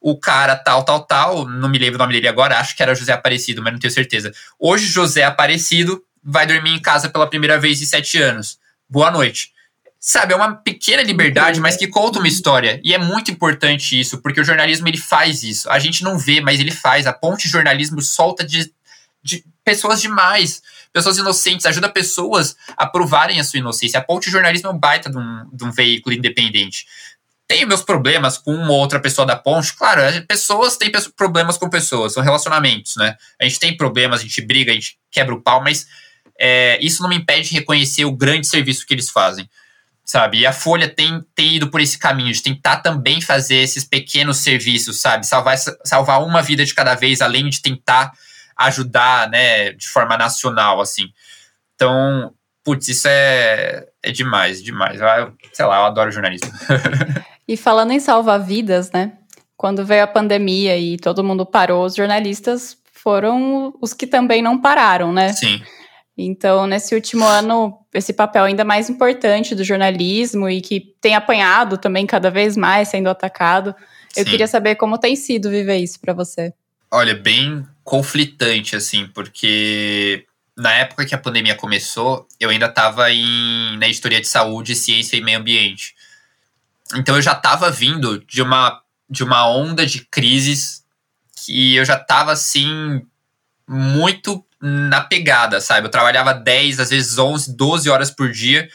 o 0.00 0.18
cara 0.18 0.56
tal, 0.56 0.84
tal, 0.84 1.00
tal, 1.04 1.46
não 1.46 1.68
me 1.68 1.78
lembro 1.78 1.96
o 1.96 1.98
nome 1.98 2.14
dele 2.14 2.28
agora, 2.28 2.58
acho 2.58 2.76
que 2.76 2.82
era 2.82 2.94
José 2.94 3.12
Aparecido, 3.12 3.62
mas 3.62 3.72
não 3.72 3.80
tenho 3.80 3.92
certeza. 3.92 4.32
Hoje, 4.58 4.86
José 4.86 5.24
Aparecido 5.24 6.02
vai 6.22 6.46
dormir 6.46 6.70
em 6.70 6.80
casa 6.80 7.08
pela 7.08 7.26
primeira 7.26 7.58
vez 7.58 7.82
em 7.82 7.86
sete 7.86 8.18
anos. 8.18 8.58
Boa 8.88 9.10
noite. 9.10 9.52
Sabe, 10.02 10.32
é 10.32 10.36
uma 10.36 10.54
pequena 10.54 11.02
liberdade, 11.02 11.60
mas 11.60 11.76
que 11.76 11.86
conta 11.86 12.18
uma 12.18 12.28
história. 12.28 12.80
E 12.82 12.94
é 12.94 12.98
muito 12.98 13.30
importante 13.30 14.00
isso, 14.00 14.22
porque 14.22 14.40
o 14.40 14.44
jornalismo 14.44 14.88
ele 14.88 14.96
faz 14.96 15.42
isso. 15.42 15.68
A 15.68 15.78
gente 15.78 16.02
não 16.02 16.18
vê, 16.18 16.40
mas 16.40 16.58
ele 16.58 16.70
faz. 16.70 17.06
A 17.06 17.12
ponte 17.12 17.46
jornalismo 17.46 18.00
solta 18.00 18.42
de, 18.42 18.72
de 19.22 19.44
pessoas 19.64 20.00
demais, 20.00 20.62
pessoas 20.92 21.18
inocentes, 21.18 21.66
ajuda 21.66 21.88
pessoas 21.88 22.56
a 22.76 22.86
provarem 22.86 23.40
a 23.40 23.44
sua 23.44 23.58
inocência. 23.58 23.98
A 24.00 24.02
ponte 24.02 24.30
jornalismo 24.30 24.68
é 24.68 24.72
um 24.72 24.78
baita 24.78 25.10
de 25.10 25.18
um, 25.18 25.48
de 25.52 25.64
um 25.64 25.70
veículo 25.70 26.14
independente. 26.14 26.86
Tenho 27.46 27.66
meus 27.66 27.82
problemas 27.82 28.38
com 28.38 28.54
uma 28.54 28.70
ou 28.72 28.78
outra 28.78 29.00
pessoa 29.00 29.26
da 29.26 29.36
ponte, 29.36 29.74
claro, 29.74 30.02
pessoas 30.26 30.76
têm 30.76 30.90
problemas 31.16 31.58
com 31.58 31.68
pessoas, 31.68 32.12
são 32.12 32.22
relacionamentos, 32.22 32.96
né? 32.96 33.16
A 33.40 33.44
gente 33.44 33.58
tem 33.58 33.76
problemas, 33.76 34.20
a 34.20 34.22
gente 34.22 34.40
briga, 34.40 34.70
a 34.70 34.74
gente 34.74 34.98
quebra 35.10 35.34
o 35.34 35.42
pau, 35.42 35.60
mas 35.60 35.86
é, 36.38 36.78
isso 36.80 37.02
não 37.02 37.08
me 37.08 37.16
impede 37.16 37.48
de 37.48 37.54
reconhecer 37.54 38.04
o 38.04 38.12
grande 38.12 38.46
serviço 38.46 38.86
que 38.86 38.94
eles 38.94 39.10
fazem 39.10 39.48
sabe? 40.10 40.40
E 40.40 40.46
a 40.46 40.52
Folha 40.52 40.88
tem, 40.88 41.24
tem 41.36 41.54
ido 41.54 41.70
por 41.70 41.80
esse 41.80 41.96
caminho 41.96 42.32
de 42.32 42.42
tentar 42.42 42.78
também 42.78 43.20
fazer 43.20 43.56
esses 43.56 43.84
pequenos 43.84 44.38
serviços, 44.38 45.00
sabe? 45.00 45.24
Salvar, 45.24 45.56
salvar 45.84 46.24
uma 46.24 46.42
vida 46.42 46.64
de 46.64 46.74
cada 46.74 46.96
vez, 46.96 47.20
além 47.20 47.48
de 47.48 47.62
tentar 47.62 48.12
ajudar, 48.60 49.28
né, 49.30 49.72
de 49.72 49.88
forma 49.88 50.16
nacional, 50.16 50.80
assim. 50.80 51.08
Então, 51.74 52.32
putz, 52.62 52.88
isso 52.88 53.08
é, 53.08 53.86
é 54.02 54.12
demais, 54.12 54.62
demais. 54.62 55.00
Eu, 55.00 55.32
sei 55.52 55.64
lá, 55.64 55.78
eu 55.78 55.84
adoro 55.86 56.12
jornalismo. 56.12 56.50
e 57.48 57.56
falando 57.56 57.92
em 57.92 58.00
salvar 58.00 58.40
vidas, 58.40 58.90
né? 58.92 59.12
Quando 59.56 59.84
veio 59.84 60.04
a 60.04 60.06
pandemia 60.06 60.76
e 60.76 60.98
todo 60.98 61.24
mundo 61.24 61.44
parou, 61.44 61.84
os 61.84 61.94
jornalistas 61.94 62.76
foram 62.92 63.74
os 63.80 63.94
que 63.94 64.06
também 64.06 64.42
não 64.42 64.60
pararam, 64.60 65.12
né? 65.12 65.32
Sim. 65.32 65.62
Então, 66.16 66.66
nesse 66.66 66.94
último 66.94 67.24
ano, 67.24 67.78
esse 67.94 68.12
papel 68.12 68.44
ainda 68.44 68.64
mais 68.64 68.90
importante 68.90 69.54
do 69.54 69.64
jornalismo 69.64 70.50
e 70.50 70.60
que 70.60 70.94
tem 71.00 71.14
apanhado 71.14 71.78
também 71.78 72.06
cada 72.06 72.30
vez 72.30 72.56
mais 72.56 72.88
sendo 72.88 73.08
atacado. 73.08 73.74
Eu 74.14 74.24
Sim. 74.24 74.30
queria 74.30 74.46
saber 74.46 74.74
como 74.74 74.98
tem 74.98 75.16
sido 75.16 75.48
viver 75.48 75.78
isso 75.78 75.98
para 75.98 76.12
você. 76.12 76.52
Olha, 76.90 77.14
bem 77.14 77.64
conflitante, 77.90 78.76
assim, 78.76 79.08
porque 79.08 80.24
na 80.56 80.72
época 80.74 81.04
que 81.04 81.12
a 81.12 81.18
pandemia 81.18 81.56
começou, 81.56 82.24
eu 82.38 82.48
ainda 82.48 82.66
estava 82.66 83.06
na 83.78 83.88
editoria 83.88 84.20
de 84.20 84.28
saúde, 84.28 84.76
ciência 84.76 85.16
e 85.16 85.20
meio 85.20 85.40
ambiente. 85.40 85.96
Então 86.94 87.16
eu 87.16 87.22
já 87.22 87.32
estava 87.32 87.68
vindo 87.68 88.24
de 88.26 88.42
uma, 88.42 88.80
de 89.08 89.24
uma 89.24 89.48
onda 89.50 89.84
de 89.84 90.04
crises 90.04 90.84
que 91.44 91.74
eu 91.74 91.84
já 91.84 91.96
estava 91.96 92.30
assim 92.30 93.04
muito 93.68 94.46
na 94.62 95.00
pegada, 95.00 95.60
sabe? 95.60 95.88
Eu 95.88 95.90
trabalhava 95.90 96.32
10, 96.32 96.78
às 96.78 96.90
vezes 96.90 97.18
11, 97.18 97.56
12 97.56 97.90
horas 97.90 98.12
por 98.12 98.30
dia. 98.30 98.68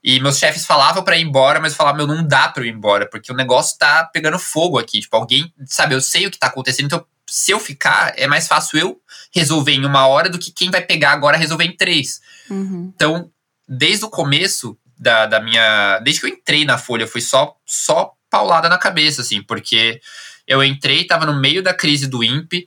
E 0.00 0.20
meus 0.20 0.38
chefes 0.38 0.64
falavam 0.64 1.02
para 1.02 1.16
ir 1.16 1.22
embora, 1.22 1.58
mas 1.58 1.72
eu 1.72 1.76
falava, 1.76 1.96
meu, 1.96 2.06
não 2.06 2.24
dá 2.24 2.48
para 2.48 2.62
eu 2.62 2.66
ir 2.68 2.72
embora, 2.72 3.10
porque 3.10 3.32
o 3.32 3.36
negócio 3.36 3.76
tá 3.76 4.04
pegando 4.04 4.38
fogo 4.38 4.78
aqui. 4.78 5.00
Tipo, 5.00 5.16
alguém, 5.16 5.52
sabe, 5.66 5.96
eu 5.96 6.00
sei 6.00 6.28
o 6.28 6.30
que 6.30 6.38
tá 6.38 6.46
acontecendo, 6.46 6.86
então 6.86 7.04
se 7.30 7.52
eu 7.52 7.60
ficar, 7.60 8.12
é 8.16 8.26
mais 8.26 8.48
fácil 8.48 8.78
eu 8.78 9.00
resolver 9.32 9.72
em 9.72 9.84
uma 9.84 10.06
hora 10.06 10.28
do 10.28 10.38
que 10.38 10.50
quem 10.50 10.70
vai 10.70 10.82
pegar 10.82 11.12
agora 11.12 11.36
resolver 11.36 11.64
em 11.64 11.76
três. 11.76 12.20
Uhum. 12.50 12.92
Então, 12.94 13.30
desde 13.68 14.04
o 14.04 14.10
começo 14.10 14.76
da, 14.98 15.26
da 15.26 15.40
minha. 15.40 15.98
Desde 16.00 16.20
que 16.20 16.26
eu 16.26 16.30
entrei 16.30 16.64
na 16.64 16.76
Folha, 16.76 17.06
foi 17.06 17.20
só, 17.20 17.56
só 17.64 18.12
paulada 18.28 18.68
na 18.68 18.76
cabeça, 18.76 19.22
assim, 19.22 19.42
porque 19.42 20.00
Eu 20.46 20.64
entrei, 20.64 21.02
estava 21.02 21.24
no 21.24 21.38
meio 21.38 21.62
da 21.62 21.72
crise 21.72 22.08
do 22.08 22.24
INPE, 22.24 22.66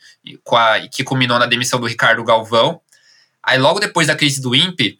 a, 0.51 0.87
que 0.87 1.03
culminou 1.03 1.37
na 1.37 1.45
demissão 1.45 1.81
do 1.81 1.85
Ricardo 1.85 2.23
Galvão. 2.23 2.79
Aí, 3.43 3.59
logo 3.59 3.81
depois 3.81 4.07
da 4.07 4.15
crise 4.15 4.41
do 4.41 4.55
INPE, 4.55 4.99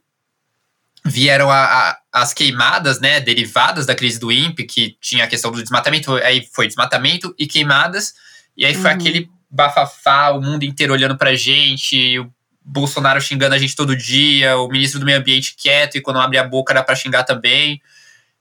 vieram 1.05 1.49
a, 1.49 1.63
a, 1.63 1.99
as 2.11 2.33
queimadas, 2.33 2.99
né, 2.99 3.21
derivadas 3.21 3.85
da 3.85 3.95
crise 3.95 4.19
do 4.19 4.31
INPE, 4.31 4.65
que 4.65 4.97
tinha 4.99 5.23
a 5.23 5.27
questão 5.27 5.51
do 5.51 5.61
desmatamento, 5.61 6.13
aí 6.15 6.45
foi 6.53 6.67
desmatamento 6.67 7.33
e 7.39 7.47
queimadas, 7.47 8.13
e 8.55 8.65
aí 8.65 8.73
foi 8.73 8.91
uhum. 8.91 8.97
aquele 8.97 9.29
bafafá, 9.53 10.31
o 10.31 10.41
mundo 10.41 10.63
inteiro 10.63 10.93
olhando 10.93 11.15
pra 11.15 11.35
gente, 11.35 12.17
o 12.19 12.33
Bolsonaro 12.65 13.21
xingando 13.21 13.53
a 13.53 13.57
gente 13.57 13.75
todo 13.75 13.95
dia, 13.95 14.57
o 14.57 14.67
ministro 14.67 14.99
do 14.99 15.05
meio 15.05 15.19
ambiente 15.19 15.55
quieto, 15.55 15.95
e 15.95 16.01
quando 16.01 16.19
abre 16.19 16.39
a 16.39 16.43
boca 16.43 16.73
dá 16.73 16.83
pra 16.83 16.95
xingar 16.95 17.23
também. 17.23 17.79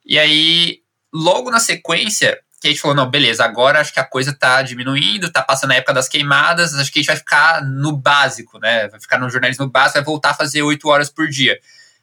E 0.06 0.18
aí, 0.18 0.80
logo 1.12 1.50
na 1.50 1.60
sequência, 1.60 2.38
que 2.60 2.68
a 2.68 2.70
gente 2.70 2.80
falou, 2.80 2.96
não, 2.96 3.10
beleza, 3.10 3.44
agora 3.44 3.80
acho 3.80 3.92
que 3.92 4.00
a 4.00 4.04
coisa 4.04 4.32
tá 4.32 4.62
diminuindo, 4.62 5.30
tá 5.30 5.42
passando 5.42 5.72
a 5.72 5.74
época 5.74 5.92
das 5.92 6.08
queimadas, 6.08 6.72
acho 6.74 6.90
que 6.90 7.00
a 7.00 7.02
gente 7.02 7.08
vai 7.08 7.16
ficar 7.16 7.62
no 7.62 7.92
básico, 7.92 8.58
né, 8.58 8.88
vai 8.88 9.00
ficar 9.00 9.18
no 9.18 9.28
jornalismo 9.28 9.68
básico, 9.68 9.98
vai 9.98 10.04
voltar 10.04 10.30
a 10.30 10.34
fazer 10.34 10.62
oito 10.62 10.88
horas 10.88 11.10
por 11.10 11.28
dia. 11.28 11.58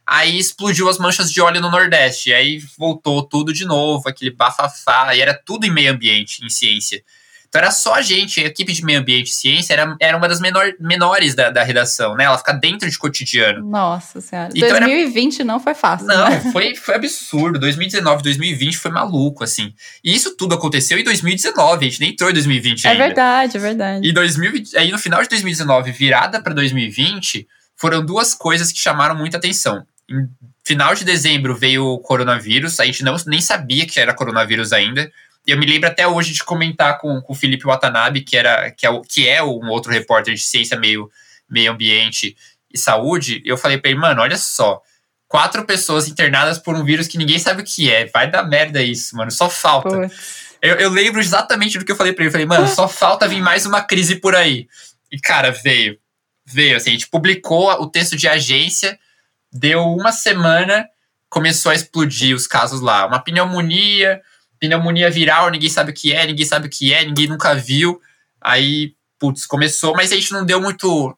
Aí 0.06 0.38
explodiu 0.38 0.90
as 0.90 0.98
manchas 0.98 1.32
de 1.32 1.40
óleo 1.40 1.62
no 1.62 1.70
Nordeste. 1.70 2.34
Aí 2.34 2.60
voltou 2.76 3.22
tudo 3.22 3.54
de 3.54 3.64
novo, 3.64 4.10
aquele 4.10 4.32
bafafá. 4.32 5.14
E 5.14 5.22
era 5.22 5.36
tudo 5.36 5.68
em 5.68 5.72
meio 5.72 5.92
ambiente, 5.92 6.44
em 6.44 6.50
ciência. 6.50 7.04
Então 7.50 7.62
era 7.62 7.72
só 7.72 7.96
a 7.96 8.02
gente, 8.02 8.40
a 8.40 8.46
equipe 8.46 8.72
de 8.72 8.86
meio 8.86 9.00
ambiente 9.00 9.30
e 9.30 9.34
ciência 9.34 9.74
era, 9.74 9.98
era 10.00 10.16
uma 10.16 10.28
das 10.28 10.40
menor, 10.40 10.72
menores 10.80 11.34
da, 11.34 11.50
da 11.50 11.64
redação, 11.64 12.16
né? 12.16 12.26
Ela 12.26 12.38
fica 12.38 12.54
dentro 12.54 12.90
de 12.90 12.98
cotidiano. 12.98 13.68
Nossa 13.68 14.22
senhora. 14.22 14.50
Então 14.56 14.70
2020 14.80 15.36
era... 15.36 15.46
não 15.46 15.60
foi 15.60 15.74
fácil. 15.74 16.06
Não, 16.06 16.30
né? 16.30 16.40
foi, 16.54 16.76
foi 16.76 16.96
absurdo. 16.96 17.60
2019, 17.60 18.22
2020 18.22 18.78
foi 18.78 18.92
maluco, 18.92 19.44
assim. 19.44 19.74
E 20.04 20.14
isso 20.14 20.38
tudo 20.38 20.54
aconteceu 20.54 21.00
em 21.00 21.04
2019, 21.04 21.86
a 21.86 21.90
gente 21.90 22.00
nem 22.00 22.12
entrou 22.12 22.30
em 22.30 22.34
2020 22.34 22.86
é 22.86 22.90
ainda. 22.92 23.04
É 23.04 23.08
verdade, 23.08 23.58
é 23.58 23.60
verdade. 23.60 24.08
E 24.08 24.14
2020, 24.14 24.78
aí 24.78 24.92
no 24.92 25.00
final 25.00 25.22
de 25.24 25.30
2019, 25.30 25.92
virada 25.92 26.40
para 26.40 26.54
2020, 26.54 27.48
foram 27.76 28.06
duas 28.06 28.36
coisas 28.36 28.72
que 28.72 28.78
chamaram 28.78 29.16
muita 29.16 29.38
atenção. 29.38 29.84
Em 30.08 30.30
final 30.64 30.94
de 30.94 31.04
dezembro 31.04 31.56
veio 31.56 31.84
o 31.84 31.98
coronavírus, 31.98 32.80
a 32.80 32.86
gente 32.86 33.04
não, 33.04 33.16
nem 33.26 33.42
sabia 33.42 33.88
que 33.88 34.00
era 34.00 34.14
coronavírus 34.14 34.72
ainda. 34.72 35.12
E 35.50 35.52
eu 35.52 35.58
me 35.58 35.66
lembro 35.66 35.90
até 35.90 36.08
hoje 36.08 36.32
de 36.32 36.44
comentar 36.44 37.00
com, 37.00 37.20
com 37.20 37.34
o 37.34 37.36
Felipe 37.36 37.66
Watanabe, 37.66 38.22
que, 38.22 38.38
era, 38.38 38.70
que, 38.70 38.86
é, 38.86 39.02
que 39.08 39.28
é 39.28 39.44
um 39.44 39.68
outro 39.70 39.92
repórter 39.92 40.36
de 40.36 40.44
ciência, 40.44 40.78
meio, 40.78 41.10
meio 41.50 41.72
ambiente 41.72 42.38
e 42.72 42.78
saúde. 42.78 43.42
Eu 43.44 43.58
falei 43.58 43.80
para 43.80 43.90
ele, 43.90 44.00
mano, 44.00 44.22
olha 44.22 44.38
só. 44.38 44.80
Quatro 45.28 45.66
pessoas 45.66 46.08
internadas 46.08 46.60
por 46.60 46.76
um 46.76 46.84
vírus 46.84 47.08
que 47.08 47.18
ninguém 47.18 47.40
sabe 47.40 47.64
o 47.64 47.66
que 47.66 47.92
é. 47.92 48.06
Vai 48.06 48.30
dar 48.30 48.44
merda 48.44 48.80
isso, 48.84 49.16
mano. 49.16 49.32
Só 49.32 49.50
falta. 49.50 49.90
Eu, 50.62 50.76
eu, 50.76 50.90
lembro 50.92 51.20
exatamente 51.20 51.80
do 51.80 51.86
que 51.86 51.92
eu 51.92 51.96
falei 51.96 52.14
pra 52.14 52.24
ele. 52.24 52.30
Eu 52.30 52.32
falei, 52.32 52.46
mano, 52.46 52.68
só 52.68 52.88
falta 52.88 53.28
vir 53.28 53.42
mais 53.42 53.66
uma 53.66 53.82
crise 53.82 54.18
por 54.18 54.36
aí. 54.36 54.68
E, 55.12 55.20
cara, 55.20 55.52
veio. 55.52 55.98
Veio, 56.46 56.78
assim, 56.78 56.92
a 56.92 56.94
gente 56.94 57.08
publicou 57.08 57.72
o 57.82 57.88
texto 57.88 58.16
de 58.16 58.28
agência 58.28 59.00
Deu 59.52 59.82
uma 59.82 60.12
semana, 60.12 60.88
começou 61.28 61.72
a 61.72 61.76
explodir 61.76 62.36
os 62.36 62.46
casos 62.46 62.82
lá. 62.82 63.08
Uma 63.08 63.20
pneumonia, 63.20 64.22
pneumonia 64.60 65.10
viral, 65.10 65.50
ninguém 65.50 65.70
sabe 65.70 65.92
o 65.92 65.94
que 65.94 66.14
é, 66.14 66.26
ninguém 66.26 66.46
sabe 66.46 66.68
o 66.68 66.70
que 66.70 66.94
é, 66.94 67.06
ninguém 67.06 67.28
nunca 67.28 67.56
viu. 67.56 68.02
Aí, 68.42 68.94
putz, 69.20 69.46
começou, 69.46 69.94
mas 69.96 70.12
a 70.12 70.16
gente 70.16 70.32
não 70.32 70.46
deu 70.46 70.62
muito. 70.62 71.16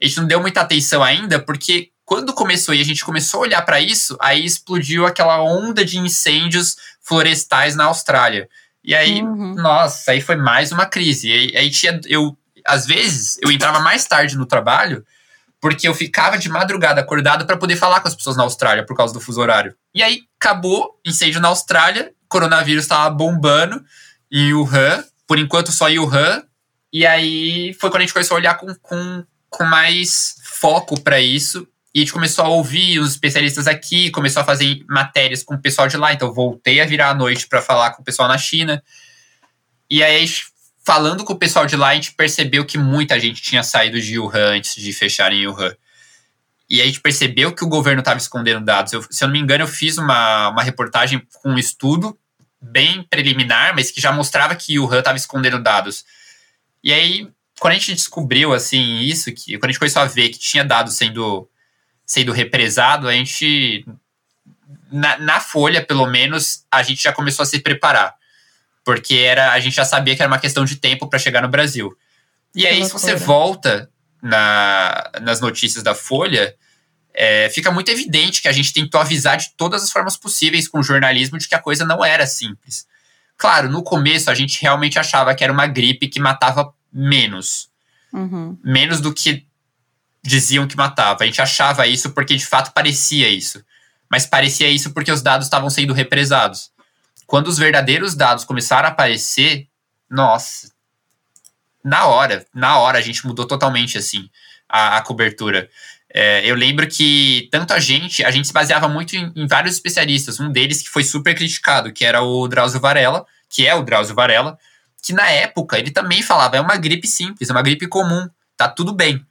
A 0.00 0.04
gente 0.04 0.18
não 0.18 0.26
deu 0.26 0.40
muita 0.40 0.60
atenção 0.60 1.02
ainda, 1.02 1.38
porque 1.38 1.90
quando 2.04 2.34
começou 2.34 2.74
e 2.74 2.80
a 2.80 2.84
gente 2.84 3.04
começou 3.04 3.38
a 3.38 3.42
olhar 3.42 3.62
para 3.62 3.80
isso, 3.80 4.16
aí 4.20 4.44
explodiu 4.44 5.06
aquela 5.06 5.40
onda 5.42 5.84
de 5.84 5.98
incêndios 5.98 6.76
florestais 7.00 7.76
na 7.76 7.84
Austrália. 7.84 8.48
E 8.84 8.94
aí, 8.94 9.22
uhum. 9.22 9.54
nossa, 9.54 10.10
aí 10.10 10.20
foi 10.20 10.36
mais 10.36 10.72
uma 10.72 10.86
crise. 10.86 11.28
E 11.28 11.32
aí, 11.32 11.56
aí 11.56 11.70
tinha, 11.70 12.00
eu, 12.06 12.36
às 12.66 12.84
vezes, 12.86 13.38
eu 13.40 13.50
entrava 13.50 13.78
mais 13.80 14.04
tarde 14.04 14.36
no 14.36 14.46
trabalho 14.46 15.04
porque 15.62 15.86
eu 15.86 15.94
ficava 15.94 16.36
de 16.36 16.48
madrugada 16.48 17.00
acordado 17.00 17.46
para 17.46 17.56
poder 17.56 17.76
falar 17.76 18.00
com 18.00 18.08
as 18.08 18.16
pessoas 18.16 18.36
na 18.36 18.42
Austrália 18.42 18.84
por 18.84 18.96
causa 18.96 19.14
do 19.14 19.20
fuso 19.20 19.40
horário. 19.40 19.72
E 19.94 20.02
aí 20.02 20.22
acabou, 20.40 20.98
incêndio 21.06 21.40
na 21.40 21.46
Austrália, 21.46 22.12
coronavírus 22.32 22.84
estava 22.84 23.10
bombando 23.10 23.84
em 24.30 24.54
Wuhan, 24.54 25.04
por 25.26 25.38
enquanto 25.38 25.70
só 25.70 25.88
em 25.88 25.98
Wuhan. 25.98 26.42
E 26.92 27.06
aí 27.06 27.74
foi 27.74 27.90
quando 27.90 27.98
a 27.98 28.04
gente 28.04 28.14
começou 28.14 28.36
a 28.36 28.40
olhar 28.40 28.54
com, 28.54 28.74
com, 28.76 29.24
com 29.48 29.64
mais 29.64 30.36
foco 30.42 30.98
para 31.00 31.20
isso. 31.20 31.68
E 31.94 31.98
a 31.98 32.00
gente 32.00 32.12
começou 32.12 32.44
a 32.44 32.48
ouvir 32.48 32.98
os 32.98 33.10
especialistas 33.10 33.66
aqui, 33.66 34.10
começou 34.10 34.40
a 34.40 34.44
fazer 34.44 34.82
matérias 34.88 35.42
com 35.42 35.54
o 35.54 35.60
pessoal 35.60 35.86
de 35.88 35.96
lá. 35.98 36.12
Então 36.12 36.32
voltei 36.32 36.80
a 36.80 36.86
virar 36.86 37.10
à 37.10 37.14
noite 37.14 37.46
para 37.46 37.60
falar 37.60 37.90
com 37.90 38.00
o 38.00 38.04
pessoal 38.04 38.28
na 38.28 38.38
China. 38.38 38.82
E 39.90 40.02
aí 40.02 40.26
falando 40.84 41.22
com 41.24 41.34
o 41.34 41.38
pessoal 41.38 41.66
de 41.66 41.76
lá, 41.76 41.88
a 41.88 41.94
gente 41.94 42.12
percebeu 42.12 42.64
que 42.64 42.78
muita 42.78 43.20
gente 43.20 43.42
tinha 43.42 43.62
saído 43.62 44.00
de 44.00 44.18
Wuhan 44.18 44.56
antes 44.56 44.74
de 44.74 44.92
fecharem 44.92 45.46
Wuhan. 45.46 45.76
E 46.68 46.80
a 46.80 46.86
gente 46.86 47.00
percebeu 47.00 47.54
que 47.54 47.62
o 47.62 47.68
governo 47.68 48.00
estava 48.00 48.18
escondendo 48.18 48.64
dados. 48.64 48.94
Eu, 48.94 49.02
se 49.10 49.22
eu 49.22 49.28
não 49.28 49.32
me 49.34 49.38
engano, 49.38 49.64
eu 49.64 49.68
fiz 49.68 49.98
uma, 49.98 50.48
uma 50.48 50.62
reportagem 50.62 51.22
com 51.42 51.50
um 51.50 51.58
estudo 51.58 52.18
bem 52.62 53.02
preliminar, 53.02 53.74
mas 53.74 53.90
que 53.90 54.00
já 54.00 54.12
mostrava 54.12 54.54
que 54.54 54.78
o 54.78 54.84
Wuhan 54.84 55.00
estava 55.00 55.16
escondendo 55.16 55.62
dados. 55.62 56.04
E 56.82 56.92
aí, 56.92 57.28
quando 57.60 57.72
a 57.72 57.76
gente 57.76 57.94
descobriu 57.94 58.52
assim 58.52 59.00
isso, 59.00 59.32
que 59.32 59.58
quando 59.58 59.66
a 59.66 59.72
gente 59.72 59.78
começou 59.78 60.02
a 60.02 60.06
ver 60.06 60.28
que 60.28 60.38
tinha 60.38 60.64
dados 60.64 60.94
sendo, 60.94 61.48
sendo 62.06 62.32
represado, 62.32 63.08
a 63.08 63.12
gente 63.12 63.84
na, 64.90 65.18
na 65.18 65.40
folha, 65.40 65.84
pelo 65.84 66.06
menos, 66.06 66.64
a 66.70 66.82
gente 66.82 67.02
já 67.02 67.12
começou 67.12 67.42
a 67.42 67.46
se 67.46 67.60
preparar 67.60 68.14
porque 68.84 69.16
era 69.16 69.52
a 69.52 69.60
gente 69.60 69.74
já 69.74 69.84
sabia 69.84 70.14
que 70.14 70.22
era 70.22 70.30
uma 70.30 70.38
questão 70.38 70.64
de 70.64 70.76
tempo 70.76 71.08
para 71.08 71.18
chegar 71.18 71.42
no 71.42 71.48
Brasil. 71.48 71.96
E 72.54 72.66
aí, 72.66 72.84
se 72.84 72.92
você 72.92 73.14
volta 73.14 73.88
na, 74.22 75.10
nas 75.22 75.40
notícias 75.40 75.82
da 75.82 75.94
Folha, 75.94 76.54
é, 77.14 77.50
fica 77.50 77.70
muito 77.70 77.90
evidente 77.90 78.40
que 78.40 78.48
a 78.48 78.52
gente 78.52 78.72
tentou 78.72 79.00
avisar 79.00 79.36
de 79.36 79.50
todas 79.56 79.82
as 79.82 79.90
formas 79.90 80.16
possíveis 80.16 80.66
com 80.66 80.80
o 80.80 80.82
jornalismo 80.82 81.38
de 81.38 81.48
que 81.48 81.54
a 81.54 81.60
coisa 81.60 81.84
não 81.84 82.04
era 82.04 82.26
simples. 82.26 82.86
Claro, 83.36 83.68
no 83.68 83.82
começo 83.82 84.30
a 84.30 84.34
gente 84.34 84.60
realmente 84.62 84.98
achava 84.98 85.34
que 85.34 85.44
era 85.44 85.52
uma 85.52 85.66
gripe 85.66 86.08
que 86.08 86.20
matava 86.20 86.72
menos. 86.92 87.68
Uhum. 88.12 88.58
Menos 88.62 89.00
do 89.00 89.12
que 89.12 89.46
diziam 90.22 90.66
que 90.66 90.76
matava. 90.76 91.24
A 91.24 91.26
gente 91.26 91.42
achava 91.42 91.86
isso 91.86 92.10
porque 92.10 92.36
de 92.36 92.46
fato 92.46 92.72
parecia 92.72 93.28
isso. 93.28 93.64
Mas 94.10 94.26
parecia 94.26 94.68
isso 94.68 94.92
porque 94.92 95.10
os 95.10 95.22
dados 95.22 95.46
estavam 95.46 95.70
sendo 95.70 95.92
represados. 95.92 96.70
Quando 97.26 97.48
os 97.48 97.58
verdadeiros 97.58 98.14
dados 98.14 98.44
começaram 98.44 98.88
a 98.88 98.92
aparecer, 98.92 99.66
nossa, 100.08 100.70
na 101.82 102.06
hora, 102.06 102.46
na 102.54 102.78
hora 102.78 102.98
a 102.98 103.02
gente 103.02 103.26
mudou 103.26 103.46
totalmente 103.46 103.98
assim 103.98 104.28
a, 104.68 104.98
a 104.98 105.02
cobertura. 105.02 105.68
É, 106.14 106.44
eu 106.44 106.54
lembro 106.54 106.86
que 106.86 107.48
tanto 107.50 107.72
a 107.72 107.78
gente, 107.78 108.22
a 108.22 108.30
gente 108.30 108.46
se 108.46 108.52
baseava 108.52 108.86
muito 108.88 109.16
em, 109.16 109.32
em, 109.34 109.46
vários 109.46 109.74
especialistas, 109.74 110.38
um 110.38 110.50
deles 110.50 110.82
que 110.82 110.90
foi 110.90 111.04
super 111.04 111.34
criticado, 111.34 111.92
que 111.92 112.04
era 112.04 112.22
o 112.22 112.46
Drauzio 112.46 112.80
Varela, 112.80 113.24
que 113.48 113.66
é 113.66 113.74
o 113.74 113.82
Drauzio 113.82 114.14
Varela, 114.14 114.58
que 115.02 115.12
na 115.12 115.28
época 115.30 115.78
ele 115.78 115.90
também 115.90 116.22
falava, 116.22 116.56
é 116.56 116.60
uma 116.60 116.76
gripe 116.76 117.08
simples, 117.08 117.48
é 117.48 117.52
uma 117.52 117.62
gripe 117.62 117.86
comum, 117.86 118.28
tá 118.56 118.68
tudo 118.68 118.92
bem 118.92 119.24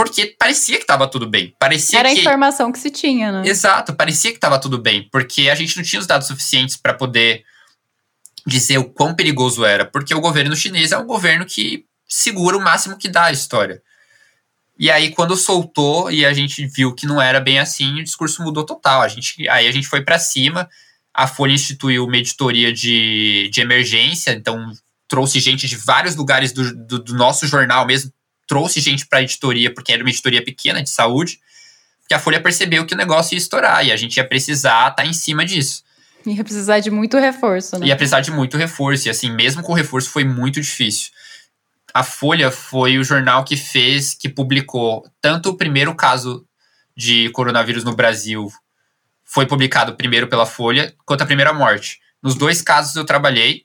porque 0.00 0.34
parecia 0.38 0.76
que 0.76 0.84
estava 0.84 1.06
tudo 1.06 1.28
bem. 1.28 1.54
Parecia 1.58 1.98
Era 1.98 2.08
que... 2.08 2.16
a 2.16 2.20
informação 2.20 2.72
que 2.72 2.78
se 2.78 2.90
tinha, 2.90 3.30
né? 3.30 3.42
Exato, 3.46 3.92
parecia 3.92 4.30
que 4.30 4.38
estava 4.38 4.58
tudo 4.58 4.78
bem, 4.78 5.06
porque 5.12 5.50
a 5.50 5.54
gente 5.54 5.76
não 5.76 5.84
tinha 5.84 6.00
os 6.00 6.06
dados 6.06 6.26
suficientes 6.26 6.74
para 6.74 6.94
poder 6.94 7.44
dizer 8.46 8.78
o 8.78 8.84
quão 8.84 9.14
perigoso 9.14 9.62
era, 9.62 9.84
porque 9.84 10.14
o 10.14 10.20
governo 10.22 10.56
chinês 10.56 10.92
é 10.92 10.96
um 10.96 11.06
governo 11.06 11.44
que 11.44 11.84
segura 12.08 12.56
o 12.56 12.60
máximo 12.62 12.96
que 12.96 13.10
dá 13.10 13.24
a 13.24 13.32
história. 13.32 13.82
E 14.80 14.90
aí, 14.90 15.10
quando 15.10 15.36
soltou 15.36 16.10
e 16.10 16.24
a 16.24 16.32
gente 16.32 16.66
viu 16.66 16.94
que 16.94 17.04
não 17.06 17.20
era 17.20 17.38
bem 17.38 17.58
assim, 17.58 18.00
o 18.00 18.02
discurso 18.02 18.42
mudou 18.42 18.64
total. 18.64 19.02
A 19.02 19.08
gente, 19.08 19.46
aí 19.50 19.68
a 19.68 19.70
gente 19.70 19.86
foi 19.86 20.00
para 20.00 20.18
cima, 20.18 20.66
a 21.12 21.26
Folha 21.26 21.52
instituiu 21.52 22.06
uma 22.06 22.16
editoria 22.16 22.72
de, 22.72 23.50
de 23.52 23.60
emergência, 23.60 24.30
então 24.30 24.72
trouxe 25.06 25.38
gente 25.38 25.68
de 25.68 25.76
vários 25.76 26.16
lugares 26.16 26.50
do, 26.50 26.74
do, 26.74 26.98
do 26.98 27.14
nosso 27.14 27.46
jornal 27.46 27.86
mesmo 27.86 28.10
trouxe 28.48 28.80
gente 28.80 29.06
para 29.06 29.18
a 29.18 29.22
editoria, 29.22 29.72
porque 29.72 29.92
era 29.92 30.02
uma 30.02 30.08
editoria 30.08 30.42
pequena 30.42 30.82
de 30.82 30.88
saúde, 30.88 31.38
que 32.08 32.14
a 32.14 32.18
Folha 32.18 32.40
percebeu 32.40 32.84
que 32.86 32.94
o 32.94 32.96
negócio 32.96 33.34
ia 33.34 33.38
estourar 33.38 33.86
e 33.86 33.92
a 33.92 33.96
gente 33.96 34.16
ia 34.16 34.26
precisar 34.26 34.88
estar 34.88 35.02
tá 35.02 35.06
em 35.06 35.12
cima 35.12 35.44
disso. 35.44 35.84
Ia 36.26 36.42
precisar 36.42 36.80
de 36.80 36.90
muito 36.90 37.18
reforço, 37.18 37.78
né? 37.78 37.86
Ia 37.86 37.96
precisar 37.96 38.20
de 38.22 38.32
muito 38.32 38.56
reforço, 38.56 39.06
e 39.06 39.10
assim, 39.10 39.30
mesmo 39.30 39.62
com 39.62 39.72
o 39.72 39.76
reforço 39.76 40.10
foi 40.10 40.24
muito 40.24 40.60
difícil. 40.60 41.10
A 41.92 42.02
Folha 42.02 42.50
foi 42.50 42.98
o 42.98 43.04
jornal 43.04 43.44
que 43.44 43.56
fez, 43.56 44.14
que 44.14 44.28
publicou 44.28 45.04
tanto 45.20 45.50
o 45.50 45.56
primeiro 45.56 45.94
caso 45.94 46.46
de 46.96 47.30
coronavírus 47.30 47.84
no 47.84 47.94
Brasil, 47.94 48.48
foi 49.24 49.46
publicado 49.46 49.94
primeiro 49.94 50.26
pela 50.28 50.44
Folha, 50.44 50.94
quanto 51.06 51.22
a 51.22 51.26
primeira 51.26 51.52
morte. 51.52 52.00
Nos 52.22 52.34
dois 52.34 52.60
casos 52.60 52.96
eu 52.96 53.04
trabalhei, 53.04 53.64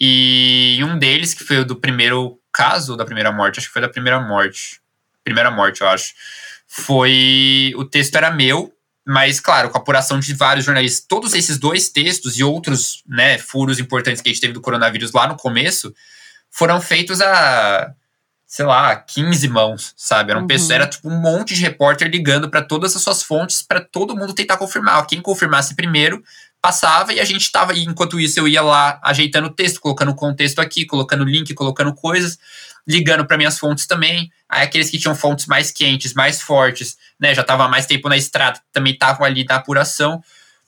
e 0.00 0.78
um 0.82 0.98
deles, 0.98 1.34
que 1.34 1.42
foi 1.42 1.58
o 1.58 1.64
do 1.64 1.76
primeiro 1.76 2.38
caso 2.52 2.96
da 2.96 3.04
primeira 3.04 3.32
morte, 3.32 3.58
acho 3.58 3.66
que 3.66 3.72
foi 3.72 3.82
da 3.82 3.88
primeira 3.88 4.20
morte. 4.20 4.80
Primeira 5.24 5.50
morte, 5.50 5.80
eu 5.80 5.88
acho. 5.88 6.14
Foi. 6.66 7.72
O 7.76 7.84
texto 7.84 8.14
era 8.16 8.30
meu, 8.30 8.72
Mas, 9.10 9.40
claro, 9.40 9.70
com 9.70 9.78
a 9.78 9.80
apuração 9.80 10.20
de 10.20 10.34
vários 10.34 10.66
jornalistas, 10.66 11.06
todos 11.08 11.32
esses 11.32 11.58
dois 11.58 11.88
textos 11.88 12.38
e 12.38 12.44
outros 12.44 13.02
né, 13.08 13.38
furos 13.38 13.80
importantes 13.80 14.20
que 14.20 14.28
a 14.28 14.32
gente 14.32 14.40
teve 14.40 14.52
do 14.52 14.60
coronavírus 14.60 15.12
lá 15.12 15.26
no 15.26 15.34
começo 15.34 15.94
foram 16.50 16.80
feitos 16.80 17.20
a, 17.20 17.92
sei 18.46 18.64
lá, 18.64 18.96
15 18.96 19.48
mãos, 19.48 19.94
sabe? 19.96 20.30
Era, 20.30 20.38
um 20.38 20.42
uhum. 20.42 20.48
pessoa, 20.48 20.74
era 20.74 20.86
tipo 20.86 21.08
um 21.08 21.20
monte 21.20 21.54
de 21.54 21.62
repórter 21.62 22.08
ligando 22.08 22.48
para 22.48 22.62
todas 22.62 22.94
as 22.96 23.02
suas 23.02 23.22
fontes 23.22 23.62
para 23.62 23.80
todo 23.80 24.16
mundo 24.16 24.34
tentar 24.34 24.56
confirmar. 24.56 25.06
Quem 25.06 25.20
confirmasse 25.20 25.74
primeiro 25.74 26.22
passava 26.60 27.12
e 27.12 27.20
a 27.20 27.24
gente 27.24 27.42
estava. 27.42 27.76
Enquanto 27.76 28.18
isso, 28.18 28.40
eu 28.40 28.48
ia 28.48 28.62
lá 28.62 29.00
ajeitando 29.02 29.48
o 29.48 29.52
texto, 29.52 29.80
colocando 29.80 30.14
contexto 30.14 30.60
aqui, 30.60 30.84
colocando 30.84 31.24
link, 31.24 31.52
colocando 31.54 31.94
coisas 31.94 32.38
ligando 32.88 33.26
para 33.26 33.36
minhas 33.36 33.58
fontes 33.58 33.86
também. 33.86 34.32
Aí 34.48 34.62
aqueles 34.62 34.88
que 34.88 34.98
tinham 34.98 35.14
fontes 35.14 35.44
mais 35.44 35.70
quentes, 35.70 36.14
mais 36.14 36.40
fortes, 36.40 36.96
né, 37.20 37.34
já 37.34 37.42
estavam 37.42 37.68
mais 37.68 37.84
tempo 37.84 38.08
na 38.08 38.16
estrada, 38.16 38.58
também 38.72 38.94
estavam 38.94 39.26
ali 39.26 39.44
na 39.44 39.56
apuração. 39.56 40.22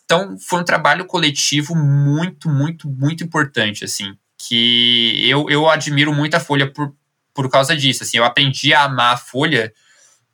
Então, 0.04 0.36
foi 0.38 0.60
um 0.60 0.64
trabalho 0.64 1.06
coletivo 1.06 1.74
muito, 1.74 2.50
muito, 2.50 2.90
muito 2.90 3.24
importante, 3.24 3.84
assim, 3.84 4.14
que 4.48 5.28
eu, 5.28 5.48
eu 5.50 5.68
admiro 5.68 6.12
muito 6.12 6.34
a 6.34 6.40
Folha 6.40 6.70
por, 6.70 6.94
por 7.34 7.50
causa 7.50 7.76
disso, 7.76 8.02
assim, 8.02 8.16
eu 8.16 8.24
aprendi 8.24 8.72
a 8.72 8.84
amar 8.84 9.14
a 9.14 9.18
Folha 9.18 9.72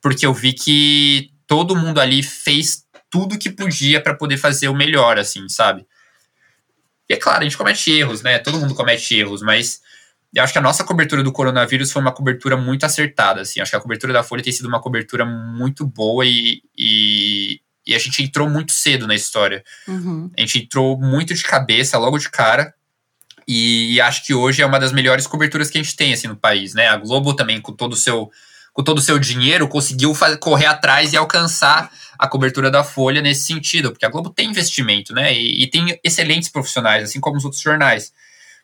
porque 0.01 0.25
eu 0.25 0.33
vi 0.33 0.53
que 0.53 1.31
todo 1.45 1.75
mundo 1.75 1.99
ali 1.99 2.23
fez 2.23 2.85
tudo 3.09 3.37
que 3.37 3.49
podia 3.49 4.01
para 4.01 4.13
poder 4.13 4.37
fazer 4.37 4.69
o 4.69 4.75
melhor, 4.75 5.17
assim, 5.17 5.47
sabe? 5.49 5.85
E 7.09 7.13
é 7.13 7.17
claro, 7.17 7.41
a 7.41 7.43
gente 7.43 7.57
comete 7.57 7.91
erros, 7.91 8.21
né? 8.21 8.37
Todo 8.39 8.59
mundo 8.59 8.75
comete 8.75 9.15
erros, 9.15 9.41
mas 9.41 9.81
eu 10.33 10.43
acho 10.43 10.53
que 10.53 10.59
a 10.59 10.61
nossa 10.61 10.83
cobertura 10.83 11.23
do 11.23 11.31
coronavírus 11.31 11.91
foi 11.91 12.01
uma 12.01 12.11
cobertura 12.11 12.57
muito 12.57 12.85
acertada, 12.85 13.41
assim. 13.41 13.59
Acho 13.59 13.71
que 13.71 13.77
a 13.77 13.81
cobertura 13.81 14.13
da 14.13 14.23
Folha 14.23 14.43
tem 14.43 14.53
sido 14.53 14.67
uma 14.67 14.81
cobertura 14.81 15.25
muito 15.25 15.85
boa 15.85 16.25
e, 16.25 16.61
e, 16.77 17.61
e 17.85 17.95
a 17.95 17.99
gente 17.99 18.21
entrou 18.21 18.49
muito 18.49 18.73
cedo 18.73 19.07
na 19.07 19.15
história. 19.15 19.63
Uhum. 19.87 20.29
A 20.37 20.41
gente 20.41 20.59
entrou 20.59 20.99
muito 20.99 21.33
de 21.33 21.43
cabeça, 21.43 21.97
logo 21.97 22.17
de 22.17 22.29
cara. 22.29 22.73
E 23.47 24.01
acho 24.01 24.25
que 24.25 24.33
hoje 24.33 24.61
é 24.61 24.65
uma 24.65 24.79
das 24.79 24.91
melhores 24.91 25.25
coberturas 25.25 25.69
que 25.69 25.77
a 25.77 25.81
gente 25.81 25.95
tem, 25.95 26.13
assim, 26.13 26.27
no 26.27 26.35
país, 26.35 26.73
né? 26.73 26.87
A 26.87 26.97
Globo 26.97 27.33
também, 27.33 27.61
com 27.61 27.71
todo 27.71 27.93
o 27.93 27.95
seu, 27.95 28.29
com 28.73 28.83
todo 28.83 28.97
o 28.97 29.01
seu 29.01 29.17
dinheiro, 29.17 29.67
conseguiu 29.67 30.13
correr 30.39 30.65
atrás 30.65 31.13
e 31.13 31.17
alcançar 31.17 31.89
a 32.19 32.27
cobertura 32.27 32.69
da 32.69 32.83
Folha 32.83 33.21
nesse 33.21 33.45
sentido, 33.45 33.91
porque 33.91 34.05
a 34.05 34.09
Globo 34.09 34.29
tem 34.29 34.49
investimento, 34.49 35.13
né? 35.13 35.33
E, 35.33 35.63
e 35.63 35.67
tem 35.67 35.97
excelentes 36.03 36.49
profissionais, 36.49 37.03
assim 37.03 37.21
como 37.21 37.37
os 37.37 37.45
outros 37.45 37.61
jornais. 37.61 38.11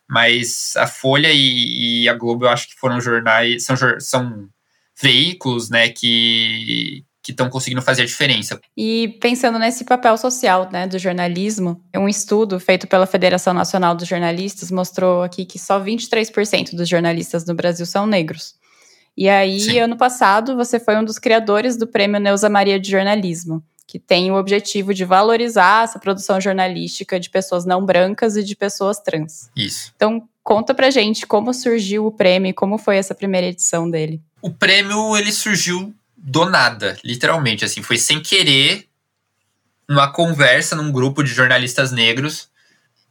Mas 0.08 0.76
a 0.76 0.86
Folha 0.86 1.32
e, 1.32 2.02
e 2.02 2.08
a 2.08 2.14
Globo 2.14 2.44
eu 2.44 2.50
acho 2.50 2.68
que 2.68 2.74
foram 2.74 3.00
jornais, 3.00 3.64
são, 3.64 3.76
são 3.98 4.48
veículos, 5.00 5.70
né, 5.70 5.88
que 5.88 7.04
que 7.24 7.32
estão 7.32 7.48
conseguindo 7.48 7.80
fazer 7.80 8.02
a 8.02 8.06
diferença. 8.06 8.60
E 8.76 9.16
pensando 9.18 9.58
nesse 9.58 9.82
papel 9.82 10.16
social, 10.18 10.68
né, 10.70 10.86
do 10.86 10.98
jornalismo, 10.98 11.82
um 11.96 12.06
estudo 12.06 12.60
feito 12.60 12.86
pela 12.86 13.06
Federação 13.06 13.54
Nacional 13.54 13.94
dos 13.94 14.06
Jornalistas 14.06 14.70
mostrou 14.70 15.22
aqui 15.22 15.46
que 15.46 15.58
só 15.58 15.80
23% 15.80 16.76
dos 16.76 16.86
jornalistas 16.86 17.46
no 17.46 17.54
Brasil 17.54 17.86
são 17.86 18.06
negros. 18.06 18.54
E 19.16 19.26
aí, 19.26 19.60
Sim. 19.60 19.78
ano 19.78 19.96
passado, 19.96 20.54
você 20.54 20.78
foi 20.78 20.96
um 20.96 21.04
dos 21.04 21.18
criadores 21.18 21.78
do 21.78 21.86
Prêmio 21.86 22.20
Neuza 22.20 22.50
Maria 22.50 22.78
de 22.78 22.90
Jornalismo 22.90 23.64
que 23.86 23.98
tem 23.98 24.30
o 24.30 24.34
objetivo 24.34 24.92
de 24.94 25.04
valorizar 25.04 25.84
essa 25.84 25.98
produção 25.98 26.40
jornalística 26.40 27.20
de 27.20 27.30
pessoas 27.30 27.64
não 27.64 27.84
brancas 27.84 28.34
e 28.34 28.42
de 28.42 28.56
pessoas 28.56 28.98
trans. 28.98 29.50
Isso. 29.54 29.92
Então, 29.94 30.26
conta 30.42 30.74
pra 30.74 30.90
gente 30.90 31.26
como 31.26 31.52
surgiu 31.52 32.06
o 32.06 32.10
prêmio, 32.10 32.54
como 32.54 32.78
foi 32.78 32.96
essa 32.96 33.14
primeira 33.14 33.46
edição 33.46 33.88
dele. 33.88 34.20
O 34.42 34.50
prêmio, 34.50 35.16
ele 35.16 35.30
surgiu 35.30 35.94
do 36.26 36.46
nada, 36.46 36.98
literalmente, 37.04 37.66
assim, 37.66 37.82
foi 37.82 37.98
sem 37.98 38.18
querer, 38.18 38.88
numa 39.86 40.10
conversa 40.10 40.74
num 40.74 40.90
grupo 40.90 41.22
de 41.22 41.30
jornalistas 41.30 41.92
negros, 41.92 42.48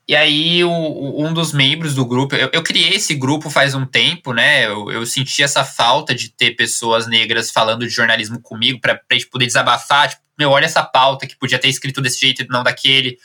e 0.07 0.15
aí, 0.15 0.63
o, 0.63 1.23
um 1.23 1.31
dos 1.31 1.53
membros 1.53 1.93
do 1.93 2.05
grupo, 2.05 2.35
eu, 2.35 2.49
eu, 2.51 2.63
criei 2.63 2.95
esse 2.95 3.13
grupo 3.13 3.51
faz 3.51 3.75
um 3.75 3.85
tempo, 3.85 4.33
né? 4.33 4.65
Eu, 4.65 4.91
eu 4.91 5.05
senti 5.05 5.43
essa 5.43 5.63
falta 5.63 6.13
de 6.13 6.29
ter 6.29 6.55
pessoas 6.55 7.07
negras 7.07 7.51
falando 7.51 7.87
de 7.87 7.93
jornalismo 7.93 8.41
comigo 8.41 8.81
para 8.81 8.99
a 9.09 9.13
gente 9.13 9.27
poder 9.27 9.45
desabafar. 9.45 10.09
Tipo, 10.09 10.21
meu, 10.37 10.49
olha 10.49 10.65
essa 10.65 10.83
pauta 10.83 11.25
que 11.25 11.37
podia 11.37 11.59
ter 11.59 11.69
escrito 11.69 12.01
desse 12.01 12.19
jeito 12.19 12.41
e 12.41 12.47
não 12.49 12.63
daquele. 12.63 13.17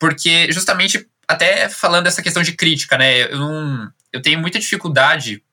Porque, 0.00 0.50
justamente, 0.50 1.06
até 1.28 1.68
falando 1.68 2.04
dessa 2.04 2.22
questão 2.22 2.42
de 2.42 2.54
crítica, 2.54 2.98
né? 2.98 3.32
Eu, 3.32 3.38
não, 3.38 3.92
eu 4.12 4.20
tenho 4.20 4.40
muita 4.40 4.58
dificuldade 4.58 5.44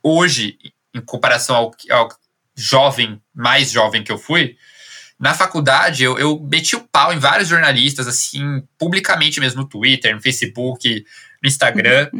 hoje, 0.00 0.58
em 0.94 1.00
comparação 1.00 1.56
ao, 1.56 1.74
ao 1.90 2.08
jovem, 2.56 3.20
mais 3.34 3.70
jovem 3.70 4.02
que 4.02 4.10
eu 4.10 4.18
fui, 4.18 4.56
na 5.18 5.32
faculdade, 5.32 6.04
eu, 6.04 6.18
eu 6.18 6.38
meti 6.38 6.76
o 6.76 6.80
pau 6.80 7.12
em 7.12 7.18
vários 7.18 7.48
jornalistas, 7.48 8.06
assim, 8.06 8.62
publicamente 8.78 9.40
mesmo 9.40 9.62
no 9.62 9.68
Twitter, 9.68 10.14
no 10.14 10.20
Facebook, 10.20 11.04
no 11.42 11.48
Instagram. 11.48 12.10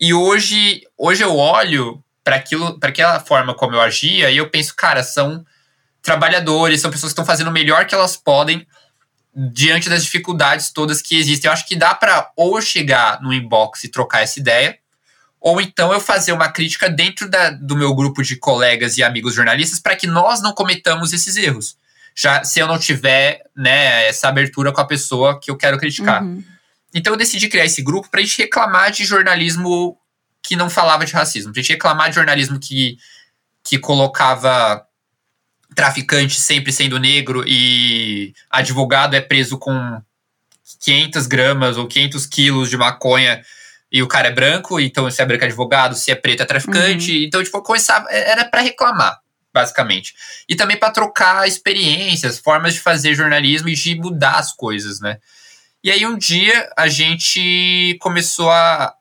e 0.00 0.14
hoje, 0.14 0.82
hoje 0.96 1.22
eu 1.22 1.36
olho 1.36 2.02
para 2.22 2.36
aquilo, 2.36 2.78
para 2.78 2.90
aquela 2.90 3.20
forma 3.20 3.54
como 3.54 3.74
eu 3.74 3.80
agia 3.80 4.30
e 4.30 4.36
eu 4.36 4.48
penso, 4.48 4.74
cara, 4.76 5.02
são 5.02 5.44
trabalhadores, 6.02 6.80
são 6.80 6.90
pessoas 6.90 7.12
que 7.12 7.20
estão 7.20 7.24
fazendo 7.24 7.48
o 7.48 7.52
melhor 7.52 7.84
que 7.84 7.94
elas 7.94 8.16
podem 8.16 8.66
diante 9.34 9.88
das 9.88 10.04
dificuldades 10.04 10.70
todas 10.70 11.02
que 11.02 11.16
existem. 11.16 11.48
Eu 11.48 11.52
acho 11.52 11.66
que 11.66 11.76
dá 11.76 11.94
para 11.94 12.30
ou 12.36 12.60
chegar 12.62 13.20
no 13.20 13.32
inbox 13.32 13.84
e 13.84 13.88
trocar 13.88 14.22
essa 14.22 14.38
ideia, 14.38 14.78
ou 15.46 15.60
então 15.60 15.92
eu 15.92 16.00
fazer 16.00 16.32
uma 16.32 16.48
crítica 16.48 16.90
dentro 16.90 17.28
da, 17.30 17.50
do 17.50 17.76
meu 17.76 17.94
grupo 17.94 18.20
de 18.20 18.34
colegas 18.34 18.98
e 18.98 19.04
amigos 19.04 19.32
jornalistas 19.32 19.78
para 19.78 19.94
que 19.94 20.04
nós 20.04 20.42
não 20.42 20.52
cometamos 20.52 21.12
esses 21.12 21.36
erros 21.36 21.76
já 22.16 22.42
se 22.42 22.58
eu 22.58 22.66
não 22.66 22.76
tiver 22.76 23.44
né, 23.54 24.08
essa 24.08 24.26
abertura 24.26 24.72
com 24.72 24.80
a 24.80 24.84
pessoa 24.84 25.38
que 25.38 25.48
eu 25.48 25.56
quero 25.56 25.78
criticar. 25.78 26.20
Uhum. 26.20 26.42
Então 26.92 27.12
eu 27.12 27.16
decidi 27.16 27.48
criar 27.48 27.64
esse 27.64 27.80
grupo 27.80 28.10
para 28.10 28.18
a 28.18 28.24
gente 28.24 28.42
reclamar 28.42 28.90
de 28.90 29.04
jornalismo 29.04 29.96
que 30.42 30.56
não 30.56 30.68
falava 30.68 31.06
de 31.06 31.12
racismo, 31.12 31.52
para 31.52 31.60
a 31.60 31.62
gente 31.62 31.74
reclamar 31.74 32.08
de 32.08 32.16
jornalismo 32.16 32.58
que, 32.58 32.98
que 33.62 33.78
colocava 33.78 34.84
traficante 35.76 36.40
sempre 36.40 36.72
sendo 36.72 36.98
negro 36.98 37.44
e 37.46 38.34
advogado 38.50 39.14
é 39.14 39.20
preso 39.20 39.58
com 39.58 40.02
500 40.80 41.28
gramas 41.28 41.76
ou 41.76 41.86
500 41.86 42.26
quilos 42.26 42.68
de 42.68 42.76
maconha 42.76 43.44
e 43.96 44.02
o 44.02 44.08
cara 44.08 44.28
é 44.28 44.30
branco, 44.30 44.78
então 44.78 45.10
se 45.10 45.22
é 45.22 45.24
branco 45.24 45.44
é 45.44 45.46
advogado, 45.46 45.94
se 45.94 46.10
é 46.10 46.14
preto 46.14 46.42
é 46.42 46.46
traficante. 46.46 47.12
Uhum. 47.12 47.22
Então, 47.24 47.42
tipo, 47.42 47.62
começava, 47.62 48.10
era 48.10 48.44
para 48.44 48.60
reclamar 48.60 49.20
basicamente. 49.56 50.14
E 50.46 50.54
também 50.54 50.76
para 50.76 50.92
trocar 50.92 51.48
experiências, 51.48 52.38
formas 52.38 52.74
de 52.74 52.80
fazer 52.80 53.14
jornalismo 53.14 53.70
e 53.70 53.74
de 53.74 53.94
mudar 53.94 54.34
as 54.38 54.52
coisas, 54.52 55.00
né? 55.00 55.16
E 55.82 55.90
aí 55.90 56.04
um 56.04 56.18
dia 56.18 56.70
a 56.76 56.88
gente 56.88 57.96
começou 58.00 58.50
a. 58.50 58.92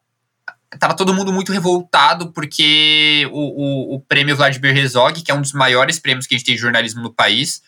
Tava 0.80 0.96
todo 0.96 1.14
mundo 1.14 1.34
muito 1.34 1.52
revoltado 1.52 2.32
porque 2.32 3.28
o, 3.34 3.94
o, 3.94 3.96
o 3.96 4.00
prêmio 4.02 4.36
Vladimir 4.36 4.78
Herzog, 4.78 5.22
que 5.22 5.30
é 5.30 5.34
um 5.34 5.42
dos 5.42 5.52
maiores 5.52 6.00
prêmios 6.00 6.26
que 6.26 6.36
a 6.36 6.38
gente 6.38 6.46
tem 6.46 6.56
de 6.56 6.62
jornalismo 6.62 7.02
no 7.02 7.14
país, 7.14 7.62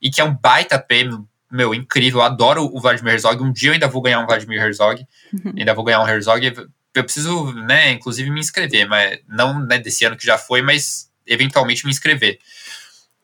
e 0.00 0.10
que 0.10 0.20
é 0.20 0.24
um 0.24 0.34
baita 0.34 0.78
prêmio, 0.78 1.26
meu, 1.50 1.74
incrível. 1.74 2.20
Eu 2.20 2.26
adoro 2.26 2.64
o 2.64 2.80
Vladimir 2.80 3.14
Herzog. 3.14 3.42
Um 3.42 3.52
dia 3.52 3.70
eu 3.70 3.74
ainda 3.74 3.88
vou 3.88 4.02
ganhar 4.02 4.20
um 4.20 4.26
Vladimir 4.26 4.60
Herzog. 4.60 5.06
Uhum. 5.32 5.52
Ainda 5.56 5.74
vou 5.74 5.84
ganhar 5.84 6.00
um 6.02 6.08
Herzog. 6.08 6.46
Eu 6.94 7.04
preciso, 7.04 7.52
né, 7.52 7.90
inclusive 7.92 8.30
me 8.30 8.40
inscrever, 8.40 8.88
mas 8.88 9.20
não 9.28 9.60
né, 9.60 9.78
desse 9.78 10.04
ano 10.04 10.16
que 10.16 10.24
já 10.24 10.38
foi, 10.38 10.62
mas 10.62 11.10
eventualmente 11.26 11.84
me 11.84 11.90
inscrever. 11.90 12.38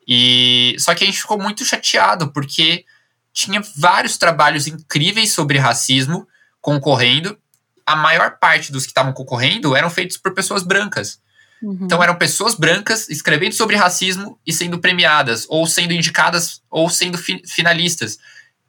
E 0.06 0.76
só 0.78 0.94
que 0.94 1.04
a 1.04 1.06
gente 1.06 1.20
ficou 1.20 1.38
muito 1.38 1.64
chateado 1.64 2.32
porque 2.32 2.84
tinha 3.32 3.62
vários 3.76 4.18
trabalhos 4.18 4.66
incríveis 4.66 5.32
sobre 5.32 5.58
racismo 5.58 6.28
concorrendo. 6.60 7.38
A 7.86 7.96
maior 7.96 8.38
parte 8.38 8.70
dos 8.70 8.84
que 8.84 8.90
estavam 8.90 9.12
concorrendo 9.12 9.74
eram 9.74 9.90
feitos 9.90 10.16
por 10.16 10.34
pessoas 10.34 10.62
brancas. 10.62 11.20
Uhum. 11.62 11.78
Então 11.82 12.02
eram 12.02 12.16
pessoas 12.16 12.54
brancas 12.54 13.08
escrevendo 13.08 13.52
sobre 13.52 13.76
racismo 13.76 14.38
e 14.46 14.52
sendo 14.52 14.78
premiadas, 14.78 15.46
ou 15.48 15.66
sendo 15.66 15.92
indicadas, 15.92 16.60
ou 16.68 16.90
sendo 16.90 17.16
fi 17.16 17.40
finalistas. 17.46 18.18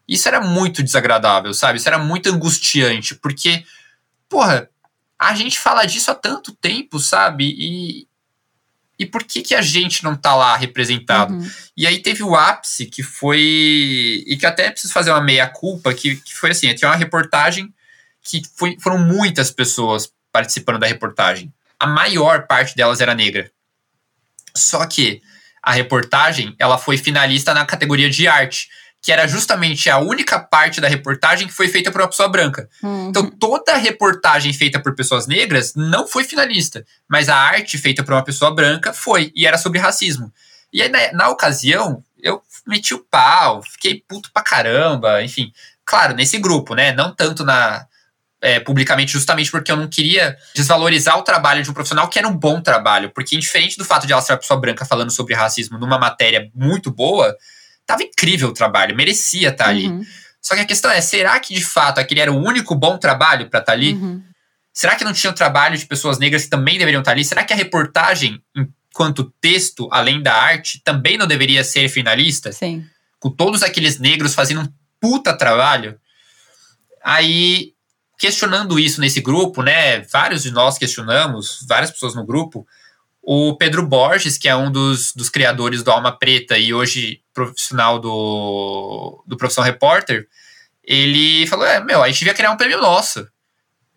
Isso 0.07 0.27
era 0.27 0.41
muito 0.41 0.83
desagradável, 0.83 1.53
sabe? 1.53 1.79
Isso 1.79 1.87
era 1.87 1.97
muito 1.97 2.29
angustiante, 2.29 3.15
porque, 3.15 3.63
porra, 4.29 4.69
a 5.17 5.33
gente 5.33 5.57
fala 5.57 5.85
disso 5.85 6.11
há 6.11 6.15
tanto 6.15 6.53
tempo, 6.53 6.99
sabe? 6.99 7.45
E, 7.57 8.07
e 8.99 9.05
por 9.05 9.23
que, 9.23 9.41
que 9.41 9.55
a 9.55 9.61
gente 9.61 10.03
não 10.03 10.13
está 10.13 10.35
lá 10.35 10.55
representado? 10.55 11.33
Uhum. 11.33 11.51
E 11.75 11.87
aí 11.87 11.99
teve 11.99 12.21
o 12.21 12.35
ápice 12.35 12.85
que 12.85 13.01
foi. 13.01 14.23
E 14.27 14.37
que 14.37 14.45
até 14.45 14.69
preciso 14.69 14.93
fazer 14.93 15.11
uma 15.11 15.21
meia-culpa, 15.21 15.93
que, 15.93 16.17
que 16.17 16.35
foi 16.35 16.51
assim: 16.51 16.73
tinha 16.75 16.89
uma 16.89 16.97
reportagem 16.97 17.73
que 18.21 18.41
foi, 18.55 18.77
foram 18.79 18.99
muitas 18.99 19.49
pessoas 19.49 20.11
participando 20.31 20.79
da 20.79 20.87
reportagem. 20.87 21.53
A 21.83 21.85
maior 21.85 22.47
parte 22.47 22.77
delas 22.77 23.01
era 23.01 23.13
negra. 23.13 23.51
Só 24.55 24.85
que 24.85 25.21
a 25.61 25.73
reportagem 25.73 26.55
ela 26.57 26.77
foi 26.77 26.97
finalista 26.97 27.53
na 27.53 27.65
categoria 27.65 28.09
de 28.09 28.25
arte 28.25 28.69
que 29.01 29.11
era 29.11 29.27
justamente 29.27 29.89
a 29.89 29.97
única 29.97 30.39
parte 30.39 30.79
da 30.79 30.87
reportagem 30.87 31.45
que 31.45 31.53
foi 31.53 31.67
feita 31.67 31.91
por 31.91 31.99
uma 31.99 32.07
pessoa 32.07 32.29
branca. 32.29 32.69
Uhum. 32.81 33.09
Então, 33.09 33.29
toda 33.29 33.73
a 33.73 33.77
reportagem 33.77 34.53
feita 34.53 34.79
por 34.79 34.95
pessoas 34.95 35.27
negras 35.27 35.73
não 35.75 36.07
foi 36.07 36.23
finalista, 36.23 36.85
mas 37.05 37.27
a 37.27 37.35
arte 37.35 37.77
feita 37.77 38.01
por 38.01 38.13
uma 38.13 38.23
pessoa 38.23 38.55
branca 38.55 38.93
foi, 38.93 39.29
e 39.35 39.45
era 39.45 39.57
sobre 39.57 39.77
racismo. 39.77 40.31
E 40.71 40.81
aí, 40.81 40.87
na, 40.87 41.11
na 41.11 41.29
ocasião, 41.29 42.01
eu 42.17 42.41
meti 42.65 42.93
o 42.93 42.99
pau, 42.99 43.61
fiquei 43.61 44.01
puto 44.07 44.31
pra 44.31 44.41
caramba, 44.41 45.21
enfim. 45.21 45.51
Claro, 45.83 46.15
nesse 46.15 46.37
grupo, 46.37 46.73
né? 46.73 46.93
Não 46.93 47.13
tanto 47.13 47.43
na, 47.43 47.85
é, 48.43 48.59
publicamente, 48.59 49.13
justamente 49.13 49.49
porque 49.49 49.71
eu 49.71 49.77
não 49.77 49.87
queria 49.87 50.37
desvalorizar 50.53 51.17
o 51.17 51.23
trabalho 51.23 51.63
de 51.63 51.71
um 51.71 51.73
profissional 51.73 52.09
que 52.09 52.19
era 52.19 52.27
um 52.27 52.35
bom 52.35 52.59
trabalho. 52.59 53.09
Porque, 53.09 53.37
indiferente 53.37 53.77
do 53.77 53.85
fato 53.85 54.05
de 54.05 54.11
ela 54.11 54.21
ser 54.21 54.33
uma 54.33 54.39
pessoa 54.39 54.59
branca 54.59 54.83
falando 54.85 55.11
sobre 55.11 55.33
racismo 55.33 55.77
numa 55.77 55.97
matéria 55.97 56.51
muito 56.53 56.91
boa, 56.91 57.33
tava 57.85 58.03
incrível 58.03 58.49
o 58.49 58.53
trabalho, 58.53 58.97
merecia 58.97 59.47
estar 59.47 59.63
tá 59.63 59.69
ali. 59.69 59.87
Uhum. 59.87 60.05
Só 60.41 60.55
que 60.55 60.61
a 60.61 60.65
questão 60.65 60.91
é: 60.91 60.99
será 60.99 61.39
que 61.39 61.53
de 61.53 61.63
fato 61.63 61.99
aquele 61.99 62.19
era 62.19 62.33
o 62.33 62.37
único 62.37 62.75
bom 62.75 62.97
trabalho 62.97 63.49
para 63.49 63.61
estar 63.61 63.71
tá 63.71 63.77
ali? 63.77 63.93
Uhum. 63.93 64.21
Será 64.73 64.95
que 64.95 65.05
não 65.05 65.13
tinha 65.13 65.31
trabalho 65.31 65.77
de 65.77 65.85
pessoas 65.85 66.19
negras 66.19 66.43
que 66.43 66.49
também 66.49 66.77
deveriam 66.77 66.99
estar 66.99 67.11
tá 67.11 67.15
ali? 67.15 67.23
Será 67.23 67.45
que 67.45 67.53
a 67.53 67.55
reportagem, 67.55 68.43
enquanto 68.91 69.33
texto, 69.39 69.87
além 69.89 70.21
da 70.21 70.33
arte, 70.33 70.81
também 70.83 71.17
não 71.17 71.27
deveria 71.27 71.63
ser 71.63 71.87
finalista? 71.87 72.51
Sim. 72.51 72.85
Com 73.21 73.29
todos 73.29 73.63
aqueles 73.63 73.99
negros 73.99 74.35
fazendo 74.35 74.61
um 74.61 74.67
puta 74.99 75.33
trabalho. 75.33 75.97
Aí, 77.01 77.72
questionando 78.23 78.79
isso 78.79 79.01
nesse 79.01 79.19
grupo, 79.19 79.61
né? 79.61 79.99
Vários 80.03 80.43
de 80.43 80.51
nós 80.51 80.77
questionamos, 80.77 81.59
várias 81.67 81.91
pessoas 81.91 82.15
no 82.15 82.25
grupo. 82.25 82.65
O 83.21 83.57
Pedro 83.57 83.85
Borges, 83.85 84.37
que 84.37 84.47
é 84.47 84.55
um 84.55 84.71
dos, 84.71 85.11
dos 85.11 85.27
criadores 85.27 85.83
do 85.83 85.91
Alma 85.91 86.17
Preta 86.17 86.57
e 86.57 86.73
hoje 86.73 87.19
profissional 87.33 87.99
do, 87.99 89.21
do 89.27 89.35
Profissão 89.35 89.61
Repórter, 89.61 90.25
ele 90.81 91.45
falou: 91.47 91.65
é, 91.65 91.83
meu, 91.83 92.01
a 92.01 92.07
gente 92.07 92.19
devia 92.19 92.33
criar 92.33 92.51
um 92.51 92.55
prêmio 92.55 92.79
nosso. 92.79 93.27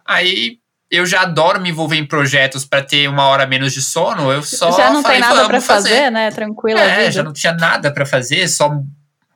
Aí 0.05 0.59
eu 0.91 1.07
já 1.07 1.21
adoro 1.21 1.61
me 1.61 1.71
envolver 1.71 1.97
em 1.97 2.05
projetos 2.05 2.65
para 2.65 2.83
ter 2.83 3.09
uma 3.09 3.27
hora 3.29 3.47
menos 3.47 3.73
de 3.73 3.81
sono. 3.81 4.33
Eu 4.33 4.43
só 4.43 4.77
já 4.77 4.91
não 4.91 5.03
falei, 5.03 5.21
tem 5.21 5.29
nada 5.29 5.47
para 5.47 5.61
fazer, 5.61 5.89
fazer, 5.89 6.11
né? 6.11 6.33
Tranquila. 6.33 6.81
É, 6.81 7.13
já 7.13 7.23
não 7.23 7.33
tinha 7.33 7.53
nada 7.53 7.93
para 7.93 8.05
fazer, 8.05 8.49
só 8.49 8.73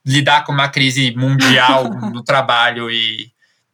lidar 0.04 0.44
com 0.44 0.50
uma 0.50 0.68
crise 0.68 1.14
mundial 1.14 1.84
no 2.12 2.24
trabalho 2.24 2.90
e 2.90 3.30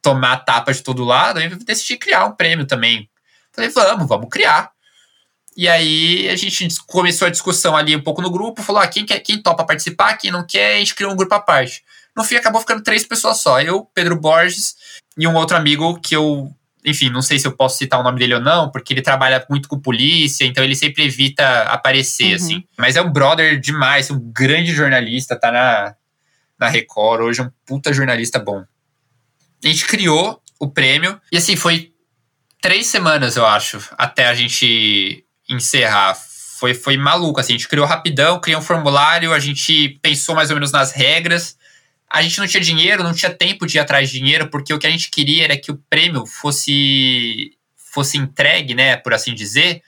tomar 0.07 0.37
tapas 0.45 0.77
de 0.77 0.85
todo 0.85 1.05
lado. 1.05 1.41
Eu 1.41 1.57
decidi 1.65 1.97
criar 1.97 2.27
um 2.27 2.33
prêmio 2.33 2.65
também. 2.65 3.11
Falei, 3.53 3.71
vamos, 3.71 4.07
vamos 4.07 4.29
criar. 4.31 4.71
E 5.57 5.69
aí 5.69 6.29
a 6.29 6.37
gente 6.37 6.69
começou 6.87 7.27
a 7.27 7.31
discussão 7.31 7.75
ali 7.77 7.97
um 7.97 8.03
pouo 8.03 8.23
no 8.23 8.31
grupo, 8.31 8.63
falou: 8.63 8.81
ah, 8.81 8.87
quem, 8.87 9.05
quer, 9.05 9.19
quem 9.19 9.43
topa 9.43 9.65
participar, 9.65 10.17
quem 10.17 10.31
não 10.31 10.47
quer, 10.47 10.77
a 10.77 10.79
gente 10.79 10.95
criou 10.95 11.13
um 11.13 11.17
grupo 11.17 11.35
à 11.35 11.41
parte. 11.41 11.83
No 12.15 12.23
fim, 12.23 12.37
acabou 12.37 12.61
ficando 12.61 12.85
três 12.85 13.05
pessoas 13.05 13.39
só. 13.39 13.61
Eu, 13.61 13.85
Pedro 13.93 14.21
Borges 14.21 14.77
e 15.19 15.27
um 15.27 15.35
outro 15.35 15.57
amigo 15.57 15.99
que 16.01 16.15
eu 16.15 16.53
enfim, 16.85 17.11
não 17.11 17.21
sei 17.21 17.37
se 17.37 17.49
eu 17.49 17.57
posso 17.57 17.79
citar 17.79 17.99
o 17.99 18.03
nome 18.05 18.21
dele 18.21 18.35
ou 18.35 18.41
não, 18.41 18.71
porque 18.71 18.95
ele 18.95 19.03
trabalha 19.03 19.45
muito 19.51 19.69
com 19.69 19.77
polícia, 19.77 20.45
então 20.45 20.63
ele 20.63 20.77
sempre 20.77 21.05
evita 21.05 21.63
aparecer, 21.63 22.29
uhum. 22.29 22.37
assim. 22.37 22.65
Mas 22.79 22.95
é 22.95 23.03
um 23.03 23.11
brother 23.11 23.59
demais, 23.59 24.09
um 24.09 24.21
grande 24.21 24.73
jornalista, 24.73 25.35
tá 25.35 25.51
na, 25.51 25.97
na 26.57 26.69
Record, 26.69 27.23
hoje 27.23 27.41
é 27.41 27.43
um 27.43 27.51
puta 27.67 27.93
jornalista 27.93 28.39
bom. 28.39 28.65
A 29.67 29.69
gente 29.69 29.85
criou 29.85 30.41
o 30.61 30.69
prêmio, 30.69 31.21
e 31.33 31.37
assim, 31.37 31.57
foi 31.57 31.93
três 32.63 32.87
semanas, 32.87 33.37
eu 33.37 33.45
acho, 33.45 33.81
até 33.99 34.27
a 34.27 34.35
gente 34.35 35.25
encerrar. 35.49 36.15
Foi, 36.59 36.73
foi 36.73 36.97
maluco, 36.97 37.41
assim, 37.41 37.55
a 37.55 37.57
gente 37.57 37.69
criou 37.69 37.85
rapidão, 37.85 38.41
criou 38.41 38.61
um 38.61 38.65
formulário, 38.65 39.33
a 39.33 39.41
gente 39.41 39.99
pensou 40.01 40.37
mais 40.37 40.51
ou 40.51 40.57
menos 40.57 40.71
nas 40.71 40.93
regras, 40.93 41.59
a 42.09 42.23
gente 42.23 42.39
não 42.39 42.47
tinha 42.47 42.63
dinheiro, 42.63 43.03
não 43.03 43.13
tinha 43.13 43.35
tempo 43.35 43.67
de 43.67 43.77
ir 43.77 43.81
atrás 43.81 44.09
de 44.09 44.21
dinheiro, 44.21 44.49
porque 44.51 44.73
o 44.73 44.79
que 44.79 44.87
a 44.87 44.91
gente 44.91 45.11
queria 45.11 45.43
era 45.43 45.57
que 45.57 45.73
o 45.73 45.83
prêmio 45.91 46.25
fosse 46.25 47.53
fosse 47.93 48.17
entregue, 48.19 48.73
né, 48.73 48.97
por 48.97 49.15
assim 49.15 49.35
dizer, 49.35 49.83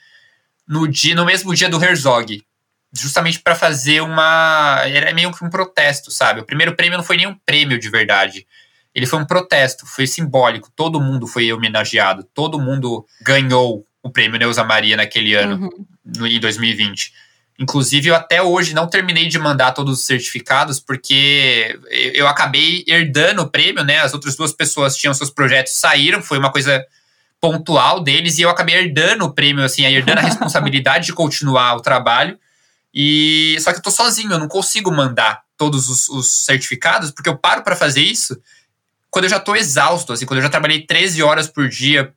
no 0.67 0.87
dia 0.87 1.15
no 1.15 1.23
mesmo 1.23 1.55
dia 1.55 1.69
do 1.69 1.81
Herzog, 1.81 2.43
justamente 2.91 3.39
para 3.39 3.55
fazer 3.55 4.01
uma 4.01 4.81
era 4.85 5.13
meio 5.13 5.31
que 5.31 5.45
um 5.45 5.49
protesto, 5.49 6.11
sabe? 6.11 6.41
O 6.41 6.45
primeiro 6.45 6.75
prêmio 6.75 6.97
não 6.97 7.03
foi 7.03 7.15
nem 7.15 7.27
um 7.27 7.35
prêmio 7.45 7.79
de 7.79 7.89
verdade. 7.89 8.45
Ele 8.93 9.05
foi 9.05 9.19
um 9.19 9.25
protesto, 9.25 9.85
foi 9.85 10.07
simbólico, 10.07 10.71
todo 10.75 10.99
mundo 10.99 11.27
foi 11.27 11.51
homenageado, 11.53 12.23
todo 12.33 12.59
mundo 12.59 13.05
ganhou 13.21 13.85
o 14.01 14.09
prêmio 14.09 14.39
Neuza 14.39 14.63
Maria 14.63 14.97
naquele 14.97 15.35
ano, 15.35 15.65
uhum. 15.65 15.85
no, 16.17 16.27
em 16.27 16.39
2020. 16.39 17.13
Inclusive, 17.59 18.07
eu 18.07 18.15
até 18.15 18.41
hoje 18.41 18.73
não 18.73 18.87
terminei 18.87 19.27
de 19.27 19.37
mandar 19.37 19.73
todos 19.73 19.99
os 19.99 20.05
certificados, 20.05 20.79
porque 20.79 21.77
eu 22.13 22.25
acabei 22.25 22.85
herdando 22.87 23.41
o 23.41 23.49
prêmio, 23.49 23.83
né? 23.83 23.99
As 23.99 24.13
outras 24.13 24.37
duas 24.37 24.53
pessoas 24.53 24.95
tinham 24.95 25.13
seus 25.13 25.29
projetos, 25.29 25.73
saíram, 25.73 26.21
foi 26.21 26.39
uma 26.39 26.51
coisa 26.51 26.83
pontual 27.41 27.99
deles, 27.99 28.37
e 28.37 28.43
eu 28.43 28.49
acabei 28.49 28.75
herdando 28.75 29.25
o 29.25 29.33
prêmio, 29.33 29.63
assim, 29.63 29.83
herdando 29.83 30.19
a 30.19 30.23
responsabilidade 30.23 31.07
de 31.07 31.13
continuar 31.13 31.75
o 31.75 31.81
trabalho. 31.81 32.39
E 32.93 33.57
só 33.59 33.73
que 33.73 33.79
eu 33.79 33.83
tô 33.83 33.91
sozinho, 33.91 34.31
eu 34.31 34.39
não 34.39 34.47
consigo 34.47 34.89
mandar 34.89 35.41
todos 35.57 35.89
os, 35.89 36.07
os 36.07 36.31
certificados, 36.31 37.11
porque 37.11 37.29
eu 37.29 37.37
paro 37.37 37.61
para 37.61 37.75
fazer 37.75 38.01
isso 38.01 38.41
quando 39.09 39.25
eu 39.25 39.29
já 39.29 39.39
tô 39.39 39.55
exausto, 39.55 40.13
assim, 40.13 40.25
quando 40.25 40.39
eu 40.39 40.43
já 40.43 40.49
trabalhei 40.49 40.85
13 40.85 41.23
horas 41.23 41.47
por 41.47 41.67
dia 41.67 42.13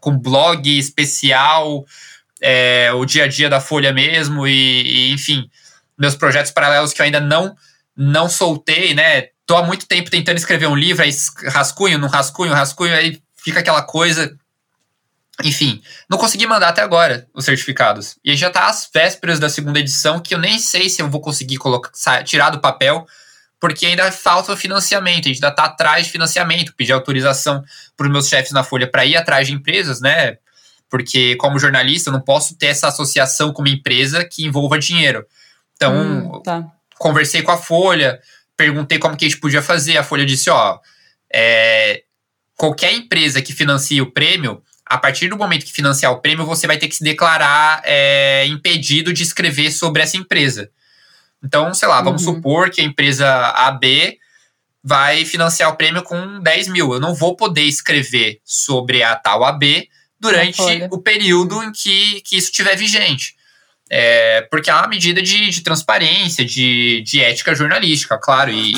com 0.00 0.18
blog 0.18 0.66
especial, 0.78 1.84
é, 2.40 2.92
o 2.92 3.04
dia 3.04 3.24
a 3.24 3.28
dia 3.28 3.48
da 3.48 3.60
Folha 3.60 3.92
mesmo 3.92 4.46
e, 4.46 4.82
e, 4.82 5.12
enfim, 5.12 5.48
meus 5.96 6.16
projetos 6.16 6.50
paralelos 6.50 6.92
que 6.92 7.00
eu 7.00 7.04
ainda 7.04 7.20
não 7.20 7.54
não 7.96 8.28
soltei, 8.28 8.94
né? 8.94 9.28
Tô 9.46 9.56
há 9.56 9.62
muito 9.62 9.86
tempo 9.86 10.10
tentando 10.10 10.38
escrever 10.38 10.66
um 10.66 10.74
livro, 10.74 11.02
aí 11.02 11.10
rascunho, 11.48 11.98
não 11.98 12.08
rascunho, 12.08 12.52
rascunho, 12.52 12.94
aí 12.94 13.22
fica 13.36 13.60
aquela 13.60 13.82
coisa. 13.82 14.34
Enfim, 15.44 15.82
não 16.08 16.18
consegui 16.18 16.46
mandar 16.46 16.68
até 16.68 16.82
agora 16.82 17.26
os 17.34 17.44
certificados. 17.44 18.16
E 18.24 18.34
já 18.36 18.50
tá 18.50 18.68
às 18.68 18.88
vésperas 18.92 19.38
da 19.38 19.48
segunda 19.48 19.78
edição, 19.78 20.20
que 20.20 20.34
eu 20.34 20.38
nem 20.38 20.58
sei 20.58 20.88
se 20.88 21.02
eu 21.02 21.10
vou 21.10 21.20
conseguir 21.20 21.56
colocar, 21.56 21.90
tirar 22.24 22.50
do 22.50 22.60
papel, 22.60 23.06
porque 23.62 23.86
ainda 23.86 24.10
falta 24.10 24.52
o 24.52 24.56
financiamento, 24.56 25.26
a 25.26 25.28
gente 25.28 25.36
ainda 25.36 25.54
tá 25.54 25.66
atrás 25.66 26.06
de 26.06 26.12
financiamento, 26.12 26.74
pedir 26.74 26.90
autorização 26.90 27.62
para 27.96 28.06
os 28.06 28.12
meus 28.12 28.28
chefes 28.28 28.50
na 28.50 28.64
Folha 28.64 28.90
para 28.90 29.06
ir 29.06 29.16
atrás 29.16 29.46
de 29.46 29.54
empresas, 29.54 30.00
né? 30.00 30.38
porque 30.92 31.36
como 31.36 31.58
jornalista 31.58 32.10
eu 32.10 32.12
não 32.12 32.20
posso 32.20 32.54
ter 32.54 32.66
essa 32.66 32.88
associação 32.88 33.50
com 33.50 33.62
uma 33.62 33.70
empresa 33.70 34.26
que 34.26 34.44
envolva 34.44 34.78
dinheiro. 34.78 35.24
Então, 35.74 35.94
hum, 35.96 36.42
tá. 36.42 36.66
conversei 36.98 37.40
com 37.40 37.50
a 37.50 37.56
Folha, 37.56 38.20
perguntei 38.58 38.98
como 38.98 39.16
que 39.16 39.24
a 39.24 39.28
gente 39.28 39.40
podia 39.40 39.62
fazer. 39.62 39.96
A 39.96 40.02
Folha 40.02 40.26
disse, 40.26 40.50
ó, 40.50 40.78
é, 41.32 42.02
qualquer 42.58 42.92
empresa 42.92 43.40
que 43.40 43.54
financie 43.54 44.02
o 44.02 44.10
prêmio, 44.10 44.60
a 44.84 44.98
partir 44.98 45.28
do 45.28 45.36
momento 45.38 45.64
que 45.64 45.72
financiar 45.72 46.12
o 46.12 46.20
prêmio, 46.20 46.44
você 46.44 46.66
vai 46.66 46.76
ter 46.76 46.88
que 46.88 46.96
se 46.96 47.04
declarar 47.04 47.80
é, 47.86 48.44
impedido 48.48 49.14
de 49.14 49.22
escrever 49.22 49.70
sobre 49.70 50.02
essa 50.02 50.18
empresa. 50.18 50.68
Então, 51.42 51.74
sei 51.74 51.88
lá, 51.88 52.00
vamos 52.00 52.26
uhum. 52.26 52.34
supor 52.34 52.70
que 52.70 52.80
a 52.80 52.84
empresa 52.84 53.28
AB 53.48 54.18
vai 54.82 55.24
financiar 55.24 55.70
o 55.70 55.76
prêmio 55.76 56.02
com 56.02 56.40
10 56.40 56.68
mil. 56.68 56.92
Eu 56.92 57.00
não 57.00 57.14
vou 57.14 57.36
poder 57.36 57.62
escrever 57.62 58.40
sobre 58.44 59.02
a 59.02 59.14
tal 59.16 59.44
AB, 59.44 59.88
durante 60.22 60.62
o 60.88 60.98
período 60.98 61.60
em 61.64 61.72
que, 61.72 62.20
que 62.20 62.36
isso 62.36 62.46
estiver 62.46 62.76
vigente. 62.76 63.34
É, 63.90 64.42
porque 64.42 64.70
é 64.70 64.74
uma 64.74 64.86
medida 64.86 65.20
de, 65.20 65.50
de 65.50 65.60
transparência, 65.62 66.44
de, 66.44 67.02
de 67.02 67.20
ética 67.20 67.56
jornalística, 67.56 68.16
claro. 68.16 68.52
E, 68.52 68.72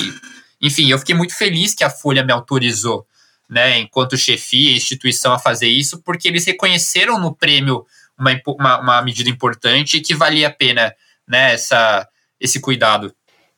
enfim, 0.59 0.91
eu 0.91 0.99
fiquei 0.99 1.15
muito 1.15 1.37
feliz 1.37 1.75
que 1.75 1.85
a 1.85 1.91
Folha 1.91 2.25
me 2.25 2.33
autorizou, 2.33 3.07
né, 3.49 3.79
enquanto 3.79 4.17
chefia 4.17 4.71
e 4.71 4.77
instituição, 4.77 5.35
a 5.35 5.39
fazer 5.39 5.69
isso, 5.69 6.01
porque 6.03 6.29
eles 6.29 6.47
reconheceram 6.47 7.21
no 7.21 7.35
prêmio 7.35 7.85
uma, 8.19 8.41
uma, 8.47 8.81
uma 8.81 9.03
medida 9.03 9.29
importante 9.29 9.99
e 9.99 10.01
que 10.01 10.15
valia 10.15 10.49
a 10.49 10.51
pena 10.51 10.95
né, 11.29 11.53
essa, 11.53 12.09
esse 12.45 12.61
cuidado. 12.61 13.14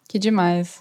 Que 0.09 0.18
demais. 0.18 0.80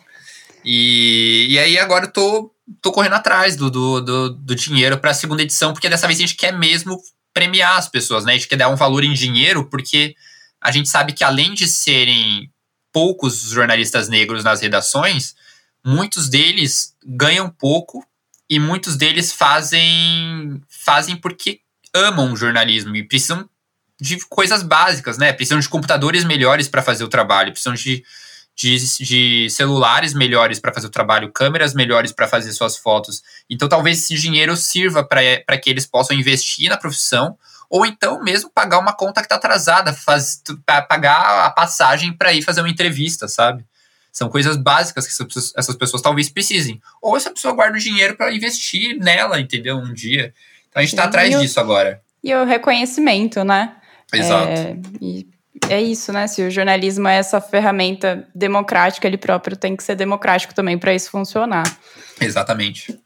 E, 0.63 1.47
e 1.49 1.59
aí 1.59 1.77
agora 1.77 2.05
eu 2.05 2.11
tô 2.11 2.51
tô 2.81 2.91
correndo 2.91 3.13
atrás 3.13 3.55
do, 3.55 3.69
do, 3.69 4.01
do, 4.01 4.29
do 4.29 4.55
dinheiro 4.55 4.97
para 4.97 5.11
a 5.11 5.13
segunda 5.13 5.43
edição, 5.43 5.71
porque 5.71 5.87
dessa 5.87 6.07
vez 6.07 6.17
a 6.17 6.21
gente 6.21 6.35
quer 6.35 6.51
mesmo 6.51 6.99
premiar 7.31 7.77
as 7.77 7.87
pessoas, 7.87 8.25
né? 8.25 8.31
A 8.31 8.35
gente 8.35 8.47
quer 8.47 8.55
dar 8.55 8.69
um 8.69 8.75
valor 8.75 9.03
em 9.03 9.13
dinheiro, 9.13 9.69
porque 9.69 10.15
a 10.59 10.71
gente 10.71 10.89
sabe 10.89 11.13
que 11.13 11.23
além 11.23 11.53
de 11.53 11.67
serem 11.67 12.51
poucos 12.91 13.39
jornalistas 13.51 14.09
negros 14.09 14.43
nas 14.43 14.61
redações, 14.61 15.35
muitos 15.85 16.27
deles 16.27 16.95
ganham 17.05 17.49
pouco 17.49 18.03
e 18.49 18.59
muitos 18.59 18.95
deles 18.95 19.31
fazem 19.31 20.61
fazem 20.67 21.15
porque 21.15 21.59
amam 21.93 22.33
o 22.33 22.35
jornalismo 22.35 22.95
e 22.95 23.03
precisam 23.03 23.47
de 23.99 24.17
coisas 24.27 24.63
básicas, 24.63 25.17
né? 25.17 25.31
Precisam 25.33 25.59
de 25.59 25.69
computadores 25.69 26.23
melhores 26.23 26.67
para 26.67 26.81
fazer 26.81 27.03
o 27.03 27.07
trabalho, 27.07 27.51
precisam 27.51 27.73
de 27.73 28.03
de, 28.55 28.77
de 29.03 29.49
celulares 29.49 30.13
melhores 30.13 30.59
para 30.59 30.73
fazer 30.73 30.87
o 30.87 30.89
trabalho, 30.89 31.31
câmeras 31.31 31.73
melhores 31.73 32.13
para 32.13 32.27
fazer 32.27 32.53
suas 32.53 32.77
fotos. 32.77 33.21
Então, 33.49 33.67
talvez 33.67 33.99
esse 33.99 34.15
dinheiro 34.15 34.55
sirva 34.55 35.03
para 35.03 35.57
que 35.57 35.69
eles 35.69 35.85
possam 35.85 36.15
investir 36.15 36.69
na 36.69 36.77
profissão 36.77 37.37
ou 37.69 37.85
então 37.85 38.23
mesmo 38.23 38.49
pagar 38.53 38.79
uma 38.79 38.93
conta 38.93 39.21
que 39.21 39.25
está 39.25 39.35
atrasada, 39.35 39.91
faz, 39.91 40.41
pagar 40.65 41.45
a 41.45 41.49
passagem 41.49 42.13
para 42.13 42.31
ir 42.31 42.41
fazer 42.41 42.61
uma 42.61 42.69
entrevista, 42.69 43.27
sabe? 43.27 43.65
São 44.11 44.29
coisas 44.29 44.55
básicas 44.55 45.05
que 45.05 45.11
essas, 45.11 45.51
essas 45.57 45.75
pessoas 45.75 46.01
talvez 46.01 46.29
precisem. 46.29 46.81
Ou 47.01 47.17
essa 47.17 47.31
pessoa 47.31 47.53
guarda 47.53 47.75
o 47.75 47.81
dinheiro 47.81 48.15
para 48.15 48.33
investir 48.33 48.97
nela, 48.97 49.41
entendeu? 49.41 49.75
Um 49.77 49.93
dia. 49.93 50.33
Então 50.69 50.79
a 50.79 50.83
gente 50.83 50.93
está 50.93 51.03
atrás 51.03 51.37
disso 51.37 51.59
agora. 51.59 52.01
E 52.23 52.33
o 52.33 52.45
reconhecimento, 52.45 53.43
né? 53.43 53.75
Exato. 54.13 54.51
É, 54.51 54.77
e 55.01 55.27
é 55.69 55.81
isso, 55.81 56.11
né? 56.11 56.27
Se 56.27 56.41
o 56.41 56.51
jornalismo 56.51 57.07
é 57.07 57.15
essa 57.15 57.39
ferramenta 57.39 58.27
democrática, 58.35 59.07
ele 59.07 59.17
próprio 59.17 59.55
tem 59.55 59.75
que 59.75 59.83
ser 59.83 59.95
democrático 59.95 60.53
também 60.53 60.77
para 60.77 60.93
isso 60.93 61.09
funcionar. 61.09 61.63
Exatamente. 62.19 62.97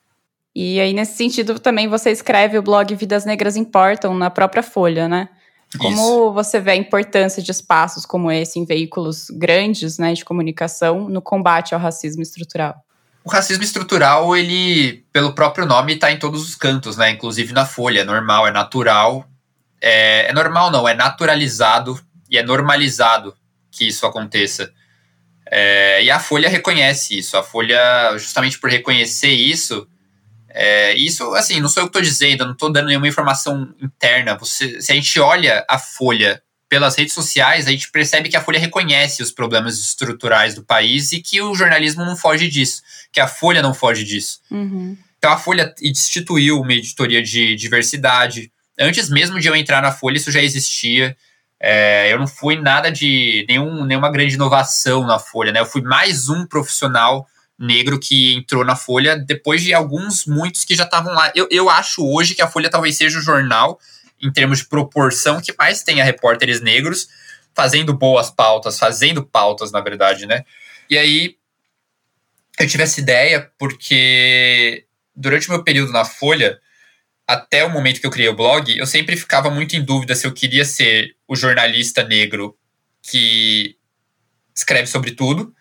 E 0.55 0.79
aí, 0.79 0.93
nesse 0.93 1.15
sentido, 1.15 1.59
também 1.59 1.87
você 1.87 2.11
escreve 2.11 2.57
o 2.57 2.61
blog 2.61 2.93
Vidas 2.95 3.23
Negras 3.23 3.55
Importam 3.55 4.13
na 4.13 4.29
própria 4.29 4.63
Folha, 4.63 5.07
né? 5.07 5.29
Como 5.77 5.93
Isso. 5.93 6.33
você 6.33 6.59
vê 6.59 6.71
a 6.71 6.75
importância 6.75 7.43
de 7.43 7.51
espaços 7.51 8.03
como 8.03 8.31
esse 8.31 8.57
em 8.57 8.65
veículos 8.65 9.27
grandes 9.29 9.99
né, 9.99 10.13
de 10.13 10.25
comunicação 10.25 11.07
no 11.07 11.21
combate 11.21 11.75
ao 11.75 11.79
racismo 11.79 12.23
estrutural? 12.23 12.83
O 13.23 13.29
racismo 13.29 13.63
estrutural, 13.63 14.35
ele, 14.35 15.05
pelo 15.13 15.33
próprio 15.33 15.67
nome, 15.67 15.93
está 15.93 16.11
em 16.11 16.17
todos 16.17 16.41
os 16.41 16.55
cantos, 16.55 16.97
né? 16.97 17.11
Inclusive 17.11 17.53
na 17.53 17.65
Folha. 17.65 17.99
É 17.99 18.03
normal, 18.03 18.47
é 18.47 18.51
natural. 18.51 19.28
É, 19.81 20.27
é 20.29 20.33
normal, 20.33 20.71
não, 20.71 20.87
é 20.87 20.93
naturalizado 20.93 21.99
e 22.29 22.37
é 22.37 22.43
normalizado 22.43 23.35
que 23.71 23.87
isso 23.87 24.05
aconteça. 24.05 24.71
É, 25.51 26.03
e 26.03 26.11
a 26.11 26.19
Folha 26.19 26.49
reconhece 26.49 27.17
isso. 27.17 27.37
A 27.37 27.43
Folha, 27.43 28.17
justamente 28.17 28.59
por 28.59 28.69
reconhecer 28.69 29.31
isso, 29.31 29.87
é, 30.49 30.93
isso, 30.95 31.33
assim, 31.35 31.59
não 31.59 31.69
sou 31.69 31.83
eu 31.83 31.87
que 31.87 31.97
estou 31.97 32.01
dizendo, 32.01 32.45
não 32.45 32.53
estou 32.53 32.71
dando 32.71 32.87
nenhuma 32.87 33.07
informação 33.07 33.73
interna. 33.81 34.37
Você, 34.37 34.81
se 34.81 34.91
a 34.91 34.95
gente 34.95 35.19
olha 35.19 35.65
a 35.69 35.77
Folha 35.77 36.41
pelas 36.67 36.95
redes 36.95 37.13
sociais, 37.13 37.67
a 37.67 37.71
gente 37.71 37.91
percebe 37.91 38.29
que 38.29 38.37
a 38.37 38.41
Folha 38.41 38.59
reconhece 38.59 39.23
os 39.23 39.31
problemas 39.31 39.79
estruturais 39.79 40.53
do 40.53 40.63
país 40.63 41.11
e 41.11 41.21
que 41.21 41.41
o 41.41 41.55
jornalismo 41.55 42.05
não 42.05 42.15
foge 42.15 42.47
disso, 42.47 42.83
que 43.11 43.19
a 43.19 43.27
Folha 43.27 43.61
não 43.61 43.73
foge 43.73 44.03
disso. 44.03 44.39
Uhum. 44.51 44.95
Então 45.17 45.31
a 45.31 45.37
Folha 45.37 45.73
instituiu 45.81 46.61
uma 46.61 46.73
editoria 46.73 47.21
de 47.21 47.55
diversidade. 47.55 48.51
Antes 48.79 49.09
mesmo 49.09 49.39
de 49.39 49.47
eu 49.47 49.55
entrar 49.55 49.81
na 49.81 49.91
Folha, 49.91 50.17
isso 50.17 50.31
já 50.31 50.41
existia. 50.41 51.15
É, 51.59 52.11
eu 52.13 52.17
não 52.17 52.27
fui 52.27 52.55
nada 52.55 52.89
de 52.89 53.45
nenhum, 53.49 53.83
nenhuma 53.83 54.09
grande 54.09 54.35
inovação 54.35 55.05
na 55.05 55.19
Folha, 55.19 55.51
né? 55.51 55.59
Eu 55.59 55.65
fui 55.65 55.81
mais 55.81 56.29
um 56.29 56.45
profissional 56.45 57.27
negro 57.57 57.99
que 57.99 58.35
entrou 58.35 58.63
na 58.63 58.77
Folha 58.77 59.17
depois 59.17 59.61
de 59.61 59.73
alguns, 59.73 60.25
muitos 60.25 60.63
que 60.63 60.75
já 60.75 60.85
estavam 60.85 61.13
lá. 61.13 61.29
Eu, 61.35 61.47
eu 61.51 61.69
acho 61.69 62.05
hoje 62.05 62.33
que 62.33 62.41
a 62.41 62.47
Folha 62.47 62.69
talvez 62.69 62.95
seja 62.95 63.19
o 63.19 63.21
jornal, 63.21 63.77
em 64.21 64.31
termos 64.31 64.59
de 64.59 64.69
proporção, 64.69 65.41
que 65.41 65.53
mais 65.57 65.83
tenha 65.83 66.03
repórteres 66.03 66.61
negros 66.61 67.09
fazendo 67.53 67.93
boas 67.93 68.29
pautas, 68.31 68.79
fazendo 68.79 69.25
pautas, 69.25 69.71
na 69.71 69.81
verdade, 69.81 70.25
né? 70.25 70.45
E 70.89 70.97
aí 70.97 71.35
eu 72.57 72.67
tive 72.67 72.83
essa 72.83 73.01
ideia 73.01 73.51
porque 73.59 74.85
durante 75.13 75.49
o 75.49 75.51
meu 75.51 75.63
período 75.63 75.91
na 75.91 76.05
Folha, 76.05 76.59
até 77.29 77.63
o 77.63 77.69
momento 77.69 78.01
que 78.01 78.07
eu 78.07 78.09
criei 78.09 78.27
o 78.27 78.35
blog, 78.35 78.75
eu 78.75 78.87
sempre 78.87 79.15
ficava 79.15 79.51
muito 79.51 79.75
em 79.75 79.83
dúvida 79.83 80.15
se 80.15 80.25
eu 80.25 80.33
queria 80.33 80.65
ser 80.65 81.15
o 81.27 81.35
jornalista 81.35 82.03
negro 82.03 82.57
que 83.03 83.75
escreve 84.55 84.87
sobre 84.87 85.11
tudo, 85.11 85.53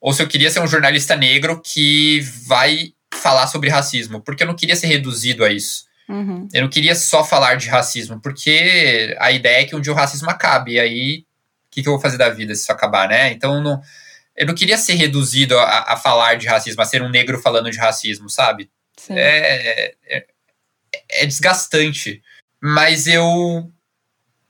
ou 0.00 0.14
se 0.14 0.22
eu 0.22 0.26
queria 0.26 0.50
ser 0.50 0.60
um 0.60 0.66
jornalista 0.66 1.14
negro 1.14 1.60
que 1.62 2.20
vai 2.46 2.94
falar 3.12 3.46
sobre 3.48 3.68
racismo, 3.68 4.22
porque 4.22 4.44
eu 4.44 4.46
não 4.46 4.56
queria 4.56 4.74
ser 4.74 4.86
reduzido 4.86 5.44
a 5.44 5.52
isso. 5.52 5.84
Uhum. 6.08 6.48
Eu 6.54 6.62
não 6.62 6.70
queria 6.70 6.94
só 6.94 7.22
falar 7.22 7.56
de 7.56 7.68
racismo, 7.68 8.18
porque 8.18 9.14
a 9.20 9.30
ideia 9.30 9.60
é 9.60 9.64
que 9.66 9.76
um 9.76 9.80
dia 9.80 9.92
o 9.92 9.96
racismo 9.96 10.30
acabe, 10.30 10.72
e 10.72 10.80
aí 10.80 11.18
o 11.18 11.70
que, 11.70 11.82
que 11.82 11.88
eu 11.88 11.92
vou 11.92 12.00
fazer 12.00 12.16
da 12.16 12.30
vida 12.30 12.54
se 12.54 12.62
isso 12.62 12.72
acabar, 12.72 13.06
né? 13.06 13.30
Então 13.30 13.62
não, 13.62 13.78
eu 14.34 14.46
não 14.46 14.54
queria 14.54 14.78
ser 14.78 14.94
reduzido 14.94 15.58
a, 15.58 15.92
a 15.92 15.96
falar 15.98 16.36
de 16.36 16.46
racismo, 16.46 16.80
a 16.80 16.86
ser 16.86 17.02
um 17.02 17.10
negro 17.10 17.38
falando 17.38 17.70
de 17.70 17.76
racismo, 17.76 18.30
sabe? 18.30 18.70
É, 19.10 19.94
é, 20.06 20.24
é 21.10 21.26
desgastante. 21.26 22.22
Mas 22.60 23.06
eu 23.06 23.70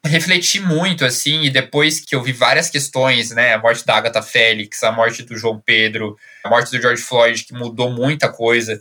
refleti 0.04 0.60
muito, 0.60 1.04
assim, 1.04 1.42
e 1.42 1.50
depois 1.50 2.00
que 2.00 2.14
eu 2.14 2.22
vi 2.22 2.32
várias 2.32 2.70
questões, 2.70 3.30
né, 3.30 3.54
a 3.54 3.58
morte 3.58 3.84
da 3.84 3.96
Agatha 3.96 4.22
Félix, 4.22 4.82
a 4.82 4.90
morte 4.90 5.22
do 5.22 5.36
João 5.36 5.60
Pedro, 5.60 6.16
a 6.42 6.48
morte 6.48 6.70
do 6.70 6.80
George 6.80 7.02
Floyd, 7.02 7.44
que 7.44 7.52
mudou 7.52 7.90
muita 7.90 8.28
coisa, 8.30 8.80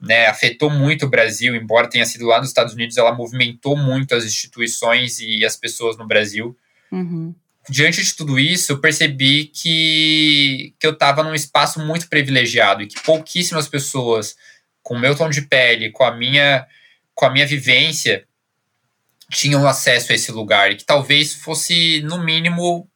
né, 0.00 0.26
afetou 0.26 0.68
muito 0.68 1.06
o 1.06 1.08
Brasil, 1.08 1.54
embora 1.54 1.88
tenha 1.88 2.04
sido 2.04 2.26
lá 2.26 2.38
nos 2.38 2.48
Estados 2.48 2.74
Unidos, 2.74 2.96
ela 2.96 3.14
movimentou 3.14 3.76
muito 3.76 4.14
as 4.14 4.24
instituições 4.24 5.20
e 5.20 5.44
as 5.44 5.56
pessoas 5.56 5.96
no 5.96 6.06
Brasil. 6.06 6.56
Uhum. 6.90 7.34
Diante 7.68 8.02
de 8.02 8.14
tudo 8.14 8.38
isso, 8.38 8.72
eu 8.72 8.80
percebi 8.80 9.46
que, 9.46 10.74
que 10.78 10.86
eu 10.86 10.92
estava 10.92 11.22
num 11.22 11.34
espaço 11.34 11.80
muito 11.80 12.08
privilegiado 12.08 12.82
e 12.82 12.86
que 12.86 13.00
pouquíssimas 13.02 13.68
pessoas 13.68 14.36
com 14.82 14.94
o 14.94 14.98
meu 14.98 15.16
tom 15.16 15.28
de 15.28 15.42
pele, 15.42 15.90
com 15.90 16.04
a 16.04 16.14
minha, 16.14 16.64
com 17.16 17.24
a 17.24 17.30
minha 17.30 17.46
vivência, 17.46 18.24
tinham 19.30 19.66
acesso 19.66 20.12
a 20.12 20.14
esse 20.14 20.30
lugar 20.30 20.70
e 20.70 20.76
que 20.76 20.84
talvez 20.84 21.34
fosse, 21.34 22.02
no 22.02 22.22
mínimo, 22.22 22.88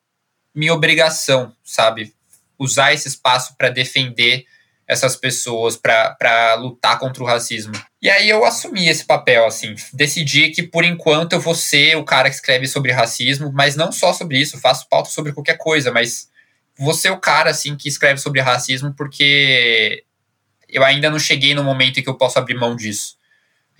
minha 0.54 0.74
obrigação, 0.74 1.56
sabe? 1.64 2.14
Usar 2.58 2.92
esse 2.92 3.08
espaço 3.08 3.56
para 3.56 3.70
defender 3.70 4.44
essas 4.86 5.16
pessoas, 5.16 5.76
para 5.76 6.54
lutar 6.54 6.98
contra 6.98 7.22
o 7.22 7.26
racismo. 7.26 7.72
E 8.02 8.10
aí 8.10 8.28
eu 8.28 8.44
assumi 8.44 8.88
esse 8.88 9.04
papel, 9.04 9.46
assim, 9.46 9.74
decidi 9.92 10.50
que 10.50 10.62
por 10.62 10.84
enquanto 10.84 11.32
eu 11.32 11.40
vou 11.40 11.54
ser 11.54 11.96
o 11.96 12.04
cara 12.04 12.28
que 12.28 12.34
escreve 12.36 12.66
sobre 12.66 12.92
racismo, 12.92 13.50
mas 13.52 13.74
não 13.74 13.90
só 13.90 14.12
sobre 14.12 14.38
isso, 14.38 14.60
faço 14.60 14.88
pauta 14.88 15.08
sobre 15.08 15.32
qualquer 15.32 15.56
coisa, 15.56 15.90
mas 15.90 16.28
vou 16.76 16.92
ser 16.92 17.10
o 17.10 17.20
cara, 17.20 17.50
assim, 17.50 17.76
que 17.76 17.88
escreve 17.88 18.20
sobre 18.20 18.40
racismo 18.40 18.92
porque 18.94 20.04
eu 20.68 20.84
ainda 20.84 21.08
não 21.08 21.18
cheguei 21.18 21.54
no 21.54 21.64
momento 21.64 21.98
em 21.98 22.02
que 22.02 22.08
eu 22.08 22.18
posso 22.18 22.38
abrir 22.38 22.54
mão 22.54 22.76
disso 22.76 23.19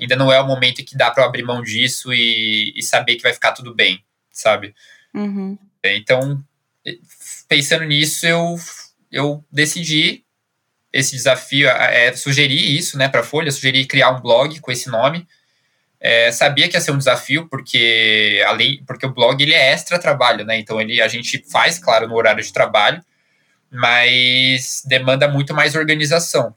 ainda 0.01 0.17
não 0.17 0.33
é 0.33 0.41
o 0.41 0.47
momento 0.47 0.85
que 0.85 0.97
dá 0.97 1.11
para 1.11 1.25
abrir 1.25 1.43
mão 1.43 1.63
disso 1.63 2.13
e, 2.13 2.73
e, 2.77 2.83
saber 2.83 3.17
que 3.17 3.23
vai 3.23 3.33
ficar 3.33 3.53
tudo 3.53 3.75
bem, 3.75 4.05
sabe? 4.31 4.75
Uhum. 5.15 5.59
Então, 5.85 6.43
pensando 7.49 7.85
nisso, 7.85 8.27
eu, 8.27 8.57
eu 9.11 9.45
decidi 9.51 10.25
esse 10.93 11.13
desafio, 11.13 11.69
é, 11.69 12.13
sugeri 12.15 12.77
isso 12.77 12.99
né, 12.99 13.09
para 13.09 13.21
a 13.21 13.25
Folha, 13.25 13.53
sugeri 13.53 13.87
criar 13.87 14.11
um 14.11 14.21
blog 14.21 14.59
com 14.61 14.73
esse 14.73 14.89
nome. 14.89 15.27
É, 16.01 16.33
sabia 16.33 16.69
que 16.69 16.77
ia 16.77 16.81
ser 16.81 16.93
um 16.93 16.99
desafio, 16.99 17.47
porque 17.49 18.43
além, 18.47 18.83
porque 18.87 19.05
o 19.05 19.13
blog 19.13 19.41
ele 19.43 19.53
é 19.53 19.73
extra 19.73 19.99
trabalho, 19.99 20.45
né? 20.45 20.59
Então 20.59 20.81
ele, 20.81 21.01
a 21.01 21.09
gente 21.09 21.45
faz, 21.51 21.79
claro, 21.79 22.09
no 22.09 22.17
horário 22.17 22.43
de 22.43 22.53
trabalho, 22.53 23.05
mas 23.71 24.83
demanda 24.87 25.29
muito 25.29 25.55
mais 25.55 25.75
organização. 25.75 26.55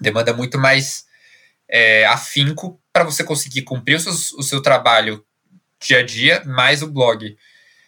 Demanda 0.00 0.32
muito 0.32 0.58
mais 0.58 1.06
é, 1.74 2.06
afinco 2.06 2.80
para 2.92 3.02
você 3.02 3.24
conseguir 3.24 3.62
cumprir 3.62 3.96
o 3.96 4.00
seu, 4.00 4.12
o 4.38 4.42
seu, 4.44 4.62
trabalho 4.62 5.26
dia 5.80 5.98
a 5.98 6.02
dia, 6.04 6.40
mais 6.46 6.82
o 6.82 6.86
blog. 6.86 7.36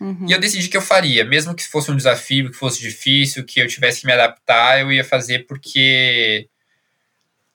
Uhum. 0.00 0.26
E 0.28 0.32
eu 0.32 0.40
decidi 0.40 0.68
que 0.68 0.76
eu 0.76 0.82
faria, 0.82 1.24
mesmo 1.24 1.54
que 1.54 1.62
fosse 1.62 1.88
um 1.92 1.96
desafio, 1.96 2.50
que 2.50 2.56
fosse 2.56 2.80
difícil, 2.80 3.44
que 3.44 3.60
eu 3.60 3.68
tivesse 3.68 4.00
que 4.00 4.06
me 4.06 4.12
adaptar, 4.12 4.80
eu 4.80 4.90
ia 4.90 5.04
fazer 5.04 5.46
porque. 5.46 6.48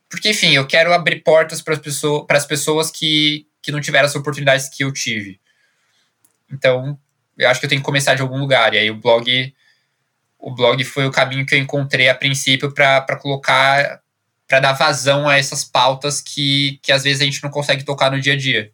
Porque, 0.10 0.30
enfim, 0.30 0.54
eu 0.56 0.66
quero 0.66 0.94
abrir 0.94 1.22
portas 1.22 1.62
para 1.62 1.74
as 1.74 1.82
pessoas, 1.82 2.46
pessoas 2.48 2.90
que, 2.90 3.46
que 3.62 3.72
não 3.72 3.82
tiveram 3.82 4.06
as 4.06 4.16
oportunidades 4.16 4.70
que 4.70 4.86
eu 4.86 4.92
tive. 4.94 5.38
Então, 6.50 6.98
eu 7.38 7.50
acho 7.50 7.60
que 7.60 7.66
eu 7.66 7.70
tenho 7.70 7.82
que 7.82 7.86
começar 7.86 8.16
de 8.16 8.22
algum 8.22 8.40
lugar. 8.40 8.74
E 8.74 8.78
aí 8.78 8.90
o 8.90 8.96
blog 8.96 9.54
o 10.40 10.54
blog 10.54 10.84
foi 10.84 11.06
o 11.06 11.12
caminho 11.12 11.46
que 11.46 11.54
eu 11.54 11.60
encontrei 11.60 12.10
a 12.10 12.16
princípio 12.16 12.74
para 12.74 13.16
colocar 13.18 14.01
para 14.52 14.60
dar 14.60 14.74
vazão 14.74 15.30
a 15.30 15.38
essas 15.38 15.64
pautas 15.64 16.20
que, 16.20 16.78
que 16.84 16.92
às 16.92 17.04
vezes 17.04 17.22
a 17.22 17.24
gente 17.24 17.42
não 17.42 17.50
consegue 17.50 17.86
tocar 17.86 18.12
no 18.12 18.20
dia 18.20 18.34
a 18.34 18.38
dia. 18.38 18.70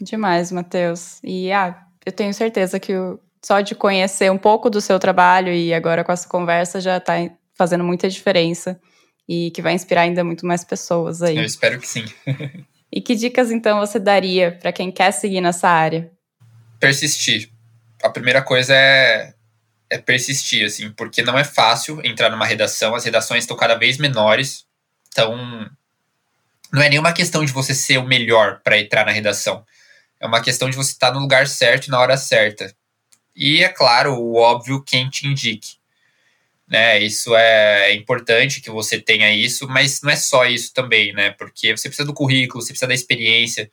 Demais, 0.00 0.50
Matheus. 0.50 1.18
E 1.22 1.52
ah, 1.52 1.78
eu 2.06 2.10
tenho 2.10 2.32
certeza 2.32 2.80
que 2.80 2.96
o, 2.96 3.20
só 3.44 3.60
de 3.60 3.74
conhecer 3.74 4.32
um 4.32 4.38
pouco 4.38 4.70
do 4.70 4.80
seu 4.80 4.98
trabalho 4.98 5.52
e 5.52 5.74
agora 5.74 6.02
com 6.02 6.10
essa 6.10 6.26
conversa 6.26 6.80
já 6.80 6.96
está 6.96 7.16
fazendo 7.54 7.84
muita 7.84 8.08
diferença 8.08 8.80
e 9.28 9.50
que 9.50 9.60
vai 9.60 9.74
inspirar 9.74 10.02
ainda 10.02 10.24
muito 10.24 10.46
mais 10.46 10.64
pessoas 10.64 11.20
aí. 11.20 11.36
Eu 11.36 11.44
espero 11.44 11.78
que 11.78 11.86
sim. 11.86 12.06
e 12.90 13.02
que 13.02 13.14
dicas 13.14 13.50
então 13.50 13.78
você 13.78 13.98
daria 13.98 14.52
para 14.52 14.72
quem 14.72 14.90
quer 14.90 15.10
seguir 15.10 15.42
nessa 15.42 15.68
área? 15.68 16.10
Persistir. 16.78 17.50
A 18.02 18.08
primeira 18.08 18.40
coisa 18.40 18.74
é 18.74 19.34
é 19.90 19.98
persistir, 19.98 20.64
assim, 20.64 20.90
porque 20.92 21.20
não 21.20 21.36
é 21.36 21.42
fácil 21.42 22.00
entrar 22.04 22.30
numa 22.30 22.46
redação, 22.46 22.94
as 22.94 23.04
redações 23.04 23.42
estão 23.42 23.56
cada 23.56 23.74
vez 23.74 23.98
menores, 23.98 24.64
então, 25.12 25.68
não 26.72 26.82
é 26.82 26.88
nenhuma 26.88 27.12
questão 27.12 27.44
de 27.44 27.52
você 27.52 27.74
ser 27.74 27.98
o 27.98 28.06
melhor 28.06 28.60
para 28.62 28.78
entrar 28.78 29.04
na 29.04 29.12
redação. 29.12 29.64
É 30.20 30.26
uma 30.26 30.40
questão 30.40 30.70
de 30.70 30.76
você 30.76 30.92
estar 30.92 31.12
no 31.12 31.20
lugar 31.20 31.46
certo 31.48 31.90
na 31.90 31.98
hora 31.98 32.16
certa. 32.16 32.74
E, 33.34 33.62
é 33.64 33.68
claro, 33.68 34.14
o 34.14 34.36
óbvio, 34.36 34.82
quem 34.82 35.08
te 35.08 35.26
indique. 35.26 35.78
Né, 36.68 37.00
isso 37.00 37.34
é 37.34 37.92
importante 37.94 38.60
que 38.60 38.70
você 38.70 39.00
tenha 39.00 39.34
isso, 39.34 39.66
mas 39.66 40.02
não 40.02 40.10
é 40.10 40.14
só 40.14 40.44
isso 40.44 40.72
também, 40.72 41.12
né? 41.12 41.30
Porque 41.30 41.76
você 41.76 41.88
precisa 41.88 42.06
do 42.06 42.14
currículo, 42.14 42.62
você 42.62 42.68
precisa 42.68 42.86
da 42.86 42.94
experiência. 42.94 43.68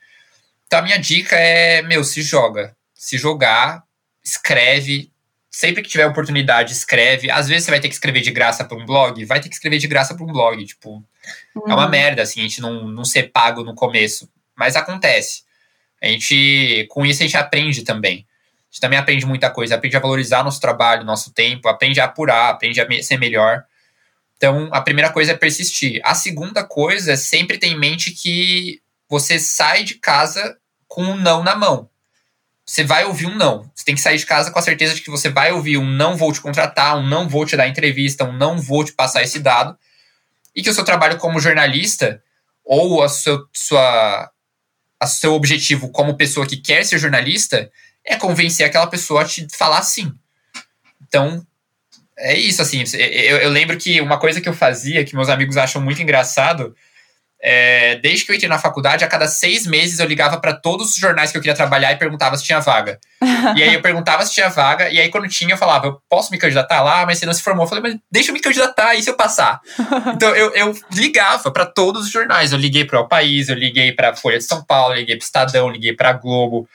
Então 0.65 0.79
a 0.79 0.81
minha 0.81 0.97
dica 0.97 1.35
é, 1.35 1.83
meu, 1.83 2.03
se 2.03 2.23
joga. 2.23 2.75
Se 2.95 3.15
jogar, 3.15 3.83
escreve, 4.23 5.11
sempre 5.51 5.83
que 5.83 5.89
tiver 5.89 6.07
oportunidade, 6.07 6.73
escreve. 6.73 7.29
Às 7.29 7.47
vezes 7.47 7.65
você 7.65 7.71
vai 7.71 7.79
ter 7.79 7.87
que 7.87 7.93
escrever 7.93 8.21
de 8.21 8.31
graça 8.31 8.65
para 8.65 8.77
um 8.77 8.85
blog, 8.85 9.23
vai 9.25 9.39
ter 9.39 9.49
que 9.49 9.55
escrever 9.55 9.77
de 9.77 9.87
graça 9.87 10.15
para 10.15 10.23
um 10.23 10.31
blog. 10.31 10.65
Tipo, 10.65 11.03
uhum. 11.55 11.63
é 11.69 11.73
uma 11.73 11.85
uhum. 11.85 11.89
merda, 11.89 12.21
assim, 12.21 12.39
a 12.39 12.43
gente 12.43 12.61
não, 12.61 12.87
não 12.87 13.05
ser 13.05 13.31
pago 13.31 13.63
no 13.63 13.75
começo. 13.75 14.29
Mas 14.55 14.75
acontece. 14.75 15.43
A 16.01 16.07
gente, 16.07 16.85
com 16.89 17.05
isso, 17.05 17.21
a 17.21 17.25
gente 17.25 17.37
aprende 17.37 17.83
também. 17.83 18.25
gente 18.69 18.81
também 18.81 18.99
aprende 18.99 19.25
muita 19.25 19.49
coisa, 19.49 19.75
aprende 19.75 19.97
a 19.97 19.99
valorizar 19.99 20.43
nosso 20.43 20.59
trabalho, 20.59 21.05
nosso 21.05 21.31
tempo, 21.31 21.67
aprende 21.67 21.99
a 21.99 22.05
apurar, 22.05 22.49
aprende 22.49 22.79
a 22.79 23.03
ser 23.03 23.17
melhor. 23.17 23.63
Então, 24.37 24.69
a 24.71 24.81
primeira 24.81 25.11
coisa 25.11 25.31
é 25.31 25.35
persistir. 25.35 25.99
A 26.03 26.13
segunda 26.13 26.63
coisa 26.63 27.13
é 27.13 27.15
sempre 27.15 27.57
ter 27.57 27.67
em 27.67 27.77
mente 27.77 28.11
que 28.11 28.81
você 29.09 29.39
sai 29.39 29.83
de 29.83 29.95
casa 29.95 30.57
com 30.87 31.03
um 31.03 31.15
não 31.15 31.43
na 31.43 31.55
mão. 31.55 31.89
Você 32.65 32.83
vai 32.83 33.05
ouvir 33.05 33.25
um 33.25 33.35
não. 33.35 33.69
Você 33.73 33.85
tem 33.85 33.95
que 33.95 34.01
sair 34.01 34.17
de 34.17 34.25
casa 34.25 34.51
com 34.51 34.59
a 34.59 34.61
certeza 34.61 34.93
de 34.93 35.01
que 35.01 35.09
você 35.09 35.29
vai 35.29 35.51
ouvir 35.53 35.77
um 35.77 35.89
não 35.89 36.17
vou 36.17 36.31
te 36.33 36.41
contratar, 36.41 36.97
um 36.97 37.07
não 37.07 37.27
vou 37.27 37.45
te 37.45 37.55
dar 37.55 37.67
entrevista, 37.67 38.25
um 38.25 38.33
não 38.33 38.59
vou 38.59 38.83
te 38.83 38.91
passar 38.91 39.23
esse 39.23 39.39
dado. 39.39 39.77
E 40.57 40.63
que 40.63 40.69
o 40.71 40.73
seu 40.73 40.83
trabalho 40.83 41.19
como 41.19 41.39
jornalista 41.39 42.19
ou 42.65 43.03
a 43.03 43.07
seu, 43.07 43.47
sua, 43.53 44.31
a 44.99 45.05
seu 45.05 45.33
objetivo 45.33 45.89
como 45.89 46.17
pessoa 46.17 46.47
que 46.47 46.57
quer 46.57 46.83
ser 46.83 46.97
jornalista 46.97 47.71
é 48.03 48.15
convencer 48.15 48.65
aquela 48.65 48.87
pessoa 48.87 49.21
a 49.21 49.25
te 49.25 49.47
falar 49.55 49.83
sim. 49.83 50.11
Então, 51.07 51.45
é 52.17 52.35
isso, 52.35 52.59
assim. 52.59 52.83
Eu, 52.95 53.37
eu, 53.37 53.49
lembro 53.51 53.77
que 53.77 54.01
uma 54.01 54.19
coisa 54.19 54.41
que 54.41 54.49
eu 54.49 54.53
fazia, 54.53 55.05
que 55.05 55.15
meus 55.15 55.29
amigos 55.29 55.57
acham 55.57 55.79
muito 55.79 56.01
engraçado, 56.01 56.75
é, 57.39 57.95
desde 57.97 58.25
que 58.25 58.31
eu 58.31 58.35
entrei 58.35 58.49
na 58.49 58.57
faculdade, 58.57 59.05
a 59.05 59.07
cada 59.07 59.27
seis 59.27 59.67
meses 59.67 59.99
eu 59.99 60.07
ligava 60.07 60.39
para 60.39 60.53
todos 60.53 60.89
os 60.89 60.95
jornais 60.95 61.31
que 61.31 61.37
eu 61.37 61.41
queria 61.41 61.55
trabalhar 61.55 61.91
e 61.91 61.95
perguntava 61.95 62.35
se 62.35 62.43
tinha 62.43 62.59
vaga. 62.59 62.99
e 63.55 63.63
aí 63.63 63.75
eu 63.75 63.81
perguntava 63.81 64.25
se 64.25 64.33
tinha 64.33 64.49
vaga, 64.49 64.89
e 64.89 64.99
aí 64.99 65.09
quando 65.09 65.27
tinha, 65.27 65.53
eu 65.53 65.57
falava, 65.57 65.87
eu 65.87 66.01
posso 66.09 66.31
me 66.31 66.37
candidatar 66.37 66.81
lá, 66.81 67.05
mas 67.05 67.19
você 67.19 67.25
não 67.25 67.33
se 67.33 67.43
formou. 67.43 67.65
Eu 67.65 67.69
falei, 67.69 67.83
mas 67.83 67.99
deixa 68.11 68.31
eu 68.31 68.33
me 68.33 68.39
candidatar, 68.39 68.95
e 68.95 69.03
se 69.03 69.09
eu 69.09 69.15
passar? 69.15 69.61
então 70.15 70.35
eu, 70.35 70.51
eu 70.55 70.75
ligava 70.91 71.51
para 71.51 71.65
todos 71.65 72.05
os 72.05 72.11
jornais. 72.11 72.51
Eu 72.51 72.57
liguei 72.57 72.85
para 72.85 72.99
o 72.99 73.07
País, 73.07 73.49
eu 73.49 73.55
liguei 73.55 73.91
para 73.91 74.15
Folha 74.15 74.39
de 74.39 74.43
São 74.43 74.63
Paulo, 74.63 74.95
liguei 74.95 75.15
para 75.15 75.25
Estadão, 75.25 75.69
liguei 75.69 75.93
para 75.93 76.13
Globo, 76.13 76.67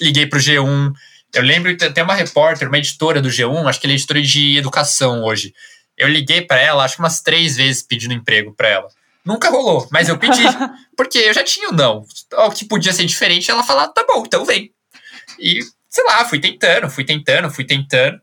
liguei 0.00 0.26
para 0.26 0.38
o 0.38 0.42
G1. 0.42 0.92
Eu 1.34 1.42
lembro 1.42 1.74
que 1.76 1.90
tem 1.90 2.04
uma 2.04 2.14
repórter, 2.14 2.68
uma 2.68 2.78
editora 2.78 3.22
do 3.22 3.28
G1, 3.28 3.68
acho 3.68 3.80
que 3.80 3.86
ela 3.86 3.92
é 3.92 3.96
editora 3.96 4.20
de 4.20 4.58
educação 4.58 5.22
hoje. 5.24 5.54
Eu 5.96 6.08
liguei 6.08 6.42
para 6.42 6.60
ela, 6.60 6.84
acho 6.84 6.96
que 6.96 7.02
umas 7.02 7.20
três 7.20 7.56
vezes 7.56 7.82
pedindo 7.82 8.14
emprego 8.14 8.54
para 8.54 8.68
ela. 8.68 8.97
Nunca 9.28 9.50
rolou, 9.50 9.86
mas 9.92 10.08
eu 10.08 10.16
pedi, 10.16 10.42
porque 10.96 11.18
eu 11.18 11.34
já 11.34 11.44
tinha 11.44 11.68
o 11.68 11.72
não. 11.72 12.02
O 12.46 12.50
que 12.50 12.64
podia 12.64 12.94
ser 12.94 13.04
diferente, 13.04 13.50
ela 13.50 13.62
falava, 13.62 13.92
tá 13.92 14.02
bom, 14.08 14.22
então 14.24 14.42
vem. 14.42 14.72
E, 15.38 15.60
sei 15.86 16.02
lá, 16.04 16.24
fui 16.24 16.40
tentando, 16.40 16.88
fui 16.88 17.04
tentando, 17.04 17.50
fui 17.50 17.62
tentando. 17.66 18.18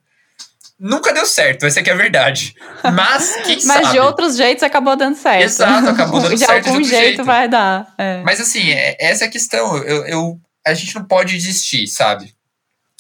Nunca 0.79 1.13
deu 1.13 1.23
certo, 1.27 1.63
essa 1.67 1.79
aqui 1.79 1.91
é 1.91 1.93
a 1.93 1.95
verdade. 1.95 2.55
Mas, 2.91 3.35
quem 3.45 3.57
Mas 3.65 3.83
sabe? 3.83 3.91
de 3.91 3.99
outros 3.99 4.35
jeitos 4.35 4.63
acabou 4.63 4.95
dando 4.95 5.15
certo. 5.15 5.43
Exato, 5.43 5.89
acabou 5.89 6.19
dando 6.19 6.31
de 6.35 6.39
certo 6.43 6.63
de 6.63 6.69
algum 6.71 6.83
jeito, 6.83 7.03
jeito. 7.05 7.23
vai 7.23 7.47
dar. 7.47 7.93
é. 7.99 8.23
Mas 8.23 8.41
assim, 8.41 8.71
é- 8.71 8.97
essa 8.99 9.25
é 9.25 9.27
a 9.27 9.31
questão. 9.31 9.77
Eu, 9.77 10.07
eu- 10.07 10.39
a 10.65 10.73
gente 10.73 10.95
não 10.95 11.05
pode 11.05 11.33
desistir, 11.33 11.85
sabe? 11.85 12.33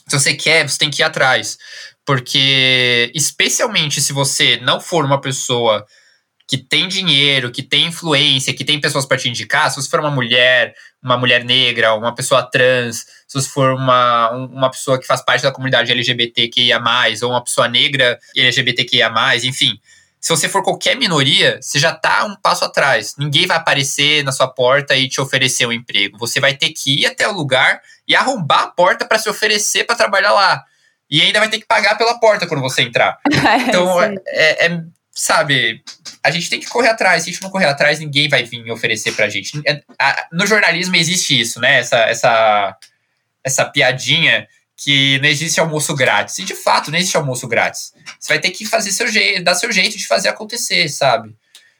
Se 0.07 0.19
você 0.19 0.35
quer, 0.35 0.69
você 0.69 0.77
tem 0.77 0.91
que 0.91 1.01
ir 1.01 1.05
atrás. 1.05 1.57
Porque, 2.05 3.11
especialmente 3.15 3.99
se 3.99 4.13
você 4.13 4.57
não 4.61 4.79
for 4.79 5.03
uma 5.03 5.19
pessoa 5.19 5.83
que 6.47 6.57
tem 6.57 6.87
dinheiro, 6.87 7.51
que 7.51 7.63
tem 7.63 7.87
influência, 7.87 8.53
que 8.53 8.63
tem 8.63 8.79
pessoas 8.79 9.05
para 9.05 9.17
te 9.17 9.27
indicar, 9.27 9.69
se 9.71 9.81
você 9.81 9.89
for 9.89 9.99
uma 9.99 10.11
mulher, 10.11 10.75
uma 11.01 11.17
mulher 11.17 11.43
negra, 11.43 11.95
uma 11.95 12.13
pessoa 12.13 12.43
trans, 12.43 13.05
se 13.27 13.39
você 13.41 13.49
for 13.49 13.73
uma, 13.73 14.31
um- 14.31 14.45
uma 14.45 14.69
pessoa 14.69 14.99
que 14.99 15.07
faz 15.07 15.21
parte 15.25 15.41
da 15.41 15.51
comunidade 15.51 15.91
LGBTQIA, 15.91 16.79
ou 17.23 17.29
uma 17.31 17.43
pessoa 17.43 17.67
negra 17.67 18.19
LGBTQIA, 18.35 19.11
enfim. 19.43 19.79
Se 20.19 20.29
você 20.29 20.49
for 20.49 20.63
qualquer 20.63 20.95
minoria, 20.95 21.59
você 21.61 21.77
já 21.77 21.93
tá 21.93 22.25
um 22.25 22.35
passo 22.35 22.65
atrás. 22.65 23.13
Ninguém 23.17 23.45
vai 23.45 23.57
aparecer 23.57 24.23
na 24.23 24.31
sua 24.31 24.47
porta 24.47 24.95
e 24.95 25.07
te 25.07 25.21
oferecer 25.21 25.67
um 25.67 25.71
emprego. 25.71 26.17
Você 26.17 26.39
vai 26.39 26.55
ter 26.55 26.69
que 26.69 27.01
ir 27.01 27.05
até 27.05 27.27
o 27.27 27.31
lugar 27.31 27.79
e 28.07 28.15
arrombar 28.15 28.63
a 28.63 28.67
porta 28.67 29.05
para 29.05 29.19
se 29.19 29.29
oferecer 29.29 29.83
para 29.83 29.95
trabalhar 29.95 30.33
lá. 30.33 30.63
E 31.09 31.21
ainda 31.21 31.37
vai 31.39 31.47
ter 31.49 31.59
que 31.59 31.65
pagar 31.67 31.95
pela 31.95 32.19
porta 32.19 32.47
quando 32.47 32.61
você 32.61 32.81
entrar. 32.81 33.19
É, 33.31 33.57
Então, 33.67 33.99
aí. 33.99 34.15
é, 34.27 34.65
é- 34.67 34.81
sabe, 35.15 35.81
a 36.21 36.29
gente 36.29 36.49
tem 36.49 36.59
que 36.59 36.67
correr 36.67 36.89
atrás. 36.89 37.23
Se 37.23 37.29
a 37.29 37.33
gente 37.33 37.41
não 37.41 37.49
correr 37.49 37.65
atrás, 37.65 37.99
ninguém 37.99 38.27
vai 38.27 38.43
vir 38.43 38.69
oferecer 38.69 39.13
pra 39.13 39.29
gente. 39.29 39.59
É- 39.65 39.81
No 40.31 40.45
jornalismo 40.45 40.95
existe 40.97 41.39
isso, 41.39 41.59
né? 41.61 41.79
Essa, 41.79 41.97
essa, 41.99 42.77
essa 43.43 43.65
piadinha 43.65 44.47
que 44.77 45.17
não 45.19 45.29
existe 45.29 45.59
almoço 45.59 45.95
grátis. 45.95 46.37
E 46.39 46.43
de 46.43 46.53
fato, 46.53 46.91
não 46.91 46.97
existe 46.99 47.15
almoço 47.15 47.47
grátis. 47.47 47.93
Você 48.19 48.33
vai 48.33 48.39
ter 48.39 48.51
que 48.51 48.65
fazer 48.65 48.91
seu 48.91 49.07
jeito, 49.07 49.41
dar 49.43 49.55
seu 49.55 49.71
jeito 49.71 49.97
de 49.97 50.05
fazer 50.05 50.27
acontecer, 50.27 50.89
sabe? 50.89 51.33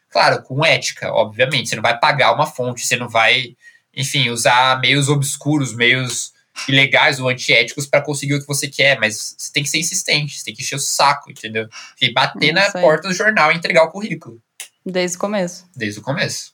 Claro, 0.09 0.41
com 0.43 0.65
ética, 0.65 1.11
obviamente. 1.11 1.67
Você 1.67 1.75
não 1.75 1.83
vai 1.83 1.99
pagar 1.99 2.33
uma 2.33 2.47
fonte, 2.47 2.87
você 2.87 2.95
não 2.95 3.09
vai, 3.09 3.53
enfim, 3.93 4.29
usar 4.29 4.79
meios 4.79 5.09
obscuros, 5.09 5.75
meios 5.75 6.31
ilegais 6.67 7.19
ou 7.19 7.27
antiéticos 7.29 7.85
para 7.85 8.01
conseguir 8.01 8.35
o 8.35 8.39
que 8.41 8.47
você 8.47 8.67
quer, 8.67 8.99
mas 8.99 9.35
você 9.37 9.51
tem 9.51 9.63
que 9.63 9.69
ser 9.69 9.79
insistente, 9.79 10.37
você 10.37 10.45
tem 10.45 10.53
que 10.53 10.61
encher 10.61 10.75
o 10.75 10.79
saco, 10.79 11.29
entendeu? 11.31 11.67
E 12.01 12.11
bater 12.13 12.53
na 12.53 12.67
Isso 12.67 12.77
aí. 12.77 12.83
porta 12.83 13.07
do 13.07 13.13
jornal 13.13 13.51
e 13.51 13.55
entregar 13.55 13.83
o 13.83 13.91
currículo, 13.91 14.41
Desde 14.85 15.17
o 15.17 15.19
começo. 15.19 15.65
desde 15.75 15.99
o 15.99 16.03
começo. 16.03 16.51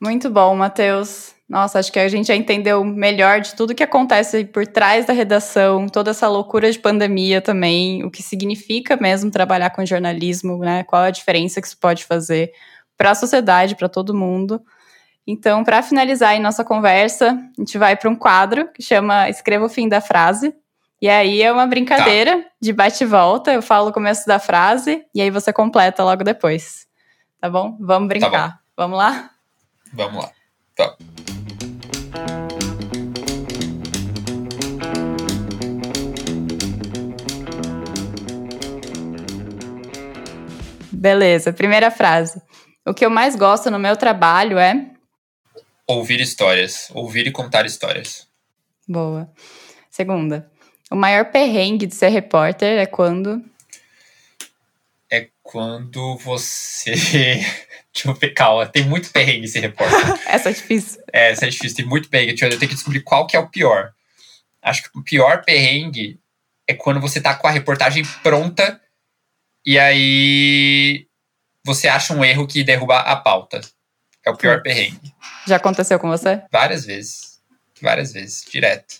Muito 0.00 0.30
bom, 0.30 0.54
Matheus. 0.54 1.34
Nossa, 1.48 1.78
acho 1.78 1.90
que 1.90 1.98
a 1.98 2.08
gente 2.08 2.26
já 2.28 2.36
entendeu 2.36 2.84
melhor 2.84 3.40
de 3.40 3.54
tudo 3.54 3.74
que 3.74 3.82
acontece 3.82 4.44
por 4.44 4.66
trás 4.66 5.06
da 5.06 5.12
redação, 5.14 5.88
toda 5.88 6.10
essa 6.10 6.28
loucura 6.28 6.70
de 6.70 6.78
pandemia 6.78 7.40
também, 7.40 8.04
o 8.04 8.10
que 8.10 8.22
significa 8.22 8.96
mesmo 8.98 9.30
trabalhar 9.30 9.70
com 9.70 9.84
jornalismo, 9.84 10.58
né? 10.58 10.84
Qual 10.84 11.02
a 11.02 11.10
diferença 11.10 11.60
que 11.60 11.66
isso 11.66 11.78
pode 11.78 12.04
fazer 12.04 12.52
para 12.98 13.12
a 13.12 13.14
sociedade, 13.14 13.76
para 13.76 13.88
todo 13.88 14.14
mundo. 14.14 14.60
Então, 15.30 15.62
para 15.62 15.82
finalizar 15.82 16.30
aí 16.30 16.38
nossa 16.38 16.64
conversa, 16.64 17.32
a 17.32 17.60
gente 17.60 17.76
vai 17.76 17.94
para 17.94 18.08
um 18.08 18.16
quadro 18.16 18.66
que 18.72 18.82
chama 18.82 19.28
Escreva 19.28 19.66
o 19.66 19.68
fim 19.68 19.86
da 19.86 20.00
frase. 20.00 20.54
E 21.02 21.06
aí 21.06 21.42
é 21.42 21.52
uma 21.52 21.66
brincadeira 21.66 22.46
de 22.58 22.72
bate 22.72 23.04
e 23.04 23.06
volta. 23.06 23.52
Eu 23.52 23.60
falo 23.60 23.90
o 23.90 23.92
começo 23.92 24.26
da 24.26 24.38
frase 24.38 25.04
e 25.14 25.20
aí 25.20 25.30
você 25.30 25.52
completa 25.52 26.02
logo 26.02 26.24
depois. 26.24 26.86
Tá 27.38 27.50
bom? 27.50 27.76
Vamos 27.78 28.08
brincar. 28.08 28.60
Vamos 28.74 28.96
lá? 28.96 29.28
Vamos 29.92 30.24
lá. 30.24 30.30
Tá. 30.74 30.96
Beleza, 40.90 41.52
primeira 41.52 41.90
frase. 41.90 42.40
O 42.86 42.94
que 42.94 43.04
eu 43.04 43.10
mais 43.10 43.36
gosto 43.36 43.70
no 43.70 43.78
meu 43.78 43.94
trabalho 43.94 44.56
é. 44.56 44.94
Ouvir 45.88 46.20
histórias, 46.20 46.90
ouvir 46.92 47.26
e 47.26 47.32
contar 47.32 47.64
histórias. 47.64 48.28
Boa. 48.86 49.32
Segunda. 49.90 50.50
O 50.90 50.96
maior 50.96 51.30
perrengue 51.32 51.86
de 51.86 51.94
ser 51.94 52.08
repórter 52.08 52.78
é 52.78 52.86
quando. 52.86 53.42
É 55.10 55.28
quando 55.42 56.18
você. 56.18 56.92
Deixa 57.92 58.06
eu 58.06 58.14
ver, 58.14 58.34
calma, 58.34 58.66
tem 58.66 58.84
muito 58.84 59.10
perrengue 59.10 59.46
esse 59.46 59.58
repórter. 59.58 59.98
Essa 60.28 60.50
é 60.50 60.52
difícil. 60.52 61.02
É, 61.12 61.32
isso 61.32 61.44
é 61.44 61.48
difícil, 61.48 61.76
tem 61.78 61.86
muito 61.86 62.08
perrengue. 62.10 62.32
Deixa 62.32 62.44
Eu 62.44 62.50
eu 62.50 62.58
tenho 62.58 62.68
que 62.68 62.74
descobrir 62.74 63.00
qual 63.00 63.26
que 63.26 63.36
é 63.36 63.40
o 63.40 63.48
pior. 63.48 63.92
Acho 64.62 64.82
que 64.82 64.98
o 64.98 65.02
pior 65.02 65.42
perrengue 65.42 66.20
é 66.68 66.74
quando 66.74 67.00
você 67.00 67.20
tá 67.20 67.34
com 67.34 67.46
a 67.46 67.50
reportagem 67.50 68.04
pronta 68.22 68.78
e 69.64 69.78
aí 69.78 71.06
você 71.64 71.88
acha 71.88 72.14
um 72.14 72.24
erro 72.24 72.46
que 72.46 72.62
derruba 72.62 72.98
a 73.00 73.16
pauta. 73.16 73.60
É 74.28 74.32
o 74.32 74.36
pior 74.36 74.62
perrengue. 74.62 75.14
Já 75.46 75.56
aconteceu 75.56 75.98
com 75.98 76.08
você? 76.08 76.42
Várias 76.52 76.84
vezes. 76.84 77.38
Várias 77.80 78.12
vezes, 78.12 78.44
direto. 78.50 78.96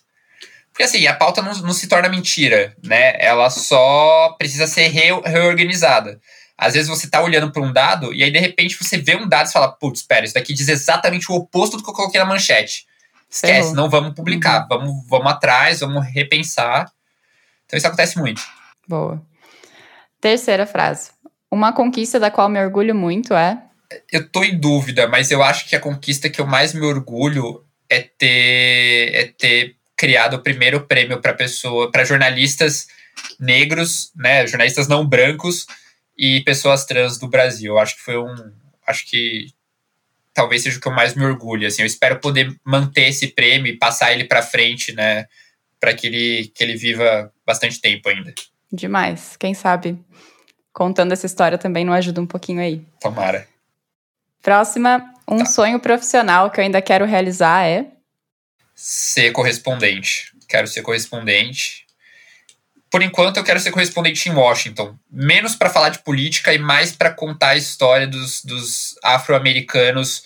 Porque 0.73 0.85
assim, 0.85 1.07
a 1.07 1.15
pauta 1.15 1.43
não, 1.43 1.53
não 1.59 1.73
se 1.73 1.89
torna 1.89 2.09
mentira, 2.09 2.75
né? 2.85 3.17
Ela 3.19 3.51
só 3.51 4.35
precisa 4.39 4.67
ser 4.67 4.89
re- 4.89 5.21
reorganizada. 5.25 6.21
Às 6.57 6.75
vezes 6.75 6.89
você 6.89 7.09
tá 7.09 7.21
olhando 7.23 7.53
para 7.53 7.63
um 7.63 7.73
dado 7.73 8.13
e 8.15 8.23
aí 8.23 8.31
de 8.31 8.39
repente 8.39 8.77
você 8.83 8.97
vê 8.99 9.17
um 9.17 9.29
dado 9.29 9.49
e 9.49 9.53
fala, 9.53 9.71
putz, 9.73 10.01
espera, 10.01 10.25
isso 10.25 10.35
daqui 10.35 10.53
diz 10.55 10.69
exatamente 10.69 11.31
o 11.31 11.35
oposto 11.35 11.77
do 11.77 11.83
que 11.85 11.91
eu 11.91 11.95
coloquei 11.95 12.19
na 12.21 12.27
manchete. 12.27 12.87
Esquece, 13.31 13.53
Ferrou. 13.55 13.75
não 13.75 13.91
vamos 13.91 14.15
publicar, 14.15 14.67
vamos, 14.69 15.07
vamos 15.09 15.31
atrás, 15.31 15.81
vamos 15.81 16.07
repensar. 16.07 16.91
Então 17.67 17.77
isso 17.77 17.87
acontece 17.87 18.19
muito. 18.19 18.41
Boa. 18.89 19.21
Terceira 20.21 20.67
frase. 20.67 21.11
Uma 21.51 21.73
conquista 21.73 22.19
da 22.19 22.31
qual 22.31 22.49
me 22.49 22.61
orgulho 22.63 22.95
muito 22.95 23.35
é. 23.35 23.63
Eu 24.13 24.29
tô 24.29 24.45
em 24.45 24.59
dúvida, 24.59 25.07
mas 25.07 25.31
eu 25.31 25.43
acho 25.43 25.69
que 25.69 25.75
a 25.75 25.81
conquista 25.81 26.29
que 26.29 26.41
eu 26.41 26.47
mais 26.47 26.73
me 26.73 26.85
orgulho 26.85 27.65
é 27.89 28.01
ter, 28.01 29.15
é 29.15 29.25
ter 29.27 29.77
criado 29.97 30.35
o 30.35 30.43
primeiro 30.43 30.83
prêmio 30.83 31.21
para 31.21 31.33
pessoa, 31.33 31.91
para 31.91 32.05
jornalistas 32.05 32.87
negros, 33.41 34.13
né, 34.15 34.47
jornalistas 34.47 34.87
não 34.89 35.07
brancos 35.07 35.67
e 36.17 36.41
pessoas 36.43 36.85
trans 36.85 37.19
do 37.19 37.29
Brasil. 37.29 37.75
Eu 37.75 37.79
acho 37.79 37.97
que 37.97 38.03
foi 38.03 38.19
um, 38.19 38.53
acho 38.87 39.07
que 39.07 39.49
talvez 40.35 40.63
seja 40.63 40.79
o 40.79 40.81
que 40.81 40.87
eu 40.87 40.93
mais 40.93 41.15
me 41.15 41.25
orgulho. 41.25 41.67
Assim, 41.67 41.83
eu 41.83 41.87
espero 41.87 42.21
poder 42.21 42.55
manter 42.65 43.09
esse 43.09 43.29
prêmio 43.29 43.73
e 43.73 43.79
passar 43.79 44.13
ele 44.13 44.25
para 44.25 44.43
frente, 44.43 44.93
né, 44.93 45.27
para 45.81 45.95
que 45.95 46.07
ele 46.07 46.53
que 46.55 46.63
ele 46.63 46.77
viva 46.77 47.33
bastante 47.47 47.81
tempo 47.81 48.09
ainda. 48.09 48.35
Demais. 48.71 49.37
Quem 49.37 49.55
sabe 49.55 49.99
contando 50.73 51.13
essa 51.13 51.27
história 51.27 51.59
também 51.59 51.85
não 51.85 51.93
ajuda 51.93 52.21
um 52.21 52.27
pouquinho 52.27 52.61
aí. 52.61 52.81
Tomara. 53.01 53.49
Próxima. 54.43 55.03
Um 55.29 55.39
Tá. 55.39 55.47
sonho 55.47 55.79
profissional 55.81 56.51
que 56.51 56.59
eu 56.61 56.65
ainda 56.65 56.81
quero 56.81 57.05
realizar 57.05 57.67
é. 57.67 57.87
ser 58.75 59.33
correspondente. 59.33 60.33
Quero 60.49 60.67
ser 60.67 60.83
correspondente. 60.83 61.87
por 62.91 63.03
enquanto 63.03 63.37
eu 63.37 63.45
quero 63.45 63.61
ser 63.61 63.71
correspondente 63.71 64.29
em 64.31 64.33
Washington, 64.33 64.97
menos 65.11 65.55
para 65.55 65.69
falar 65.69 65.91
de 65.91 65.99
política 65.99 66.55
e 66.55 66.59
mais 66.59 66.91
para 66.91 67.11
contar 67.13 67.51
a 67.51 67.57
história 67.57 68.07
dos, 68.07 68.43
dos 68.43 68.95
afro-americanos, 69.05 70.23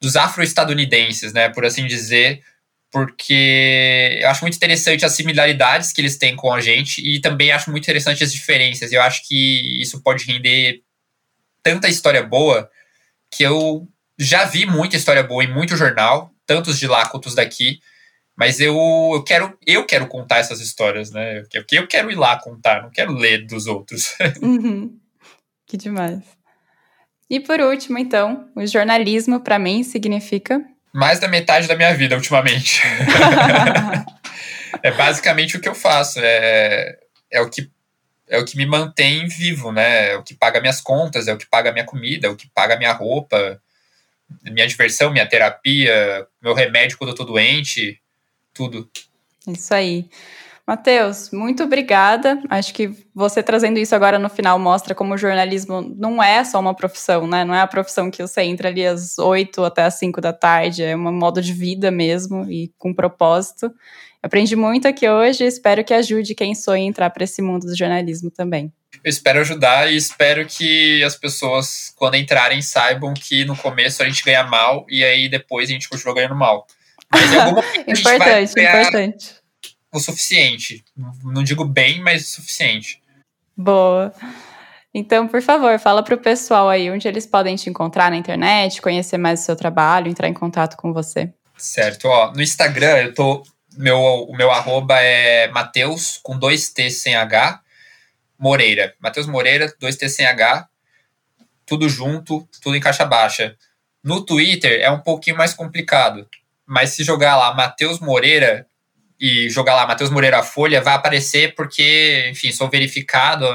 dos 0.00 0.14
afro-estadunidenses, 0.14 1.32
né, 1.32 1.48
por 1.48 1.64
assim 1.64 1.84
dizer, 1.84 2.44
porque 2.92 4.20
eu 4.22 4.28
acho 4.28 4.42
muito 4.42 4.54
interessante 4.56 5.04
as 5.04 5.12
similaridades 5.12 5.92
que 5.92 6.00
eles 6.00 6.16
têm 6.16 6.36
com 6.36 6.52
a 6.52 6.60
gente 6.60 7.00
e 7.00 7.20
também 7.20 7.50
acho 7.50 7.72
muito 7.72 7.82
interessante 7.82 8.22
as 8.22 8.32
diferenças. 8.32 8.92
Eu 8.92 9.02
acho 9.02 9.26
que 9.26 9.82
isso 9.82 10.00
pode 10.00 10.24
render 10.26 10.82
tanta 11.60 11.88
história 11.88 12.22
boa 12.22 12.70
que 13.30 13.42
eu 13.42 13.88
já 14.18 14.44
vi 14.44 14.66
muita 14.66 14.96
história 14.96 15.22
boa 15.22 15.44
em 15.44 15.52
muito 15.52 15.76
jornal, 15.76 16.30
tantos 16.46 16.78
de 16.78 16.86
lá 16.86 17.06
quanto 17.08 17.26
os 17.26 17.34
daqui. 17.34 17.80
Mas 18.36 18.60
eu, 18.60 18.76
eu 19.14 19.24
quero 19.24 19.56
eu 19.66 19.86
quero 19.86 20.06
contar 20.06 20.38
essas 20.38 20.60
histórias, 20.60 21.10
né? 21.10 21.38
Eu, 21.52 21.64
eu 21.72 21.86
quero 21.86 22.10
ir 22.10 22.16
lá 22.16 22.38
contar, 22.38 22.82
não 22.82 22.90
quero 22.90 23.12
ler 23.12 23.46
dos 23.46 23.66
outros. 23.66 24.14
Uhum. 24.42 24.98
Que 25.66 25.76
demais. 25.76 26.22
E 27.28 27.40
por 27.40 27.60
último, 27.60 27.98
então, 27.98 28.48
o 28.54 28.64
jornalismo 28.64 29.40
para 29.40 29.58
mim 29.58 29.82
significa 29.82 30.64
mais 30.96 31.18
da 31.18 31.28
metade 31.28 31.68
da 31.68 31.76
minha 31.76 31.92
vida 31.92 32.16
ultimamente. 32.16 32.80
é 34.82 34.90
basicamente 34.92 35.56
o 35.56 35.60
que 35.60 35.68
eu 35.68 35.74
faço, 35.74 36.18
é, 36.22 36.96
é 37.30 37.40
o 37.42 37.50
que 37.50 37.70
é 38.28 38.38
o 38.38 38.44
que 38.44 38.56
me 38.56 38.66
mantém 38.66 39.26
vivo, 39.28 39.72
né? 39.72 40.12
É 40.12 40.16
o 40.16 40.22
que 40.22 40.34
paga 40.34 40.60
minhas 40.60 40.80
contas, 40.80 41.28
é 41.28 41.32
o 41.32 41.38
que 41.38 41.46
paga 41.46 41.72
minha 41.72 41.84
comida, 41.84 42.26
é 42.26 42.30
o 42.30 42.36
que 42.36 42.48
paga 42.48 42.76
minha 42.76 42.92
roupa, 42.92 43.60
minha 44.42 44.66
diversão, 44.66 45.12
minha 45.12 45.26
terapia, 45.26 46.26
meu 46.42 46.54
remédio 46.54 46.98
quando 46.98 47.10
eu 47.10 47.16
tô 47.16 47.24
doente 47.24 48.00
tudo. 48.52 48.90
Isso 49.46 49.72
aí. 49.74 50.08
Matheus, 50.66 51.30
muito 51.30 51.62
obrigada. 51.62 52.42
Acho 52.48 52.74
que 52.74 52.90
você 53.14 53.40
trazendo 53.40 53.78
isso 53.78 53.94
agora 53.94 54.18
no 54.18 54.28
final 54.28 54.58
mostra 54.58 54.96
como 54.96 55.14
o 55.14 55.18
jornalismo 55.18 55.80
não 55.96 56.20
é 56.20 56.42
só 56.42 56.58
uma 56.58 56.74
profissão, 56.74 57.24
né? 57.24 57.44
Não 57.44 57.54
é 57.54 57.60
a 57.60 57.66
profissão 57.68 58.10
que 58.10 58.20
você 58.20 58.42
entra 58.42 58.68
ali 58.68 58.84
às 58.84 59.16
8 59.16 59.62
até 59.62 59.84
às 59.84 59.94
5 59.94 60.20
da 60.20 60.32
tarde, 60.32 60.82
é 60.82 60.96
um 60.96 61.12
modo 61.12 61.40
de 61.40 61.52
vida 61.52 61.92
mesmo 61.92 62.50
e 62.50 62.72
com 62.78 62.92
propósito. 62.92 63.70
Aprendi 64.20 64.56
muito 64.56 64.88
aqui 64.88 65.08
hoje 65.08 65.44
e 65.44 65.46
espero 65.46 65.84
que 65.84 65.94
ajude 65.94 66.34
quem 66.34 66.52
sonha 66.52 66.84
entrar 66.84 67.10
para 67.10 67.22
esse 67.22 67.40
mundo 67.40 67.64
do 67.64 67.76
jornalismo 67.76 68.28
também. 68.28 68.72
Eu 69.04 69.10
espero 69.10 69.38
ajudar 69.38 69.92
e 69.92 69.96
espero 69.96 70.44
que 70.46 71.00
as 71.04 71.14
pessoas, 71.14 71.92
quando 71.94 72.16
entrarem, 72.16 72.60
saibam 72.60 73.14
que 73.14 73.44
no 73.44 73.56
começo 73.56 74.02
a 74.02 74.06
gente 74.06 74.24
ganha 74.24 74.42
mal 74.42 74.84
e 74.88 75.04
aí 75.04 75.28
depois 75.28 75.68
a 75.68 75.72
gente 75.72 75.88
continua 75.88 76.16
ganhando 76.16 76.34
mal. 76.34 76.66
Mas 77.12 77.32
em 77.32 77.36
alguma 77.36 77.62
importante, 77.86 78.60
importante. 78.60 79.45
O 79.96 80.00
suficiente. 80.00 80.84
Não 81.24 81.42
digo 81.42 81.64
bem, 81.64 82.02
mas 82.02 82.22
o 82.22 82.34
suficiente. 82.34 83.02
Boa. 83.56 84.12
Então, 84.92 85.26
por 85.26 85.40
favor, 85.40 85.78
fala 85.78 86.02
para 86.02 86.14
o 86.14 86.18
pessoal 86.18 86.68
aí 86.68 86.90
onde 86.90 87.08
eles 87.08 87.26
podem 87.26 87.56
te 87.56 87.70
encontrar 87.70 88.10
na 88.10 88.16
internet, 88.16 88.82
conhecer 88.82 89.16
mais 89.16 89.40
o 89.40 89.44
seu 89.44 89.56
trabalho, 89.56 90.08
entrar 90.08 90.28
em 90.28 90.34
contato 90.34 90.76
com 90.76 90.92
você. 90.92 91.32
Certo, 91.56 92.08
ó, 92.08 92.30
no 92.32 92.42
Instagram 92.42 92.98
eu 92.98 93.14
tô 93.14 93.42
meu 93.78 93.98
o 93.98 94.36
meu 94.36 94.50
arroba 94.50 95.00
é 95.00 95.48
Mateus 95.48 96.20
com 96.22 96.38
dois 96.38 96.68
T 96.68 96.90
sem 96.90 97.14
H 97.14 97.62
Moreira, 98.38 98.94
Mateus 99.00 99.26
Moreira, 99.26 99.74
dois 99.80 99.96
T 99.96 100.10
sem 100.10 100.26
H, 100.26 100.68
tudo 101.64 101.88
junto, 101.88 102.46
tudo 102.62 102.76
em 102.76 102.80
caixa 102.80 103.06
baixa. 103.06 103.56
No 104.04 104.24
Twitter 104.24 104.78
é 104.82 104.90
um 104.90 105.00
pouquinho 105.00 105.38
mais 105.38 105.54
complicado. 105.54 106.28
Mas 106.66 106.90
se 106.90 107.02
jogar 107.02 107.36
lá 107.36 107.54
Matheus 107.54 107.98
Moreira 107.98 108.66
e 109.18 109.48
jogar 109.48 109.74
lá 109.74 109.86
Matheus 109.86 110.10
Moreira 110.10 110.42
Folha, 110.42 110.80
vai 110.80 110.94
aparecer 110.94 111.54
porque, 111.54 112.28
enfim, 112.30 112.52
sou 112.52 112.68
verificado, 112.68 113.46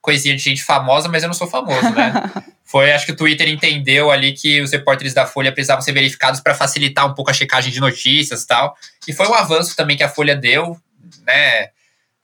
coisinha 0.00 0.36
de 0.36 0.42
gente 0.42 0.62
famosa, 0.62 1.08
mas 1.08 1.22
eu 1.22 1.26
não 1.26 1.34
sou 1.34 1.48
famoso, 1.48 1.90
né? 1.90 2.12
Foi, 2.64 2.92
acho 2.92 3.06
que 3.06 3.12
o 3.12 3.16
Twitter 3.16 3.48
entendeu 3.48 4.10
ali 4.10 4.32
que 4.32 4.60
os 4.60 4.72
repórteres 4.72 5.14
da 5.14 5.24
Folha 5.24 5.52
precisavam 5.52 5.82
ser 5.82 5.92
verificados 5.92 6.40
para 6.40 6.54
facilitar 6.54 7.06
um 7.06 7.14
pouco 7.14 7.30
a 7.30 7.34
checagem 7.34 7.72
de 7.72 7.80
notícias 7.80 8.42
e 8.42 8.46
tal. 8.46 8.76
E 9.06 9.12
foi 9.12 9.28
um 9.28 9.34
avanço 9.34 9.76
também 9.76 9.96
que 9.96 10.02
a 10.02 10.08
Folha 10.08 10.34
deu, 10.34 10.76
né? 11.24 11.70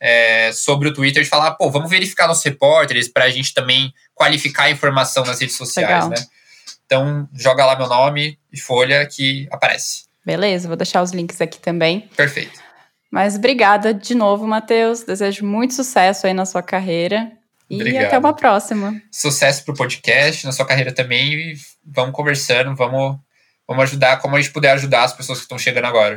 É, 0.01 0.51
sobre 0.53 0.89
o 0.89 0.93
Twitter 0.93 1.23
de 1.23 1.29
falar, 1.29 1.53
pô, 1.53 1.71
vamos 1.71 1.89
verificar 1.89 2.27
nossos 2.27 2.45
repórteres 2.45 3.07
para 3.07 3.25
a 3.25 3.31
gente 3.31 3.55
também 3.55 3.95
qualificar 4.15 4.65
a 4.65 4.71
informação 4.71 5.25
nas 5.25 5.41
redes 5.41 5.57
sociais, 5.57 6.07
Legal. 6.07 6.09
né? 6.09 6.17
Então, 6.87 7.29
joga 7.33 7.65
lá 7.65 7.77
meu 7.77 7.87
nome 7.87 8.37
e 8.53 8.61
Folha 8.61 9.07
que 9.07 9.49
aparece. 9.51 10.05
Beleza, 10.27 10.67
vou 10.67 10.77
deixar 10.77 11.03
os 11.03 11.13
links 11.13 11.41
aqui 11.41 11.59
também. 11.61 12.01
Perfeito. 12.17 12.61
Mas 13.13 13.37
obrigada 13.37 13.93
de 13.93 14.15
novo, 14.15 14.47
Matheus. 14.47 15.03
Desejo 15.03 15.45
muito 15.45 15.75
sucesso 15.75 16.27
aí 16.27 16.33
na 16.33 16.47
sua 16.47 16.63
carreira. 16.63 17.31
E 17.69 17.77
Obrigado. 17.77 18.07
até 18.07 18.19
uma 18.19 18.33
próxima. 18.33 19.03
Sucesso 19.11 19.63
pro 19.67 19.75
podcast, 19.75 20.47
na 20.47 20.53
sua 20.53 20.65
carreira 20.65 20.91
também. 20.91 21.35
E 21.35 21.55
vamos 21.85 22.15
conversando, 22.15 22.75
vamos, 22.75 23.19
vamos 23.69 23.83
ajudar 23.83 24.17
como 24.17 24.35
a 24.35 24.41
gente 24.41 24.51
puder 24.51 24.73
ajudar 24.73 25.05
as 25.05 25.13
pessoas 25.13 25.41
que 25.41 25.45
estão 25.45 25.59
chegando 25.59 25.85
agora. 25.85 26.17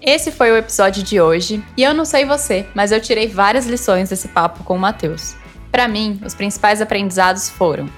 Esse 0.00 0.32
foi 0.32 0.50
o 0.50 0.56
episódio 0.56 1.02
de 1.02 1.20
hoje, 1.20 1.62
e 1.76 1.82
eu 1.82 1.92
não 1.92 2.06
sei 2.06 2.24
você, 2.24 2.66
mas 2.74 2.90
eu 2.90 3.00
tirei 3.00 3.28
várias 3.28 3.66
lições 3.66 4.08
desse 4.08 4.28
papo 4.28 4.64
com 4.64 4.74
o 4.74 4.78
Matheus. 4.78 5.41
Para 5.72 5.88
mim, 5.88 6.20
os 6.22 6.34
principais 6.34 6.82
aprendizados 6.82 7.48
foram: 7.48 7.88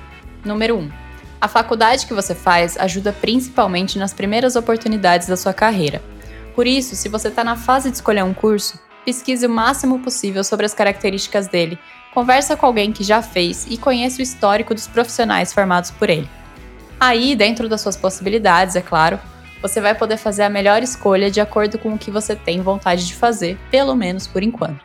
número 0.44 0.76
1. 0.76 0.78
Um, 0.78 0.90
a 1.40 1.48
faculdade 1.48 2.06
que 2.06 2.14
você 2.14 2.34
faz 2.34 2.78
ajuda 2.78 3.12
principalmente 3.12 3.98
nas 3.98 4.14
primeiras 4.14 4.54
oportunidades 4.54 5.26
da 5.26 5.36
sua 5.36 5.52
carreira. 5.52 6.00
Por 6.54 6.66
isso, 6.68 6.94
se 6.94 7.08
você 7.08 7.28
está 7.28 7.42
na 7.42 7.56
fase 7.56 7.90
de 7.90 7.96
escolher 7.96 8.22
um 8.22 8.32
curso, 8.32 8.78
pesquise 9.04 9.44
o 9.44 9.50
máximo 9.50 9.98
possível 9.98 10.44
sobre 10.44 10.64
as 10.64 10.72
características 10.72 11.48
dele, 11.48 11.78
conversa 12.14 12.56
com 12.56 12.64
alguém 12.64 12.92
que 12.92 13.02
já 13.02 13.20
fez 13.20 13.66
e 13.68 13.76
conheça 13.76 14.20
o 14.20 14.22
histórico 14.22 14.72
dos 14.72 14.86
profissionais 14.86 15.52
formados 15.52 15.90
por 15.90 16.08
ele. 16.08 16.30
Aí, 16.98 17.34
dentro 17.34 17.68
das 17.68 17.80
suas 17.80 17.96
possibilidades, 17.96 18.76
é 18.76 18.80
claro, 18.80 19.18
você 19.60 19.80
vai 19.80 19.94
poder 19.94 20.16
fazer 20.16 20.44
a 20.44 20.48
melhor 20.48 20.82
escolha 20.82 21.30
de 21.30 21.40
acordo 21.40 21.76
com 21.76 21.92
o 21.92 21.98
que 21.98 22.10
você 22.10 22.36
tem 22.36 22.62
vontade 22.62 23.06
de 23.06 23.14
fazer, 23.14 23.58
pelo 23.70 23.94
menos 23.96 24.26
por 24.26 24.42
enquanto. 24.42 24.84